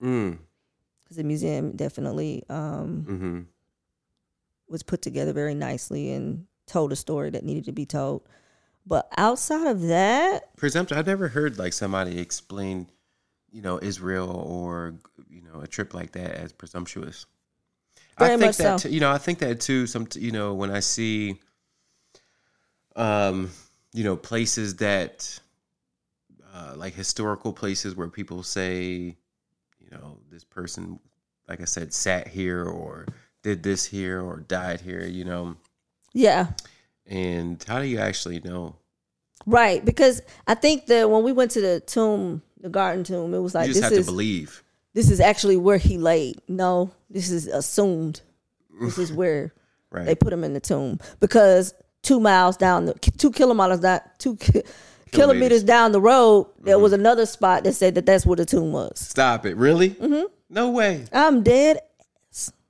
Mm. 0.01 0.39
because 1.03 1.17
the 1.17 1.25
museum 1.25 1.73
definitely 1.77 2.45
um, 2.49 3.05
Mm-hmm. 3.09 3.41
was 4.69 4.85
put 4.85 5.03
together 5.03 5.33
very 5.33 5.55
nicely 5.55 6.13
and 6.13 6.47
told 6.69 6.93
a 6.93 6.97
story 6.97 7.31
that 7.31 7.43
needed 7.45 7.65
to 7.65 7.73
be 7.73 7.85
told. 7.85 8.23
But 8.89 9.07
outside 9.19 9.67
of 9.67 9.83
that, 9.83 10.57
Presumption. 10.57 10.97
I've 10.97 11.07
never 11.07 11.29
heard 11.29 11.59
like 11.59 11.75
somebody 11.75 12.19
explain, 12.19 12.89
you 13.53 13.61
know, 13.61 13.79
Israel 13.83 14.31
or 14.31 14.95
you 15.29 15.43
know 15.43 15.61
a 15.61 15.67
trip 15.67 15.93
like 15.93 16.13
that 16.13 16.31
as 16.31 16.53
presumptuous. 16.53 17.27
Very 18.19 18.33
I 18.33 18.37
think 18.39 18.57
that 18.57 18.81
so. 18.81 18.89
too, 18.89 18.95
you 18.95 19.01
know 19.01 19.13
I 19.13 19.19
think 19.19 19.41
that 19.41 19.61
too. 19.61 19.87
Some 19.87 20.09
you 20.15 20.33
know 20.33 20.55
when 20.55 20.71
I 20.71 20.81
see, 20.81 21.39
um, 22.97 23.51
you 23.93 24.05
know 24.05 24.17
places 24.17 24.77
that, 24.77 25.39
uh, 26.55 26.73
like 26.75 26.95
historical 26.95 27.53
places 27.53 27.95
where 27.95 28.09
people 28.09 28.43
say, 28.43 29.17
you 29.79 29.91
know, 29.93 30.17
this 30.31 30.45
person, 30.45 30.99
like 31.47 31.61
I 31.61 31.67
said, 31.67 31.93
sat 31.93 32.27
here 32.27 32.65
or 32.65 33.07
did 33.43 33.63
this 33.63 33.85
here 33.85 34.23
or 34.23 34.39
died 34.41 34.81
here. 34.81 35.05
You 35.05 35.25
know, 35.25 35.57
yeah, 36.15 36.53
and 37.07 37.63
how 37.69 37.81
do 37.81 37.87
you 37.87 37.99
actually 37.99 38.41
know? 38.41 38.77
Right. 39.49 39.85
Because 39.85 40.21
I 40.47 40.55
think 40.55 40.87
that 40.87 41.11
when 41.11 41.23
we 41.25 41.33
went 41.33 41.51
to 41.53 41.61
the 41.61 41.81
tomb, 41.81 42.43
the 42.61 42.69
garden 42.69 43.05
tomb, 43.05 43.35
it 43.35 43.39
was 43.41 43.55
like 43.55 43.69
you 43.69 43.75
just 43.75 43.83
this 43.83 43.91
have 43.91 43.99
is 44.01 44.07
to 44.07 44.13
believe. 44.13 44.63
this 44.95 45.11
is 45.11 45.21
actually 45.21 45.57
where 45.57 45.79
he 45.79 45.99
laid. 45.99 46.41
No, 46.49 46.91
this 47.11 47.31
is 47.31 47.47
assumed. 47.47 48.21
This 48.81 48.99
is 48.99 49.13
where 49.21 49.53
Right. 49.91 50.05
they 50.05 50.15
put 50.15 50.33
him 50.35 50.45
in 50.45 50.53
the 50.53 50.61
tomb 50.61 51.01
because 51.19 51.73
two 52.03 52.21
miles 52.21 52.59
down 52.59 52.85
the 52.87 52.95
two 52.95 53.31
kilometers 53.31 53.81
down 53.81 54.01
two 54.19 54.37
ki- 54.37 54.63
kilometers 55.13 55.63
down 55.65 55.93
the 55.93 56.01
road, 56.01 56.47
there 56.61 56.75
Mm-hmm. 56.75 56.83
was 56.83 56.93
another 56.93 57.25
spot 57.25 57.65
that 57.65 57.73
said 57.73 57.95
that 57.95 58.05
that's 58.05 58.27
where 58.27 58.37
the 58.37 58.45
tomb 58.45 58.71
was. 58.73 58.99
Stop 58.99 59.47
it! 59.47 59.57
Really? 59.57 59.91
Mm-hmm. 59.91 60.27
No 60.51 60.71
way. 60.71 61.07
I'm 61.13 61.43
dead. 61.43 61.79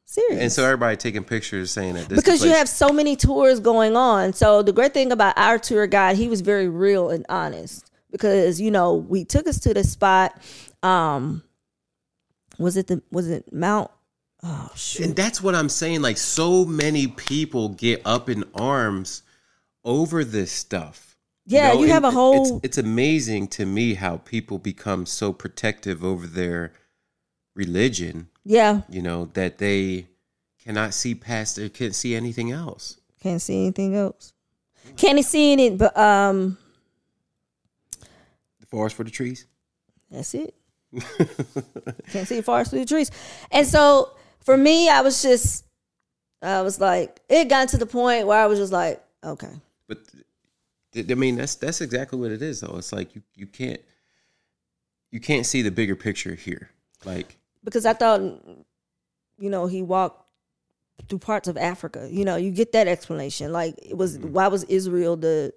Serious. 0.08 0.40
And 0.40 0.52
so 0.52 0.64
everybody 0.64 0.96
taking 0.96 1.24
pictures 1.24 1.70
saying 1.70 1.94
that 1.94 2.08
this 2.08 2.18
because 2.18 2.44
you 2.44 2.50
have 2.50 2.68
so 2.68 2.88
many 2.90 3.16
tours 3.16 3.60
going 3.60 3.96
on. 3.96 4.32
So 4.32 4.62
the 4.62 4.72
great 4.72 4.94
thing 4.94 5.12
about 5.12 5.36
our 5.36 5.58
tour 5.58 5.86
guide, 5.86 6.16
he 6.16 6.28
was 6.28 6.40
very 6.40 6.68
real 6.68 7.10
and 7.10 7.24
honest 7.28 7.90
because 8.10 8.60
you 8.60 8.70
know 8.70 8.94
we 8.94 9.24
took 9.24 9.46
us 9.46 9.60
to 9.60 9.74
the 9.74 9.84
spot. 9.84 10.40
Um, 10.82 11.42
was 12.58 12.76
it 12.76 12.86
the 12.86 13.02
was 13.10 13.28
it 13.28 13.52
Mount? 13.52 13.90
Oh 14.42 14.70
shoot! 14.74 15.06
and 15.06 15.16
that's 15.16 15.42
what 15.42 15.54
I'm 15.54 15.68
saying. 15.68 16.00
Like 16.00 16.16
so 16.16 16.64
many 16.64 17.08
people 17.08 17.70
get 17.70 18.02
up 18.04 18.28
in 18.30 18.44
arms 18.54 19.22
over 19.84 20.24
this 20.24 20.52
stuff. 20.52 21.16
Yeah, 21.46 21.72
you 21.72 21.84
and 21.84 21.92
have 21.92 22.04
a 22.04 22.10
whole- 22.10 22.58
It's, 22.58 22.64
it's 22.64 22.78
amazing 22.78 23.48
to 23.48 23.64
me 23.64 23.94
how 23.94 24.18
people 24.18 24.58
become 24.58 25.06
so 25.06 25.32
protective 25.32 26.04
over 26.04 26.26
their 26.26 26.72
religion. 27.54 28.28
Yeah, 28.50 28.80
You 28.88 29.02
know 29.02 29.26
that 29.34 29.58
they 29.58 30.06
cannot 30.64 30.94
see 30.94 31.14
past. 31.14 31.56
They 31.56 31.68
can't 31.68 31.94
see 31.94 32.14
anything 32.14 32.50
else. 32.50 32.98
can't 33.22 33.42
see 33.42 33.60
anything 33.60 33.94
else. 33.94 34.32
Can't 34.96 35.22
see 35.22 35.52
any, 35.52 35.68
but 35.68 35.94
um, 35.98 36.56
The 38.00 38.66
forest 38.70 38.96
for 38.96 39.04
the 39.04 39.10
trees. 39.10 39.44
That's 40.10 40.32
it. 40.32 40.54
Can't 42.10 42.26
see 42.26 42.40
forest 42.40 42.70
for 42.70 42.78
the 42.78 42.86
trees. 42.86 43.10
And 43.50 43.66
so 43.66 44.12
for 44.40 44.56
me, 44.56 44.88
I 44.88 45.02
was 45.02 45.20
just, 45.20 45.66
I 46.40 46.62
was 46.62 46.80
like, 46.80 47.20
it 47.28 47.50
got 47.50 47.68
to 47.68 47.76
the 47.76 47.84
point 47.84 48.26
where 48.26 48.42
I 48.42 48.46
was 48.46 48.58
just 48.58 48.72
like, 48.72 49.04
okay. 49.22 49.52
But 49.86 49.98
I 50.96 51.14
mean, 51.14 51.36
that's 51.36 51.56
that's 51.56 51.82
exactly 51.82 52.18
what 52.18 52.30
it 52.32 52.40
is, 52.40 52.60
though. 52.60 52.76
It's 52.78 52.94
like 52.94 53.14
you 53.14 53.20
you 53.34 53.46
can't 53.46 53.82
you 55.10 55.20
can't 55.20 55.44
see 55.44 55.60
the 55.60 55.70
bigger 55.70 55.96
picture 55.96 56.34
here. 56.34 56.70
Like 57.04 57.36
Because 57.68 57.84
I 57.84 57.92
thought, 57.92 58.22
you 59.38 59.50
know, 59.50 59.66
he 59.66 59.82
walked 59.82 60.26
through 61.06 61.18
parts 61.18 61.48
of 61.48 61.58
Africa. 61.58 62.08
You 62.10 62.24
know, 62.24 62.36
you 62.36 62.50
get 62.50 62.72
that 62.72 62.88
explanation. 62.88 63.52
Like, 63.52 63.74
it 63.82 63.94
was, 63.94 64.18
why 64.18 64.48
was 64.48 64.64
Israel 64.64 65.18
the 65.18 65.52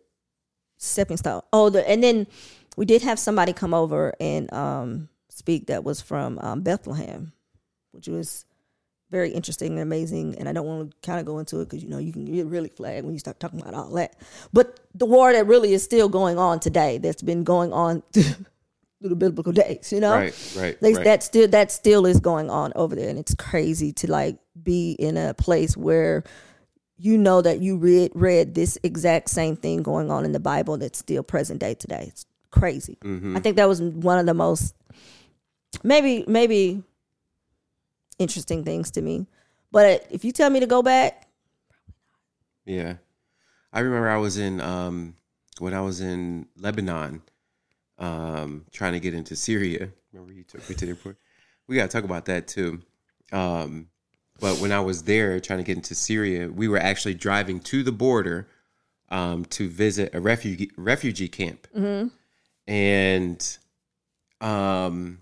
stepping 0.78 1.16
stone? 1.16 1.42
Oh, 1.54 1.70
the, 1.70 1.88
and 1.90 2.04
then 2.04 2.28
we 2.76 2.86
did 2.86 3.02
have 3.02 3.18
somebody 3.18 3.54
come 3.54 3.74
over 3.74 4.14
and 4.20 4.54
um, 4.54 5.08
speak 5.30 5.68
that 5.68 5.86
was 5.86 6.02
from 6.02 6.38
um, 6.40 6.64
Bethlehem, 6.64 7.32
which 7.94 8.10
was 8.10 8.44
very 9.10 9.32
interesting 9.32 9.72
and 9.72 9.80
amazing. 9.80 10.36
And 10.38 10.50
I 10.50 10.52
don't 10.52 10.66
want 10.66 10.92
to 10.92 10.98
kind 11.08 11.22
of 11.22 11.26
go 11.26 11.40
into 11.40 11.62
it 11.62 11.70
because 11.70 11.82
you 11.82 11.90
know 11.90 11.98
you 11.98 12.12
can 12.12 12.26
get 12.26 12.46
really 12.46 12.70
flagged 12.70 13.06
when 13.06 13.14
you 13.14 13.20
start 13.20 13.40
talking 13.40 13.62
about 13.62 13.74
all 13.74 13.90
that. 13.92 14.18
But 14.52 14.82
the 14.96 15.06
war 15.06 15.32
that 15.32 15.48
really 15.48 15.74
is 15.74 15.82
still 15.82 16.10
going 16.10 16.38
on 16.38 16.60
today, 16.60 16.98
that's 16.98 17.22
been 17.22 17.46
going 17.46 17.72
on 17.72 18.04
through 19.02 19.10
the 19.10 19.16
biblical 19.16 19.52
days, 19.64 19.92
you 19.92 20.00
know, 20.00 20.14
right, 20.14 20.54
right, 20.58 20.82
like 20.82 20.96
right. 20.96 21.04
that 21.06 21.24
still 21.24 21.48
that 21.50 21.72
still 21.72 22.06
is 22.06 22.20
going 22.20 22.50
on 22.50 22.72
over 22.76 22.96
there, 22.96 23.10
and 23.10 23.20
it's 23.20 23.36
crazy 23.36 23.92
to 23.94 24.10
like 24.10 24.38
be 24.62 24.92
in 24.94 25.18
a 25.18 25.34
place 25.34 25.76
where 25.76 26.24
you 26.98 27.18
know 27.18 27.42
that 27.42 27.60
you 27.60 27.78
read 27.78 28.12
read 28.14 28.54
this 28.54 28.78
exact 28.84 29.30
same 29.30 29.56
thing 29.56 29.82
going 29.82 30.12
on 30.12 30.24
in 30.24 30.32
the 30.32 30.40
Bible 30.40 30.78
that's 30.78 31.00
still 31.00 31.24
present 31.24 31.60
day 31.60 31.74
today. 31.74 32.06
It's 32.08 32.26
crazy. 32.52 32.98
Mm-hmm. 33.02 33.36
I 33.36 33.40
think 33.40 33.56
that 33.56 33.68
was 33.68 33.82
one 33.82 34.20
of 34.20 34.26
the 34.26 34.34
most 34.34 34.76
maybe 35.84 36.24
maybe 36.28 36.84
interesting 38.20 38.64
things 38.64 38.92
to 38.92 39.02
me. 39.02 39.26
But 39.72 40.06
if 40.12 40.24
you 40.24 40.32
tell 40.32 40.50
me 40.50 40.60
to 40.60 40.68
go 40.68 40.82
back, 40.84 41.28
Yeah. 42.66 42.96
I 43.74 43.80
remember 43.80 44.10
I 44.10 44.18
was 44.18 44.38
in 44.38 44.62
um 44.62 45.16
when 45.60 45.74
I 45.74 45.82
was 45.82 46.02
in 46.02 46.48
Lebanon, 46.58 47.22
um, 48.02 48.66
trying 48.72 48.94
to 48.94 49.00
get 49.00 49.14
into 49.14 49.36
Syria. 49.36 49.90
Remember 50.12 50.34
you 50.34 50.44
took 50.44 50.68
me 50.68 50.76
to 50.76 50.86
the 50.86 50.92
airport? 50.92 51.18
We 51.68 51.78
gotta 51.78 51.88
talk 51.88 52.04
about 52.04 52.26
that 52.26 52.48
too. 52.48 52.82
Um 53.32 53.88
but 54.40 54.58
when 54.60 54.72
I 54.72 54.80
was 54.80 55.04
there 55.04 55.40
trying 55.40 55.60
to 55.60 55.64
get 55.64 55.78
into 55.78 55.94
Syria, 55.94 56.50
we 56.50 56.68
were 56.68 56.80
actually 56.80 57.14
driving 57.14 57.60
to 57.62 57.84
the 57.84 57.92
border 57.92 58.48
um, 59.10 59.46
to 59.46 59.70
visit 59.70 60.16
a 60.16 60.20
refugee 60.20 60.72
refugee 60.76 61.28
camp. 61.30 61.68
And 62.68 63.58
um 64.42 65.20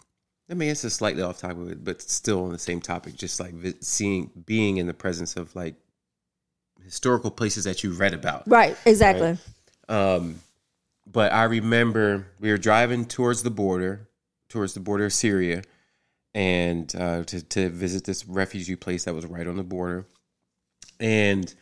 I 0.50 0.54
mean 0.56 0.70
it's 0.70 0.84
a 0.84 0.90
slightly 0.90 1.22
off 1.22 1.40
topic, 1.40 1.84
but 1.84 2.02
still 2.02 2.46
on 2.46 2.52
the 2.52 2.58
same 2.60 2.82
topic, 2.82 3.16
just 3.16 3.40
like 3.40 3.54
seeing 3.82 4.32
being 4.46 4.78
in 4.78 4.88
the 4.88 4.94
presence 4.94 5.36
of 5.36 5.56
like 5.56 5.76
historical 6.84 7.30
places 7.30 7.66
that 7.66 7.84
you 7.84 7.92
read 7.92 8.14
about. 8.14 8.48
right? 8.48 8.76
Exactly. 8.86 9.38
Um, 9.90 10.40
but 11.12 11.32
I 11.34 11.43
remember 11.43 12.28
we 12.39 12.51
were 12.51 12.57
driving 12.57 13.05
towards 13.05 13.43
the 13.43 13.49
border, 13.49 14.07
towards 14.47 14.74
the 14.74 14.80
border 14.80 15.05
of 15.05 15.14
Syria, 15.14 15.64
and 16.34 16.93
uh, 16.95 17.24
to 17.24 17.41
to 17.41 17.70
visit 17.70 18.03
this 18.03 18.26
refugee 18.26 18.76
place 18.76 19.05
that 19.05 19.14
was 19.14 19.26
right 19.26 19.47
on 19.47 19.55
the 19.55 19.64
border. 19.64 20.05
And 20.99 21.53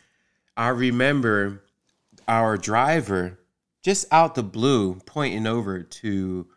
I 0.55 0.69
remember 0.69 1.63
our 2.27 2.57
driver 2.57 3.39
just 3.83 4.05
out 4.11 4.35
the 4.35 4.43
blue 4.43 4.95
pointing 5.05 5.47
over 5.47 5.81
to 5.81 6.47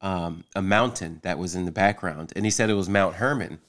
um, 0.00 0.44
a 0.56 0.62
mountain 0.62 1.20
that 1.22 1.38
was 1.38 1.54
in 1.54 1.66
the 1.66 1.72
background, 1.72 2.32
and 2.34 2.44
he 2.44 2.50
said 2.50 2.70
it 2.70 2.74
was 2.74 2.88
Mount 2.88 3.16
Hermon. 3.16 3.60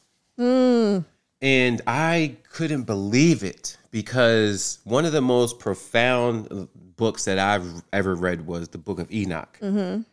and 1.41 1.82
I 1.88 2.38
couldn't 2.51 2.84
believe 2.84 3.43
it 3.43 3.77
because 3.89 4.79
one 4.84 5.05
of 5.05 5.11
the 5.11 5.21
most 5.21 5.59
profound 5.59 6.69
books 7.02 7.26
that 7.26 7.39
I've 7.39 7.82
ever 7.91 8.14
read 8.14 8.45
was 8.45 8.70
the 8.70 8.78
Book 8.78 8.99
of 8.99 9.12
Enoch, 9.12 9.58
mm-hmm. 9.60 10.04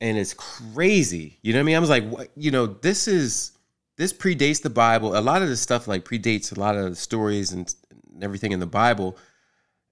and 0.00 0.18
it's 0.18 0.32
crazy. 0.32 1.38
You 1.42 1.52
know 1.52 1.58
what 1.58 1.64
I 1.64 1.66
mean? 1.66 1.76
I 1.76 1.80
was 1.80 1.90
like, 1.90 2.08
what? 2.08 2.28
You 2.34 2.50
know, 2.50 2.64
this 2.64 3.06
is 3.06 3.52
this 3.98 4.14
predates 4.14 4.62
the 4.62 4.70
Bible. 4.70 5.18
A 5.18 5.20
lot 5.20 5.42
of 5.42 5.50
the 5.50 5.56
stuff 5.56 5.86
like 5.86 6.06
predates 6.06 6.56
a 6.56 6.58
lot 6.58 6.76
of 6.76 6.88
the 6.88 6.96
stories 6.96 7.52
and, 7.52 7.72
and 8.14 8.24
everything 8.24 8.52
in 8.52 8.60
the 8.60 8.64
Bible. 8.66 9.18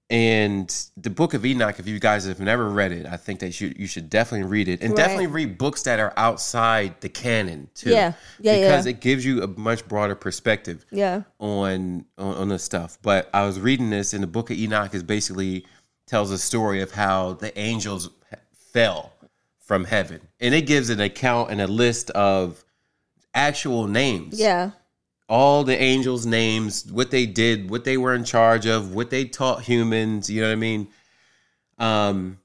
And 0.09 0.67
the 0.97 1.11
Book 1.11 1.35
of 1.35 1.45
Enoch, 1.45 1.77
if 1.77 1.87
you 1.87 1.99
guys 1.99 2.25
have 2.25 2.39
never 2.39 2.67
read 2.67 2.91
it, 2.91 3.05
I 3.05 3.15
think 3.15 3.41
that 3.41 3.61
you 3.61 3.71
you 3.77 3.85
should 3.85 4.09
definitely 4.09 4.47
read 4.49 4.67
it, 4.67 4.81
and 4.81 4.89
Right. 4.89 4.97
definitely 4.97 5.27
read 5.27 5.59
books 5.59 5.83
that 5.83 5.99
are 5.99 6.13
outside 6.17 6.99
the 7.01 7.09
canon 7.09 7.69
too. 7.75 7.91
Yeah. 7.91 8.13
Yeah, 8.39 8.59
because 8.59 8.87
yeah. 8.87 8.93
it 8.93 9.01
gives 9.01 9.23
you 9.23 9.43
a 9.43 9.47
much 9.47 9.87
broader 9.87 10.15
perspective 10.15 10.83
Yeah. 10.89 11.21
on 11.37 12.05
on, 12.17 12.33
on 12.37 12.49
this 12.49 12.63
stuff. 12.63 12.97
But 13.03 13.29
I 13.35 13.45
was 13.45 13.59
reading 13.59 13.91
this, 13.91 14.13
and 14.15 14.23
the 14.23 14.27
Book 14.27 14.49
of 14.49 14.57
Enoch 14.57 14.95
is 14.95 15.03
basically 15.03 15.67
tells 16.09 16.31
a 16.31 16.37
story 16.37 16.81
of 16.81 16.91
how 16.91 17.33
the 17.33 17.57
angels 17.57 18.09
fell 18.73 19.13
from 19.59 19.85
heaven, 19.85 20.19
and 20.39 20.53
it 20.55 20.63
gives 20.63 20.89
an 20.89 20.99
account 20.99 21.51
and 21.51 21.61
a 21.61 21.67
list 21.67 22.09
of 22.11 22.63
actual 23.33 23.85
names 23.87 24.39
Yeah. 24.39 24.71
all 25.27 25.63
the 25.63 25.79
angels' 25.79 26.25
names, 26.25 26.91
what 26.91 27.11
they 27.11 27.27
did, 27.27 27.69
what 27.69 27.83
they 27.83 27.95
were 27.97 28.15
in 28.15 28.23
charge 28.23 28.65
of, 28.65 28.95
what 28.95 29.11
they 29.11 29.25
taught 29.25 29.61
humans. 29.61 30.29
You 30.29 30.41
know 30.41 30.47
what 30.47 30.53
I 30.53 30.55
mean? 30.55 30.87
Um, 31.77 32.39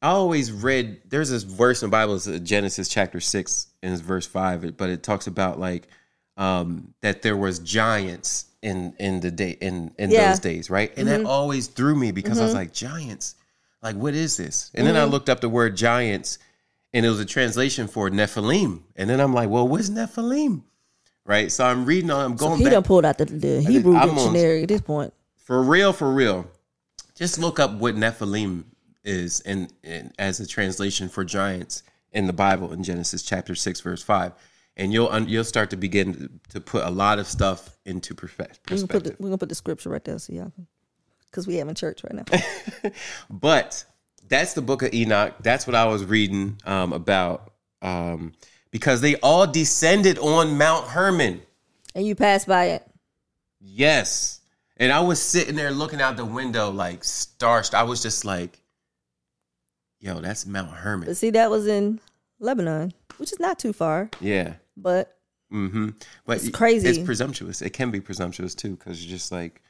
I 0.00 0.08
always 0.08 0.50
read. 0.50 1.02
There's 1.08 1.30
this 1.30 1.42
verse 1.44 1.82
in 1.82 1.88
the 1.88 1.92
Bible, 1.92 2.14
it's 2.16 2.26
Genesis 2.40 2.88
chapter 2.88 3.20
six, 3.20 3.68
and 3.82 3.92
it's 3.92 4.02
verse 4.02 4.26
five. 4.26 4.76
But 4.76 4.90
it 4.90 5.02
talks 5.02 5.26
about 5.26 5.60
like 5.60 5.88
um, 6.36 6.94
that 7.02 7.22
there 7.22 7.36
was 7.36 7.58
giants 7.58 8.46
in 8.64 8.94
in 8.98 9.20
the 9.20 9.30
day 9.30 9.56
in 9.60 9.92
in 9.98 10.10
Yeah. 10.10 10.30
those 10.30 10.40
days, 10.40 10.70
right? 10.70 10.90
And 10.96 11.06
that 11.08 11.20
mm-hmm. 11.20 11.28
always 11.28 11.68
threw 11.68 11.94
me 11.94 12.10
because 12.10 12.40
I 12.40 12.44
was 12.44 12.52
mm-hmm. 12.52 12.60
like, 12.60 12.72
giants, 12.72 13.36
like 13.82 13.94
what 13.94 14.14
is 14.14 14.36
this? 14.36 14.70
And 14.74 14.86
then 14.86 14.96
I 14.96 15.00
mm-hmm. 15.00 15.12
looked 15.12 15.28
up 15.28 15.40
the 15.40 15.50
word 15.50 15.76
giants, 15.76 16.38
and 16.92 17.04
it 17.04 17.08
was 17.10 17.20
a 17.20 17.26
translation 17.26 17.86
for 17.86 18.10
Nephilim. 18.10 18.80
And 18.96 19.08
then 19.08 19.20
I'm 19.20 19.34
like, 19.34 19.50
well, 19.50 19.68
what's 19.68 19.90
Nephilim? 19.90 20.62
Right. 21.26 21.52
So 21.52 21.64
I'm 21.64 21.84
reading 21.84 22.10
on. 22.10 22.24
I'm 22.24 22.36
going 22.36 22.58
He 22.58 22.64
back 22.64 22.72
done 22.72 22.82
pulled 22.82 23.04
out 23.04 23.18
the, 23.18 23.26
the 23.26 23.62
Hebrew 23.62 23.96
I'm 23.96 24.10
on- 24.10 24.14
dictionary 24.16 24.62
at 24.62 24.68
this 24.68 24.80
point. 24.80 25.12
for 25.36 25.62
real, 25.62 25.92
for 25.92 26.10
real. 26.10 26.50
Just 27.14 27.38
look 27.38 27.60
up 27.60 27.72
what 27.74 27.94
Nephilim 27.94 28.64
is 29.04 29.40
and 29.40 29.70
in 29.82 30.10
as 30.18 30.40
a 30.40 30.46
translation 30.46 31.10
for 31.10 31.22
giants 31.22 31.82
in 32.12 32.26
the 32.26 32.32
Bible 32.32 32.72
in 32.72 32.82
Genesis 32.82 33.22
chapter 33.22 33.54
six, 33.54 33.80
verse 33.80 34.02
five, 34.02 34.32
and 34.76 34.92
you'll 34.92 35.08
un, 35.08 35.28
you'll 35.28 35.44
start 35.44 35.70
to 35.70 35.76
begin 35.76 36.40
to, 36.50 36.60
put 36.60 36.84
a 36.84 36.90
lot 36.90 37.18
of 37.18 37.26
stuff 37.26 37.76
into 37.84 38.14
perspe- 38.14 38.38
We're 38.38 38.46
gonna 38.46 38.56
put 38.56 38.68
the, 38.68 38.86
perspective. 38.86 39.16
we're 39.20 39.28
gonna 39.28 39.38
put 39.38 39.48
the 39.48 39.54
scripture 39.54 39.90
right 39.90 40.04
there 40.04 40.18
so 40.18 40.32
y'all 40.32 40.52
because 41.26 41.46
we 41.46 41.54
have 41.54 41.62
having 41.66 41.74
church 41.74 42.02
right 42.04 42.14
now. 42.14 42.90
But 43.30 43.84
that's 44.28 44.54
the 44.54 44.62
book 44.62 44.82
of 44.82 44.94
Enoch. 44.94 45.34
That's 45.40 45.66
what 45.66 45.74
I 45.74 45.86
was 45.86 46.04
reading 46.04 46.58
um, 46.64 46.92
about 46.92 47.52
um, 47.82 48.32
because 48.70 49.00
they 49.00 49.16
all 49.16 49.46
descended 49.46 50.18
on 50.18 50.56
Mount 50.56 50.86
Hermon. 50.88 51.42
and 51.94 52.06
you 52.06 52.14
passed 52.14 52.46
by 52.46 52.66
it. 52.66 52.86
Yes. 53.60 54.40
And 54.76 54.90
I 54.92 55.00
was 55.00 55.20
sitting 55.20 55.54
there 55.54 55.70
looking 55.70 56.00
out 56.00 56.16
the 56.16 56.24
window 56.24 56.70
like 56.70 57.02
starstruck. 57.02 57.74
I 57.74 57.82
was 57.84 58.02
just 58.02 58.24
like, 58.24 58.60
yo, 60.00 60.20
that's 60.20 60.46
Mount 60.46 60.70
Hermon. 60.70 61.06
But 61.06 61.16
see, 61.16 61.30
that 61.30 61.50
was 61.50 61.66
in 61.66 62.00
Lebanon, 62.40 62.92
which 63.18 63.32
is 63.32 63.40
not 63.40 63.58
too 63.58 63.72
far, 63.72 64.10
Yeah. 64.20 64.54
But 64.76 65.16
Mm-hmm. 65.52 65.90
But 66.26 66.38
It's 66.38 66.50
crazy. 66.50 66.88
It's 66.88 66.98
presumptuous. 66.98 67.62
It 67.62 67.70
can 67.70 67.90
be 67.90 68.00
presumptuous 68.00 68.54
too, 68.54 68.76
because 68.76 69.04
you're 69.04 69.16
just 69.16 69.30
like, 69.30 69.62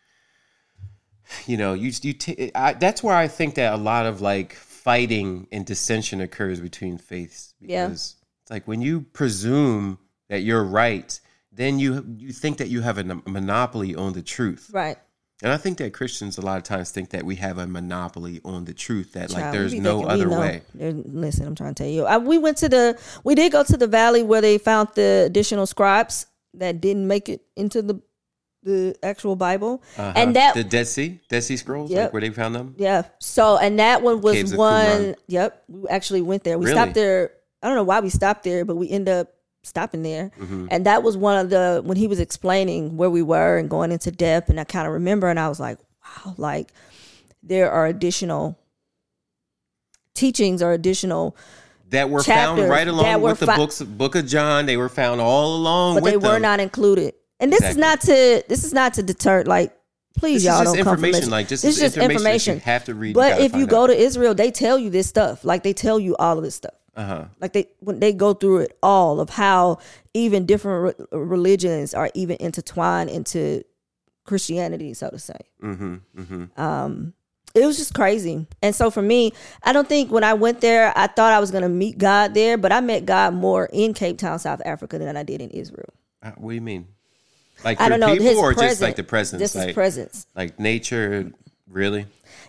you 1.46 1.56
know, 1.56 1.74
you 1.74 1.92
you. 2.02 2.12
T- 2.14 2.50
I, 2.54 2.72
that's 2.72 3.02
where 3.02 3.16
I 3.16 3.28
think 3.28 3.56
that 3.56 3.72
a 3.72 3.76
lot 3.76 4.06
of 4.06 4.20
like 4.20 4.54
fighting 4.54 5.46
and 5.52 5.64
dissension 5.66 6.20
occurs 6.20 6.60
between 6.60 6.98
faiths. 6.98 7.54
Yeah. 7.60 7.86
Because 7.86 8.16
it's 8.42 8.50
like 8.50 8.66
when 8.66 8.80
you 8.80 9.02
presume 9.12 9.98
that 10.28 10.40
you're 10.40 10.64
right, 10.64 11.18
then 11.52 11.78
you 11.78 12.04
you 12.18 12.32
think 12.32 12.58
that 12.58 12.68
you 12.68 12.80
have 12.80 12.98
a 12.98 13.04
monopoly 13.04 13.94
on 13.94 14.12
the 14.12 14.22
truth. 14.22 14.70
right. 14.72 14.98
And 15.42 15.52
I 15.52 15.56
think 15.56 15.78
that 15.78 15.92
Christians 15.92 16.38
a 16.38 16.42
lot 16.42 16.58
of 16.58 16.62
times 16.62 16.90
think 16.90 17.10
that 17.10 17.24
we 17.24 17.36
have 17.36 17.58
a 17.58 17.66
monopoly 17.66 18.40
on 18.44 18.64
the 18.64 18.72
truth. 18.72 19.12
That 19.12 19.30
like 19.32 19.52
there's 19.52 19.74
no 19.74 20.04
other 20.04 20.28
way. 20.30 20.62
Listen, 20.74 21.46
I'm 21.46 21.54
trying 21.54 21.74
to 21.74 21.82
tell 21.82 21.90
you. 21.90 22.04
I, 22.06 22.18
we 22.18 22.38
went 22.38 22.56
to 22.58 22.68
the, 22.68 22.98
we 23.24 23.34
did 23.34 23.52
go 23.52 23.62
to 23.64 23.76
the 23.76 23.86
valley 23.88 24.22
where 24.22 24.40
they 24.40 24.58
found 24.58 24.90
the 24.94 25.24
additional 25.26 25.66
scribes 25.66 26.26
that 26.54 26.80
didn't 26.80 27.06
make 27.08 27.28
it 27.28 27.42
into 27.56 27.82
the 27.82 28.00
the 28.62 28.96
actual 29.02 29.36
Bible, 29.36 29.82
Uh-huh. 29.98 30.14
and 30.16 30.36
that 30.36 30.54
the 30.54 30.64
Dead 30.64 30.86
Sea, 30.88 31.20
Dead 31.28 31.42
Sea 31.44 31.58
Scrolls, 31.58 31.90
Yep. 31.90 32.02
like 32.04 32.12
where 32.14 32.22
they 32.22 32.30
found 32.30 32.54
them. 32.54 32.74
Yeah. 32.78 33.02
So 33.20 33.58
and 33.58 33.78
that 33.78 34.00
one 34.00 34.22
was 34.22 34.36
Caves 34.36 34.56
one. 34.56 35.16
Yep. 35.26 35.64
We 35.68 35.88
actually 35.90 36.22
went 36.22 36.44
there. 36.44 36.56
We 36.58 36.64
Really? 36.64 36.74
stopped 36.76 36.94
there. 36.94 37.32
I 37.62 37.66
don't 37.66 37.76
know 37.76 37.82
why 37.84 38.00
we 38.00 38.08
stopped 38.08 38.42
there, 38.42 38.64
but 38.64 38.76
we 38.76 38.88
end 38.88 39.06
up 39.10 39.33
stopping 39.64 40.02
there. 40.02 40.30
Mm-hmm. 40.38 40.68
And 40.70 40.86
that 40.86 41.02
was 41.02 41.16
one 41.16 41.38
of 41.38 41.50
the 41.50 41.82
when 41.84 41.96
he 41.96 42.06
was 42.06 42.20
explaining 42.20 42.96
where 42.96 43.10
we 43.10 43.22
were 43.22 43.58
and 43.58 43.68
going 43.68 43.90
into 43.90 44.10
depth. 44.10 44.50
And 44.50 44.60
I 44.60 44.64
kind 44.64 44.86
of 44.86 44.92
remember, 44.92 45.28
and 45.28 45.40
I 45.40 45.48
was 45.48 45.58
like, 45.58 45.78
wow, 46.04 46.34
like 46.36 46.68
there 47.42 47.70
are 47.70 47.86
additional 47.86 48.58
teachings 50.14 50.62
or 50.62 50.72
additional, 50.72 51.36
that 51.90 52.08
were 52.10 52.22
found 52.22 52.68
right 52.68 52.86
along 52.88 53.20
were 53.20 53.30
with 53.30 53.40
the 53.40 53.46
fi- 53.46 53.56
books 53.56 53.82
Book 53.82 54.14
of 54.14 54.26
John. 54.26 54.66
They 54.66 54.76
were 54.76 54.88
found 54.88 55.20
all 55.20 55.56
along 55.56 55.96
but 55.96 56.04
with 56.04 56.12
they 56.12 56.16
were 56.16 56.34
them. 56.34 56.42
not 56.42 56.60
included. 56.60 57.14
And 57.40 57.52
this 57.52 57.62
is 57.62 57.76
not 57.76 58.00
to 58.02 58.44
this 58.48 58.64
is 58.64 58.72
not 58.72 58.94
to 58.94 59.02
deter 59.02 59.42
like. 59.44 59.76
Please, 60.16 60.44
This 60.44 60.52
y'all 60.52 60.62
just 60.62 60.76
don't 60.76 60.84
come 60.84 60.92
information, 60.92 61.20
this. 61.22 61.28
like, 61.28 61.48
just 61.48 61.64
this 61.64 61.74
is 61.74 61.80
just 61.80 61.96
information 61.96 62.54
that 62.54 62.60
you 62.60 62.64
have 62.72 62.84
to 62.84 62.94
read, 62.94 63.14
But 63.14 63.30
gotta 63.30 63.42
if 63.42 63.52
you 63.54 63.62
find 63.62 63.70
go 63.70 63.86
to 63.88 63.92
Israel, 63.92 64.32
they 64.32 64.52
tell 64.52 64.78
you 64.78 64.88
this 64.88 65.08
stuff. 65.08 65.44
Like 65.44 65.64
they 65.64 65.72
tell 65.72 65.98
you 65.98 66.14
all 66.20 66.38
of 66.38 66.44
this 66.44 66.54
stuff. 66.54 66.74
Uh-huh. 66.96 67.26
like 67.40 67.52
they 67.52 67.68
when 67.80 68.00
they 68.00 68.12
go 68.12 68.34
through 68.34 68.58
it 68.58 68.78
all 68.82 69.20
of 69.20 69.30
how 69.30 69.78
even 70.12 70.46
different 70.46 70.96
re- 70.98 71.18
religions 71.18 71.94
are 71.94 72.10
even 72.14 72.36
intertwined 72.40 73.10
into 73.10 73.64
Christianity, 74.24 74.94
so 74.94 75.10
to 75.10 75.18
say. 75.18 75.38
Mm-hmm. 75.62 75.96
Mm-hmm. 76.16 76.60
Um, 76.60 77.14
it 77.54 77.66
was 77.66 77.76
just 77.76 77.94
crazy. 77.94 78.46
And 78.62 78.74
so 78.74 78.90
for 78.90 79.02
me, 79.02 79.32
I 79.62 79.72
don't 79.72 79.88
think 79.88 80.10
when 80.10 80.24
I 80.24 80.34
went 80.34 80.60
there, 80.60 80.92
I 80.96 81.06
thought 81.06 81.32
I 81.32 81.38
was 81.38 81.50
going 81.50 81.62
to 81.62 81.68
meet 81.68 81.98
God 81.98 82.34
there, 82.34 82.58
but 82.58 82.72
I 82.72 82.80
met 82.80 83.06
God 83.06 83.34
more 83.34 83.68
in 83.72 83.94
Cape 83.94 84.18
Town, 84.18 84.38
South 84.40 84.60
Africa, 84.64 84.98
than 84.98 85.16
I 85.16 85.22
did 85.22 85.40
in 85.40 85.50
Israel. 85.50 85.92
Uh, 86.22 86.32
what 86.36 86.50
do 86.50 86.54
you 86.56 86.60
mean? 86.60 86.88
Like 87.62 87.80
I 87.80 87.88
don't 87.88 88.00
know 88.00 88.16
people 88.16 88.38
or 88.38 88.54
presence, 88.54 88.72
just 88.72 88.82
like 88.82 88.96
the 88.96 89.04
presence? 89.04 89.40
Just 89.40 89.54
like, 89.54 89.74
presence. 89.74 90.26
like 90.34 90.58
nature, 90.58 91.32
really? 91.70 92.06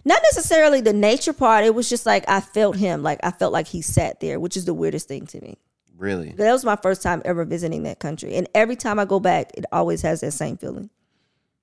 Not 0.08 0.22
necessarily 0.32 0.82
the 0.82 0.94
nature 0.94 1.34
part. 1.34 1.66
It 1.66 1.74
was 1.74 1.90
just 1.90 2.06
like 2.06 2.24
I 2.28 2.40
felt 2.40 2.78
him. 2.78 3.02
Like 3.02 3.20
I 3.24 3.32
felt 3.32 3.52
like 3.52 3.68
he 3.68 3.82
sat 3.82 4.20
there, 4.20 4.40
which 4.40 4.56
is 4.56 4.66
the 4.66 4.74
weirdest 4.74 5.08
thing 5.08 5.26
to 5.28 5.42
me. 5.42 5.58
Really? 5.98 6.32
That 6.32 6.52
was 6.52 6.64
my 6.64 6.76
first 6.76 7.02
time 7.02 7.22
ever 7.26 7.44
visiting 7.46 7.84
that 7.84 8.00
country. 8.00 8.36
And 8.36 8.48
every 8.54 8.76
time 8.76 9.00
I 9.00 9.06
go 9.06 9.20
back, 9.20 9.52
it 9.56 9.66
always 9.72 10.02
has 10.04 10.22
that 10.22 10.32
same 10.32 10.58
feeling. 10.58 10.90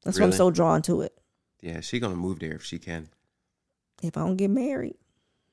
That's 0.05 0.19
why 0.19 0.27
I'm 0.27 0.33
so 0.33 0.51
drawn 0.51 0.83
to 0.83 1.03
it. 1.03 1.17
Yeah, 1.61 1.81
she 1.81 2.01
gonna 2.01 2.17
move 2.17 2.41
there 2.41 2.55
if 2.55 2.65
she 2.65 2.79
can. 2.79 3.09
If 4.03 4.17
I 4.17 4.21
don't 4.21 4.37
get 4.37 4.51
married. 4.51 4.97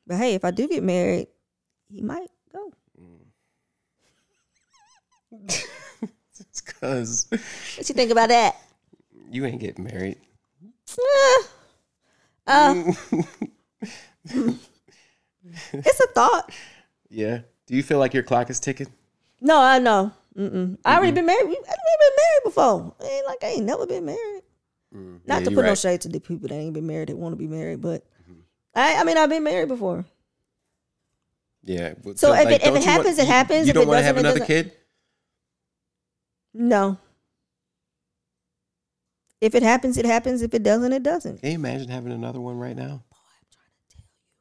But 0.07 0.17
hey, 0.17 0.33
if 0.33 0.43
I 0.43 0.49
do 0.49 0.67
get 0.67 0.81
married, 0.81 1.27
he 1.87 2.01
might 2.01 2.29
go. 2.51 2.73
It's 6.41 6.61
cause 6.61 7.27
What 7.29 7.89
you 7.89 7.93
think 7.93 8.11
about 8.11 8.29
that? 8.29 8.55
you 9.29 9.45
ain't 9.45 9.59
getting 9.59 9.83
married. 9.83 10.17
Uh, 12.49 12.91
it's 15.73 15.99
a 15.99 16.07
thought. 16.13 16.51
Yeah. 17.09 17.39
Do 17.67 17.75
you 17.75 17.83
feel 17.83 17.99
like 17.99 18.13
your 18.13 18.23
clock 18.23 18.49
is 18.49 18.59
ticking? 18.59 18.87
No, 19.41 19.59
I 19.59 19.79
know. 19.79 20.11
Mm-mm. 20.37 20.77
I 20.85 20.95
already 20.97 21.11
been 21.11 21.25
married. 21.25 21.47
We- 21.47 21.55
I 21.55 21.57
already 21.57 21.97
been 21.99 22.15
married 22.17 22.43
before. 22.43 22.95
It 23.01 23.05
ain't 23.05 23.25
like 23.27 23.43
I 23.43 23.47
ain't 23.47 23.65
never 23.65 23.85
been 23.85 24.05
married. 24.05 24.41
Not 24.91 24.99
Mm. 24.99 25.19
Yeah, 25.27 25.39
to 25.41 25.51
put 25.51 25.65
no 25.65 25.75
shade 25.75 26.01
to 26.01 26.09
the 26.09 26.19
people 26.19 26.47
that 26.47 26.55
ain't 26.55 26.73
been 26.73 26.87
married 26.87 27.09
that 27.09 27.15
want 27.17 27.33
to 27.33 27.37
be 27.37 27.47
married, 27.47 27.79
but 27.81 28.03
I, 28.73 28.95
I 28.95 29.03
mean, 29.03 29.17
I've 29.17 29.29
been 29.29 29.43
married 29.43 29.67
before. 29.67 30.05
Yeah. 31.63 31.93
but 32.03 32.17
So 32.17 32.33
if 32.33 32.47
it- 32.49 32.53
if 32.53 32.61
it 32.61 32.65
you 32.65 32.71
want- 32.73 32.83
happens, 32.85 33.19
it 33.19 33.27
happens. 33.27 33.67
You 33.67 33.71
If 33.71 33.75
don't 33.75 33.87
want 33.87 33.99
to 33.99 34.03
have 34.03 34.17
another 34.17 34.43
kid? 34.43 34.71
No. 36.53 36.97
If 39.41 39.55
it 39.55 39.63
happens, 39.63 39.97
it 39.97 40.05
happens. 40.05 40.41
If 40.41 40.53
it 40.53 40.63
doesn't, 40.63 40.91
it 40.91 41.03
doesn't. 41.03 41.41
Can 41.41 41.49
you 41.51 41.55
imagine 41.55 41.87
having 41.89 42.11
another 42.11 42.41
one 42.41 42.57
right 42.57 42.75
now? 42.75 43.03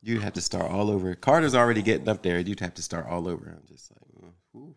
You'd 0.02 0.22
have 0.22 0.32
to 0.34 0.40
start 0.40 0.70
all 0.70 0.90
over. 0.90 1.14
Carter's 1.14 1.54
already 1.54 1.82
getting 1.82 2.08
up 2.08 2.22
there. 2.22 2.38
You'd 2.38 2.60
have 2.60 2.74
to 2.74 2.82
start 2.82 3.06
all 3.08 3.28
over. 3.28 3.56
I'm 3.60 3.66
just 3.68 3.90
like, 3.92 4.24
mm, 4.32 4.32
ooh. 4.58 4.74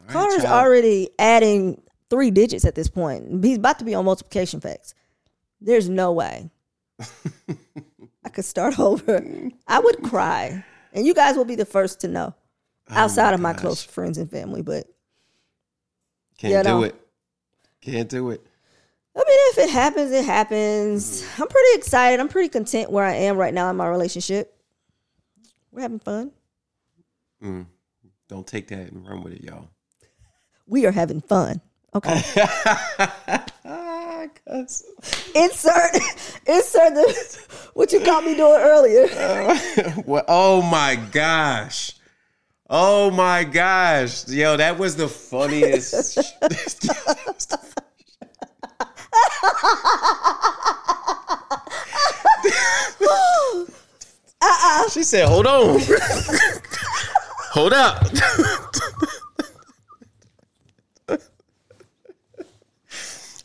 Right, 0.00 0.08
Carter's 0.10 0.42
child. 0.42 0.66
already 0.66 1.10
adding 1.18 1.82
three 2.08 2.30
digits 2.30 2.64
at 2.64 2.74
this 2.74 2.88
point. 2.88 3.44
He's 3.44 3.58
about 3.58 3.78
to 3.78 3.84
be 3.84 3.94
on 3.94 4.04
multiplication 4.04 4.60
facts. 4.60 4.94
There's 5.60 5.88
no 5.88 6.12
way 6.12 6.50
I 8.24 8.28
could 8.30 8.44
start 8.46 8.78
over. 8.78 9.22
I 9.66 9.78
would 9.78 10.02
cry, 10.02 10.64
and 10.92 11.06
you 11.06 11.14
guys 11.14 11.36
will 11.36 11.44
be 11.44 11.54
the 11.54 11.66
first 11.66 12.00
to 12.00 12.08
know. 12.08 12.34
Oh 12.90 12.94
Outside 12.94 13.34
of 13.34 13.40
my 13.40 13.52
gosh. 13.52 13.60
close 13.60 13.82
friends 13.84 14.18
and 14.18 14.30
family, 14.30 14.62
but 14.62 14.86
Can't 16.38 16.66
do 16.66 16.82
it. 16.84 16.94
Can't 17.82 18.08
do 18.08 18.30
it. 18.30 18.44
I 19.16 19.18
mean, 19.18 19.26
if 19.28 19.58
it 19.58 19.70
happens, 19.70 20.12
it 20.12 20.24
happens. 20.24 21.24
I'm 21.38 21.48
pretty 21.48 21.78
excited. 21.78 22.20
I'm 22.20 22.28
pretty 22.28 22.48
content 22.48 22.90
where 22.90 23.04
I 23.04 23.14
am 23.14 23.36
right 23.36 23.52
now 23.52 23.68
in 23.70 23.76
my 23.76 23.88
relationship. 23.88 24.56
We're 25.72 25.82
having 25.82 25.98
fun. 25.98 26.30
Mm. 27.42 27.66
Don't 28.28 28.46
take 28.46 28.68
that 28.68 28.92
and 28.92 29.06
run 29.06 29.22
with 29.22 29.34
it, 29.34 29.42
y'all. 29.42 29.68
We 30.66 30.86
are 30.86 30.92
having 30.92 31.20
fun. 31.20 31.60
Okay. 31.94 32.22
Insert 35.34 35.94
insert 36.46 36.94
the 36.94 37.46
what 37.74 37.92
you 37.92 38.00
caught 38.00 38.24
me 38.24 38.34
doing 38.34 38.60
earlier. 38.60 39.04
Uh, 39.04 40.02
well, 40.04 40.24
oh 40.28 40.62
my 40.62 40.96
gosh. 40.96 41.92
Oh 42.68 43.10
my 43.10 43.44
gosh. 43.44 44.28
Yo, 44.28 44.56
that 44.56 44.78
was 44.78 44.96
the 44.96 45.08
funniest. 45.08 46.18
Uh-uh. 54.42 54.88
She 54.90 55.02
said, 55.02 55.26
hold 55.28 55.46
on. 55.46 55.80
hold 57.52 57.72
up. 57.72 58.02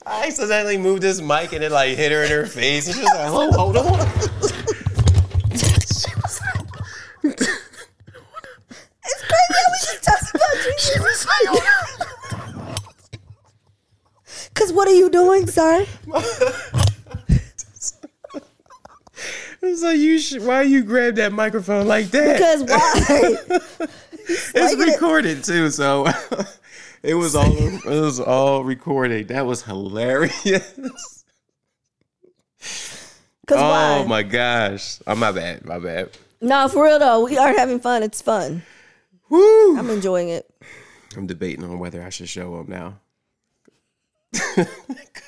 I 0.08 0.28
accidentally 0.28 0.78
moved 0.78 1.02
this 1.02 1.20
mic 1.20 1.52
and 1.54 1.64
it 1.64 1.72
like 1.72 1.98
hit 1.98 2.12
her 2.12 2.24
in 2.24 2.30
her 2.32 2.46
face. 2.46 2.88
And 2.88 2.96
she 2.96 3.02
was 3.02 3.12
like, 3.12 3.28
hold, 3.28 3.56
hold 3.56 3.78
on. 3.78 4.08
It's 9.08 9.22
crazy 9.22 9.54
how 9.54 9.72
we 9.72 9.78
just 9.82 10.04
talked 10.04 10.36
about 10.36 10.54
Jesus. 10.78 11.26
Cause 14.54 14.72
what 14.72 14.88
are 14.88 14.94
you 14.96 15.05
doing, 15.16 15.48
sir? 15.48 15.86
Like 19.82 19.98
you 19.98 20.20
should, 20.20 20.44
why 20.44 20.62
you 20.62 20.84
grab 20.84 21.16
that 21.16 21.34
microphone 21.34 21.88
like 21.88 22.12
that? 22.12 22.34
Because 22.34 22.64
why? 22.64 23.88
it's 24.54 24.76
recorded 24.76 25.44
too, 25.44 25.72
so 25.72 26.06
it 27.04 27.16
was 27.16 27.36
all 27.36 27.52
it 27.52 27.84
was 27.84 28.20
all 28.20 28.64
recorded. 28.64 29.30
That 29.30 29.48
was 29.48 29.64
hilarious. 29.64 31.24
Cause 33.48 33.58
why? 33.58 33.98
Oh 33.98 34.08
my 34.08 34.22
gosh. 34.22 35.00
Oh 35.08 35.16
my 35.16 35.32
bad. 35.32 35.66
My 35.66 35.80
bad. 35.80 36.12
No, 36.42 36.68
for 36.68 36.84
real 36.84 37.00
though, 37.00 37.26
we 37.26 37.36
are 37.38 37.54
having 37.58 37.80
fun. 37.80 38.04
It's 38.04 38.22
fun. 38.22 38.62
Woo. 39.30 39.80
I'm 39.80 39.90
enjoying 39.90 40.30
it. 40.30 40.48
I'm 41.18 41.26
debating 41.26 41.64
on 41.64 41.80
whether 41.80 42.04
I 42.04 42.10
should 42.10 42.30
show 42.30 42.54
up 42.56 42.68
now. 42.68 43.00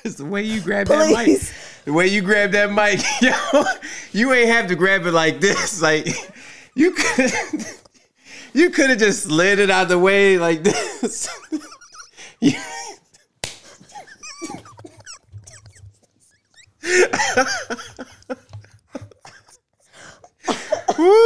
Cause 0.02 0.16
the 0.16 0.24
way 0.24 0.42
you 0.42 0.60
grab 0.60 0.86
that 0.88 1.10
mic, 1.26 1.40
the 1.84 1.92
way 1.92 2.06
you 2.06 2.22
grab 2.22 2.52
that 2.52 2.70
mic, 2.72 3.00
yo, 3.22 3.62
you 4.12 4.32
ain't 4.32 4.48
have 4.50 4.68
to 4.68 4.76
grab 4.76 5.06
it 5.06 5.12
like 5.12 5.40
this. 5.40 5.80
Like 5.88 6.06
you 6.74 6.92
could, 6.92 7.32
you 8.52 8.70
could 8.70 8.90
have 8.90 8.98
just 8.98 9.24
slid 9.24 9.58
it 9.58 9.70
out 9.70 9.88
the 9.88 9.98
way 9.98 10.38
like 10.38 10.62
this. 10.62 11.28
You- 12.40 12.52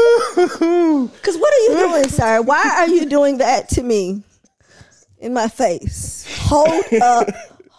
Cause 0.02 1.36
what 1.38 1.52
are 1.54 1.64
you 1.72 1.74
doing, 1.78 2.08
sir? 2.08 2.42
Why 2.42 2.62
are 2.78 2.88
you 2.88 3.06
doing 3.06 3.38
that 3.38 3.68
to 3.70 3.82
me 3.82 4.22
in 5.18 5.32
my 5.32 5.48
face? 5.48 6.26
Hold 6.42 6.84
up. 7.00 7.28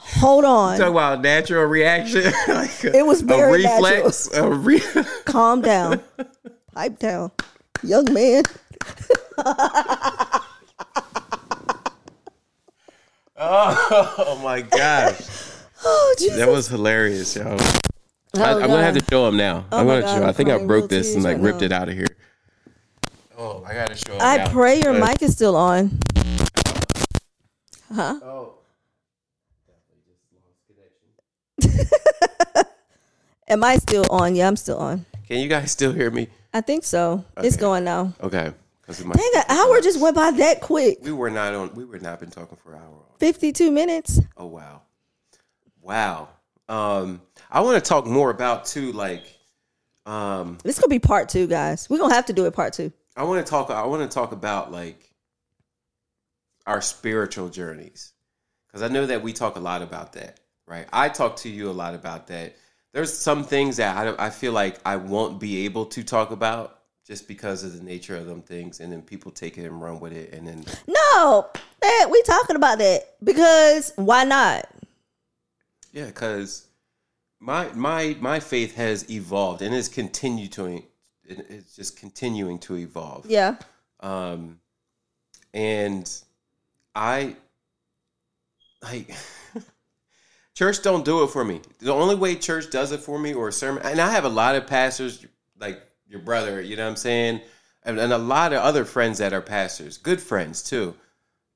Hold 0.05 0.45
on. 0.45 0.77
Talk 0.77 0.91
about 0.91 1.21
natural 1.21 1.65
reaction. 1.65 2.23
like 2.47 2.83
a, 2.83 2.95
It 2.97 3.05
was 3.05 3.21
very 3.21 3.63
a 3.63 3.69
reflex. 3.81 4.31
A 4.33 4.49
re- 4.51 4.81
Calm 5.25 5.61
down. 5.61 6.01
Pipe 6.73 6.99
down. 6.99 7.31
Young 7.83 8.11
man. 8.13 8.43
oh, 13.37 14.15
oh 14.17 14.41
my 14.43 14.61
gosh, 14.61 15.19
Oh, 15.85 16.15
Jesus. 16.17 16.37
that 16.37 16.47
was 16.47 16.67
hilarious, 16.67 17.35
yo. 17.35 17.43
Oh, 17.45 17.57
I, 18.41 18.53
Oh, 18.53 18.61
I'm 18.61 18.67
gonna 18.67 18.83
have 18.83 18.97
to 18.97 19.05
show 19.09 19.27
him 19.27 19.37
now. 19.37 19.65
Oh 19.71 19.79
I'm 19.79 19.85
gonna 19.87 20.01
God, 20.01 20.15
show. 20.17 20.23
I'm 20.23 20.29
I 20.29 20.31
think 20.33 20.49
I 20.49 20.63
broke 20.65 20.89
this 20.89 21.13
and 21.13 21.23
like 21.23 21.37
right 21.37 21.43
ripped 21.43 21.59
now. 21.59 21.65
it 21.65 21.71
out 21.71 21.89
of 21.89 21.95
here. 21.95 22.07
Oh, 23.37 23.63
I 23.67 23.73
gotta 23.73 23.95
show 23.95 24.13
him. 24.13 24.21
I 24.21 24.37
now. 24.37 24.49
pray 24.49 24.81
your 24.81 24.93
But- 24.99 25.07
mic 25.09 25.21
is 25.21 25.33
still 25.33 25.55
on. 25.55 25.99
Huh? 27.93 28.19
Oh. 28.23 28.53
Am 33.47 33.63
I 33.63 33.77
still 33.77 34.05
on? 34.09 34.35
Yeah, 34.35 34.47
I'm 34.47 34.55
still 34.55 34.77
on. 34.77 35.05
Can 35.27 35.39
you 35.39 35.47
guys 35.47 35.71
still 35.71 35.91
hear 35.91 36.09
me? 36.09 36.27
I 36.53 36.61
think 36.61 36.83
so. 36.83 37.25
It's 37.37 37.57
going 37.57 37.83
now. 37.83 38.13
Okay. 38.21 38.53
Dang, 38.85 39.31
an 39.35 39.43
hour 39.47 39.79
just 39.81 39.99
went 39.99 40.15
by 40.15 40.31
that 40.31 40.59
quick. 40.59 40.97
We 41.01 41.13
were 41.13 41.29
not 41.29 41.53
on. 41.53 41.73
We 41.73 41.85
were 41.85 41.99
not 41.99 42.19
been 42.19 42.29
talking 42.31 42.57
for 42.57 42.73
an 42.73 42.81
hour. 42.81 43.03
52 43.19 43.71
minutes. 43.71 44.19
Oh 44.35 44.47
wow, 44.47 44.81
wow. 45.81 46.27
Um, 46.67 47.21
I 47.49 47.61
want 47.61 47.81
to 47.81 47.87
talk 47.87 48.05
more 48.05 48.29
about 48.29 48.65
too. 48.65 48.91
Like, 48.91 49.23
um, 50.05 50.57
This 50.63 50.79
could 50.79 50.89
be 50.89 50.99
part 50.99 51.29
two, 51.29 51.47
guys. 51.47 51.89
We're 51.89 51.97
going 51.97 52.09
to 52.09 52.15
have 52.15 52.25
to 52.25 52.33
do 52.33 52.45
it 52.45 52.53
part 52.53 52.73
two. 52.73 52.91
I 53.15 53.23
want 53.23 53.45
to 53.45 53.49
talk. 53.49 53.69
I 53.69 53.85
want 53.85 54.01
to 54.09 54.13
talk 54.13 54.33
about 54.33 54.71
like 54.71 55.09
our 56.65 56.81
spiritual 56.81 57.47
journeys 57.49 58.11
because 58.67 58.81
I 58.81 58.89
know 58.91 59.05
that 59.05 59.21
we 59.23 59.31
talk 59.31 59.55
a 59.55 59.61
lot 59.61 59.81
about 59.81 60.13
that, 60.13 60.39
right? 60.73 60.87
I 60.91 61.09
talk 61.09 61.35
to 61.37 61.49
you 61.49 61.69
a 61.69 61.71
lot 61.83 61.93
about 61.93 62.27
that. 62.27 62.55
There's 62.93 63.13
some 63.13 63.43
things 63.43 63.77
that 63.77 63.95
I, 64.19 64.25
I 64.27 64.29
feel 64.29 64.53
like 64.53 64.79
I 64.85 64.95
won't 64.97 65.39
be 65.39 65.65
able 65.65 65.85
to 65.87 66.03
talk 66.03 66.31
about 66.31 66.79
just 67.05 67.27
because 67.27 67.63
of 67.63 67.77
the 67.77 67.83
nature 67.83 68.15
of 68.15 68.25
them 68.27 68.41
things, 68.41 68.79
and 68.79 68.91
then 68.91 69.01
people 69.01 69.31
take 69.31 69.57
it 69.57 69.65
and 69.65 69.81
run 69.81 69.99
with 69.99 70.13
it, 70.13 70.33
and 70.33 70.47
then 70.47 70.63
No, 70.87 71.47
man, 71.81 72.09
we 72.11 72.21
talking 72.23 72.55
about 72.55 72.77
that 72.79 73.15
because 73.23 73.91
why 73.97 74.23
not? 74.23 74.67
yeah, 75.91 76.05
because 76.07 76.65
my 77.39 77.67
my 77.73 78.15
my 78.19 78.39
faith 78.39 78.75
has 78.75 79.09
evolved 79.11 79.61
and 79.61 79.75
is 79.75 79.87
continue 79.89 80.47
to 80.47 80.81
it's 81.25 81.75
just 81.75 81.97
continuing 81.99 82.57
to 82.59 82.77
evolve. 82.77 83.25
Yeah. 83.27 83.55
um 83.99 84.59
and 85.53 86.09
i 86.95 87.35
like 88.81 89.13
church 90.53 90.81
don't 90.81 91.03
do 91.05 91.23
it 91.23 91.29
for 91.29 91.43
me 91.43 91.61
the 91.79 91.91
only 91.93 92.15
way 92.15 92.35
church 92.35 92.69
does 92.69 92.91
it 92.91 92.99
for 92.99 93.17
me 93.19 93.33
or 93.33 93.47
a 93.49 93.51
sermon 93.51 93.81
and 93.83 93.99
i 93.99 94.11
have 94.11 94.25
a 94.25 94.29
lot 94.29 94.55
of 94.55 94.67
pastors 94.67 95.25
like 95.59 95.81
your 96.07 96.19
brother 96.19 96.61
you 96.61 96.75
know 96.75 96.83
what 96.83 96.89
i'm 96.91 96.95
saying 96.95 97.41
and, 97.83 97.99
and 97.99 98.13
a 98.13 98.17
lot 98.17 98.53
of 98.53 98.59
other 98.59 98.85
friends 98.85 99.17
that 99.17 99.33
are 99.33 99.41
pastors 99.41 99.97
good 99.97 100.21
friends 100.21 100.63
too 100.63 100.93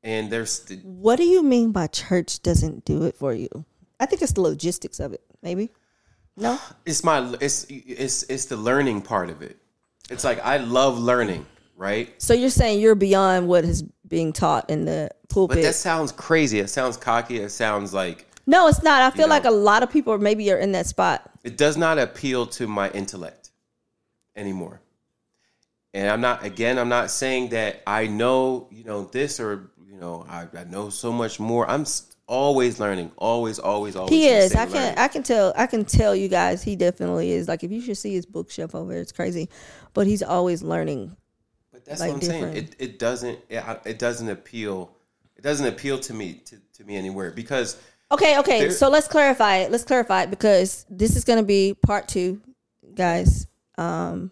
and 0.03 0.29
there's 0.31 0.59
the, 0.59 0.75
What 0.77 1.17
do 1.17 1.23
you 1.25 1.43
mean 1.43 1.71
by 1.71 1.87
church 1.87 2.41
doesn't 2.41 2.85
do 2.85 3.03
it 3.03 3.15
for 3.15 3.33
you? 3.33 3.49
I 3.99 4.05
think 4.05 4.21
it's 4.21 4.31
the 4.31 4.41
logistics 4.41 4.99
of 4.99 5.11
it, 5.11 5.21
maybe. 5.41 5.69
No? 6.37 6.59
it's 6.85 7.03
my 7.03 7.35
it's 7.41 7.65
it's 7.69 8.23
it's 8.23 8.45
the 8.45 8.55
learning 8.57 9.01
part 9.01 9.31
of 9.31 9.41
it 9.41 9.57
it's 10.11 10.23
like 10.23 10.39
i 10.45 10.57
love 10.57 10.99
learning 10.99 11.47
right 11.75 12.13
So 12.21 12.35
you're 12.35 12.51
saying 12.51 12.79
you're 12.79 12.93
beyond 12.93 13.47
what 13.47 13.65
is 13.65 13.81
being 14.07 14.33
taught 14.33 14.69
in 14.69 14.85
the 14.85 15.09
pulpit. 15.29 15.57
but 15.57 15.63
that 15.63 15.73
sounds 15.73 16.11
crazy 16.11 16.59
it 16.59 16.67
sounds 16.69 16.95
cocky 16.95 17.37
it 17.39 17.49
sounds 17.49 17.91
like 17.91 18.27
no, 18.47 18.67
it's 18.67 18.81
not. 18.81 19.01
I 19.01 19.15
feel 19.15 19.27
know. 19.27 19.35
like 19.35 19.45
a 19.45 19.51
lot 19.51 19.83
of 19.83 19.91
people 19.91 20.17
maybe 20.17 20.51
are 20.51 20.57
in 20.57 20.71
that 20.71 20.87
spot. 20.87 21.29
it 21.43 21.57
does 21.57 21.77
not 21.77 21.99
appeal 21.99 22.47
to 22.47 22.65
my 22.65 22.89
intellect 22.91 23.51
anymore. 24.35 24.81
And 25.93 26.09
I'm 26.09 26.21
not 26.21 26.43
again, 26.45 26.79
I'm 26.79 26.89
not 26.89 27.11
saying 27.11 27.49
that 27.49 27.83
I 27.85 28.07
know, 28.07 28.67
you 28.71 28.83
know, 28.83 29.05
this 29.05 29.39
or 29.39 29.71
you 29.85 29.97
know, 29.97 30.25
I, 30.29 30.47
I 30.57 30.63
know 30.63 30.89
so 30.89 31.11
much 31.11 31.39
more. 31.39 31.69
I'm 31.69 31.85
always 32.27 32.79
learning, 32.79 33.11
always, 33.17 33.57
always, 33.57 33.95
always. 33.95 34.11
He 34.11 34.27
is. 34.27 34.53
I 34.55 34.65
can 34.65 34.75
learning. 34.75 34.97
I 34.97 35.07
can 35.07 35.23
tell 35.23 35.53
I 35.55 35.65
can 35.65 35.85
tell 35.85 36.15
you 36.15 36.27
guys 36.27 36.63
he 36.63 36.75
definitely 36.75 37.31
is. 37.31 37.47
Like 37.47 37.63
if 37.63 37.71
you 37.71 37.81
should 37.81 37.97
see 37.97 38.13
his 38.13 38.25
bookshelf 38.25 38.75
over 38.75 38.93
there, 38.93 39.01
it's 39.01 39.11
crazy. 39.11 39.49
But 39.93 40.07
he's 40.07 40.23
always 40.23 40.61
learning. 40.61 41.15
But 41.71 41.85
that's 41.85 41.99
like 41.99 42.09
what 42.09 42.15
I'm 42.15 42.21
saying. 42.21 42.43
different. 42.53 42.71
It 42.79 42.91
it 42.91 42.99
doesn't 42.99 43.39
it, 43.49 43.63
it 43.85 43.99
doesn't 43.99 44.29
appeal. 44.29 44.91
It 45.35 45.43
doesn't 45.43 45.67
appeal 45.67 45.99
to 45.99 46.13
me 46.13 46.41
to, 46.45 46.57
to 46.73 46.83
me 46.83 46.95
anywhere 46.95 47.31
because 47.31 47.77
Okay, 48.11 48.37
okay. 48.39 48.59
There- 48.61 48.71
so 48.71 48.89
let's 48.89 49.07
clarify 49.07 49.57
it. 49.57 49.71
Let's 49.71 49.83
clarify 49.83 50.23
it 50.23 50.29
because 50.29 50.85
this 50.89 51.15
is 51.15 51.23
going 51.23 51.39
to 51.39 51.45
be 51.45 51.73
part 51.85 52.07
two, 52.07 52.41
guys. 52.95 53.47
Um, 53.77 54.31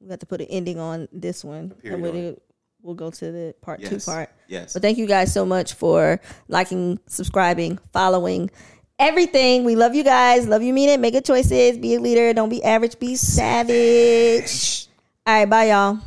we 0.00 0.10
have 0.10 0.20
to 0.20 0.26
put 0.26 0.40
an 0.40 0.46
ending 0.48 0.78
on 0.78 1.08
this 1.12 1.44
one, 1.44 1.74
and 1.94 2.02
we'll, 2.02 2.42
we'll 2.82 2.94
go 2.94 3.10
to 3.10 3.32
the 3.32 3.54
part 3.62 3.80
two 3.80 3.86
part. 4.06 4.30
yes. 4.48 4.72
But 4.74 4.82
thank 4.82 4.98
you 4.98 5.06
guys 5.06 5.32
so 5.32 5.44
much 5.46 5.74
for 5.74 6.20
liking, 6.48 7.00
subscribing, 7.06 7.78
following, 7.92 8.50
everything. 8.98 9.64
We 9.64 9.74
love 9.76 9.94
you 9.94 10.04
guys. 10.04 10.46
Love 10.46 10.62
you, 10.62 10.72
mean 10.72 10.90
it. 10.90 11.00
Make 11.00 11.14
good 11.14 11.24
choices. 11.24 11.78
Be 11.78 11.94
a 11.96 12.00
leader. 12.00 12.32
Don't 12.34 12.48
be 12.50 12.62
average. 12.62 12.98
Be 12.98 13.16
savage. 13.16 14.88
All 15.26 15.34
right, 15.34 15.50
bye, 15.50 15.68
y'all. 15.70 15.98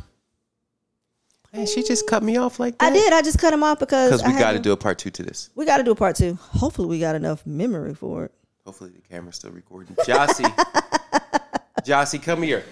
Man, 1.52 1.66
she 1.66 1.82
just 1.82 2.06
cut 2.06 2.22
me 2.22 2.36
off 2.36 2.60
like 2.60 2.78
that. 2.78 2.92
I 2.92 2.94
did. 2.94 3.12
I 3.12 3.22
just 3.22 3.38
cut 3.38 3.52
him 3.52 3.64
off 3.64 3.78
because 3.80 4.10
Because 4.22 4.32
we 4.32 4.38
got 4.38 4.52
to 4.52 4.58
to- 4.58 4.62
do 4.62 4.72
a 4.72 4.76
part 4.76 4.98
two 4.98 5.10
to 5.10 5.22
this. 5.22 5.50
We 5.56 5.64
got 5.66 5.78
to 5.78 5.82
do 5.82 5.90
a 5.90 5.96
part 5.96 6.14
two. 6.16 6.34
Hopefully, 6.40 6.86
we 6.88 7.00
got 7.00 7.14
enough 7.16 7.44
memory 7.46 7.94
for 7.94 8.26
it. 8.26 8.32
Hopefully 8.64 8.90
the 8.90 9.00
camera's 9.08 9.36
still 9.36 9.50
recording. 9.50 9.96
Jossie. 10.06 10.44
Jossie, 11.84 12.22
come 12.22 12.42
here. 12.42 12.64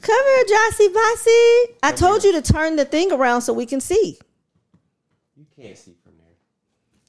Come 0.00 0.24
here, 0.24 0.44
Jossie 0.44 0.92
Bossy. 0.94 1.74
I 1.82 1.92
told 1.94 2.24
you 2.24 2.32
to 2.32 2.42
turn 2.42 2.76
the 2.76 2.84
thing 2.86 3.12
around 3.12 3.42
so 3.42 3.52
we 3.52 3.66
can 3.66 3.80
see. 3.80 4.18
You 5.36 5.46
can't 5.54 5.76
see 5.78 5.94
from 6.02 6.14
there. 6.18 6.34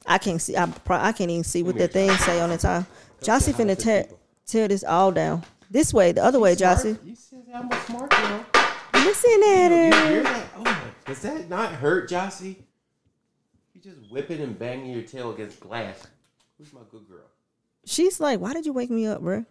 I 0.06 0.18
can't 0.18 0.40
see. 0.40 0.56
I, 0.56 0.66
pro- 0.66 0.98
I 0.98 1.12
can't 1.12 1.30
even 1.30 1.42
see 1.42 1.62
what 1.62 1.76
that 1.78 1.92
thing 1.92 2.10
say 2.10 2.40
on 2.40 2.50
the 2.50 2.58
time. 2.58 2.86
Jossie 3.22 3.54
finna 3.54 3.76
tear, 3.78 4.06
tear 4.46 4.68
this 4.68 4.84
all 4.84 5.10
down. 5.10 5.42
This 5.70 5.92
way, 5.94 6.12
the 6.12 6.22
other 6.22 6.38
way, 6.38 6.54
Jossie. 6.54 6.98
You 7.04 7.16
said 7.16 7.42
I'm 7.52 7.72
a 7.72 7.80
smart 7.86 8.10
girl. 8.10 8.44
Listen 8.94 9.42
at 9.42 9.70
You 9.70 9.92
her. 9.96 10.10
hear 10.10 10.22
that? 10.22 10.46
Oh 10.58 10.62
my! 10.64 10.78
Does 11.06 11.20
that 11.20 11.48
not 11.48 11.72
hurt, 11.72 12.08
Jossie? 12.08 12.56
You 13.74 13.80
just 13.80 13.98
whipping 14.10 14.40
and 14.40 14.58
banging 14.58 14.92
your 14.92 15.02
tail 15.02 15.32
against 15.32 15.58
glass. 15.60 16.06
Who's 16.58 16.72
my 16.72 16.82
good 16.90 17.08
girl? 17.08 17.26
She's 17.84 18.20
like, 18.20 18.38
why 18.38 18.52
did 18.52 18.66
you 18.66 18.72
wake 18.72 18.90
me 18.90 19.06
up, 19.06 19.20
bruh? 19.20 19.44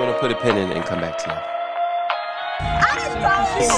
We're 0.00 0.06
gonna 0.06 0.18
put 0.18 0.32
a 0.32 0.36
pin 0.36 0.56
in 0.56 0.70
it 0.70 0.76
and 0.76 0.84
come 0.84 1.00
back 1.00 1.18
to 1.18 1.30
you. 1.30 1.36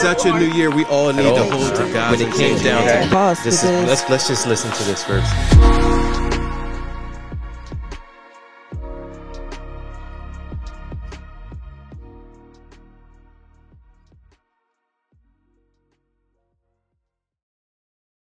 Such 0.00 0.24
a 0.24 0.32
new 0.38 0.52
year. 0.52 0.70
We 0.70 0.84
all 0.84 1.12
need 1.12 1.22
to 1.22 1.44
hold 1.44 1.74
to 1.74 1.92
God 1.92 2.12
When 2.12 2.28
it 2.28 2.34
came 2.34 2.56
down 2.62 2.86
to 2.86 3.08
Pause, 3.10 3.44
this, 3.44 3.64
is, 3.64 3.70
let's 3.86 4.08
let's 4.08 4.28
just 4.28 4.46
listen 4.46 4.70
to 4.70 4.84
this 4.84 5.02
first. 5.04 6.01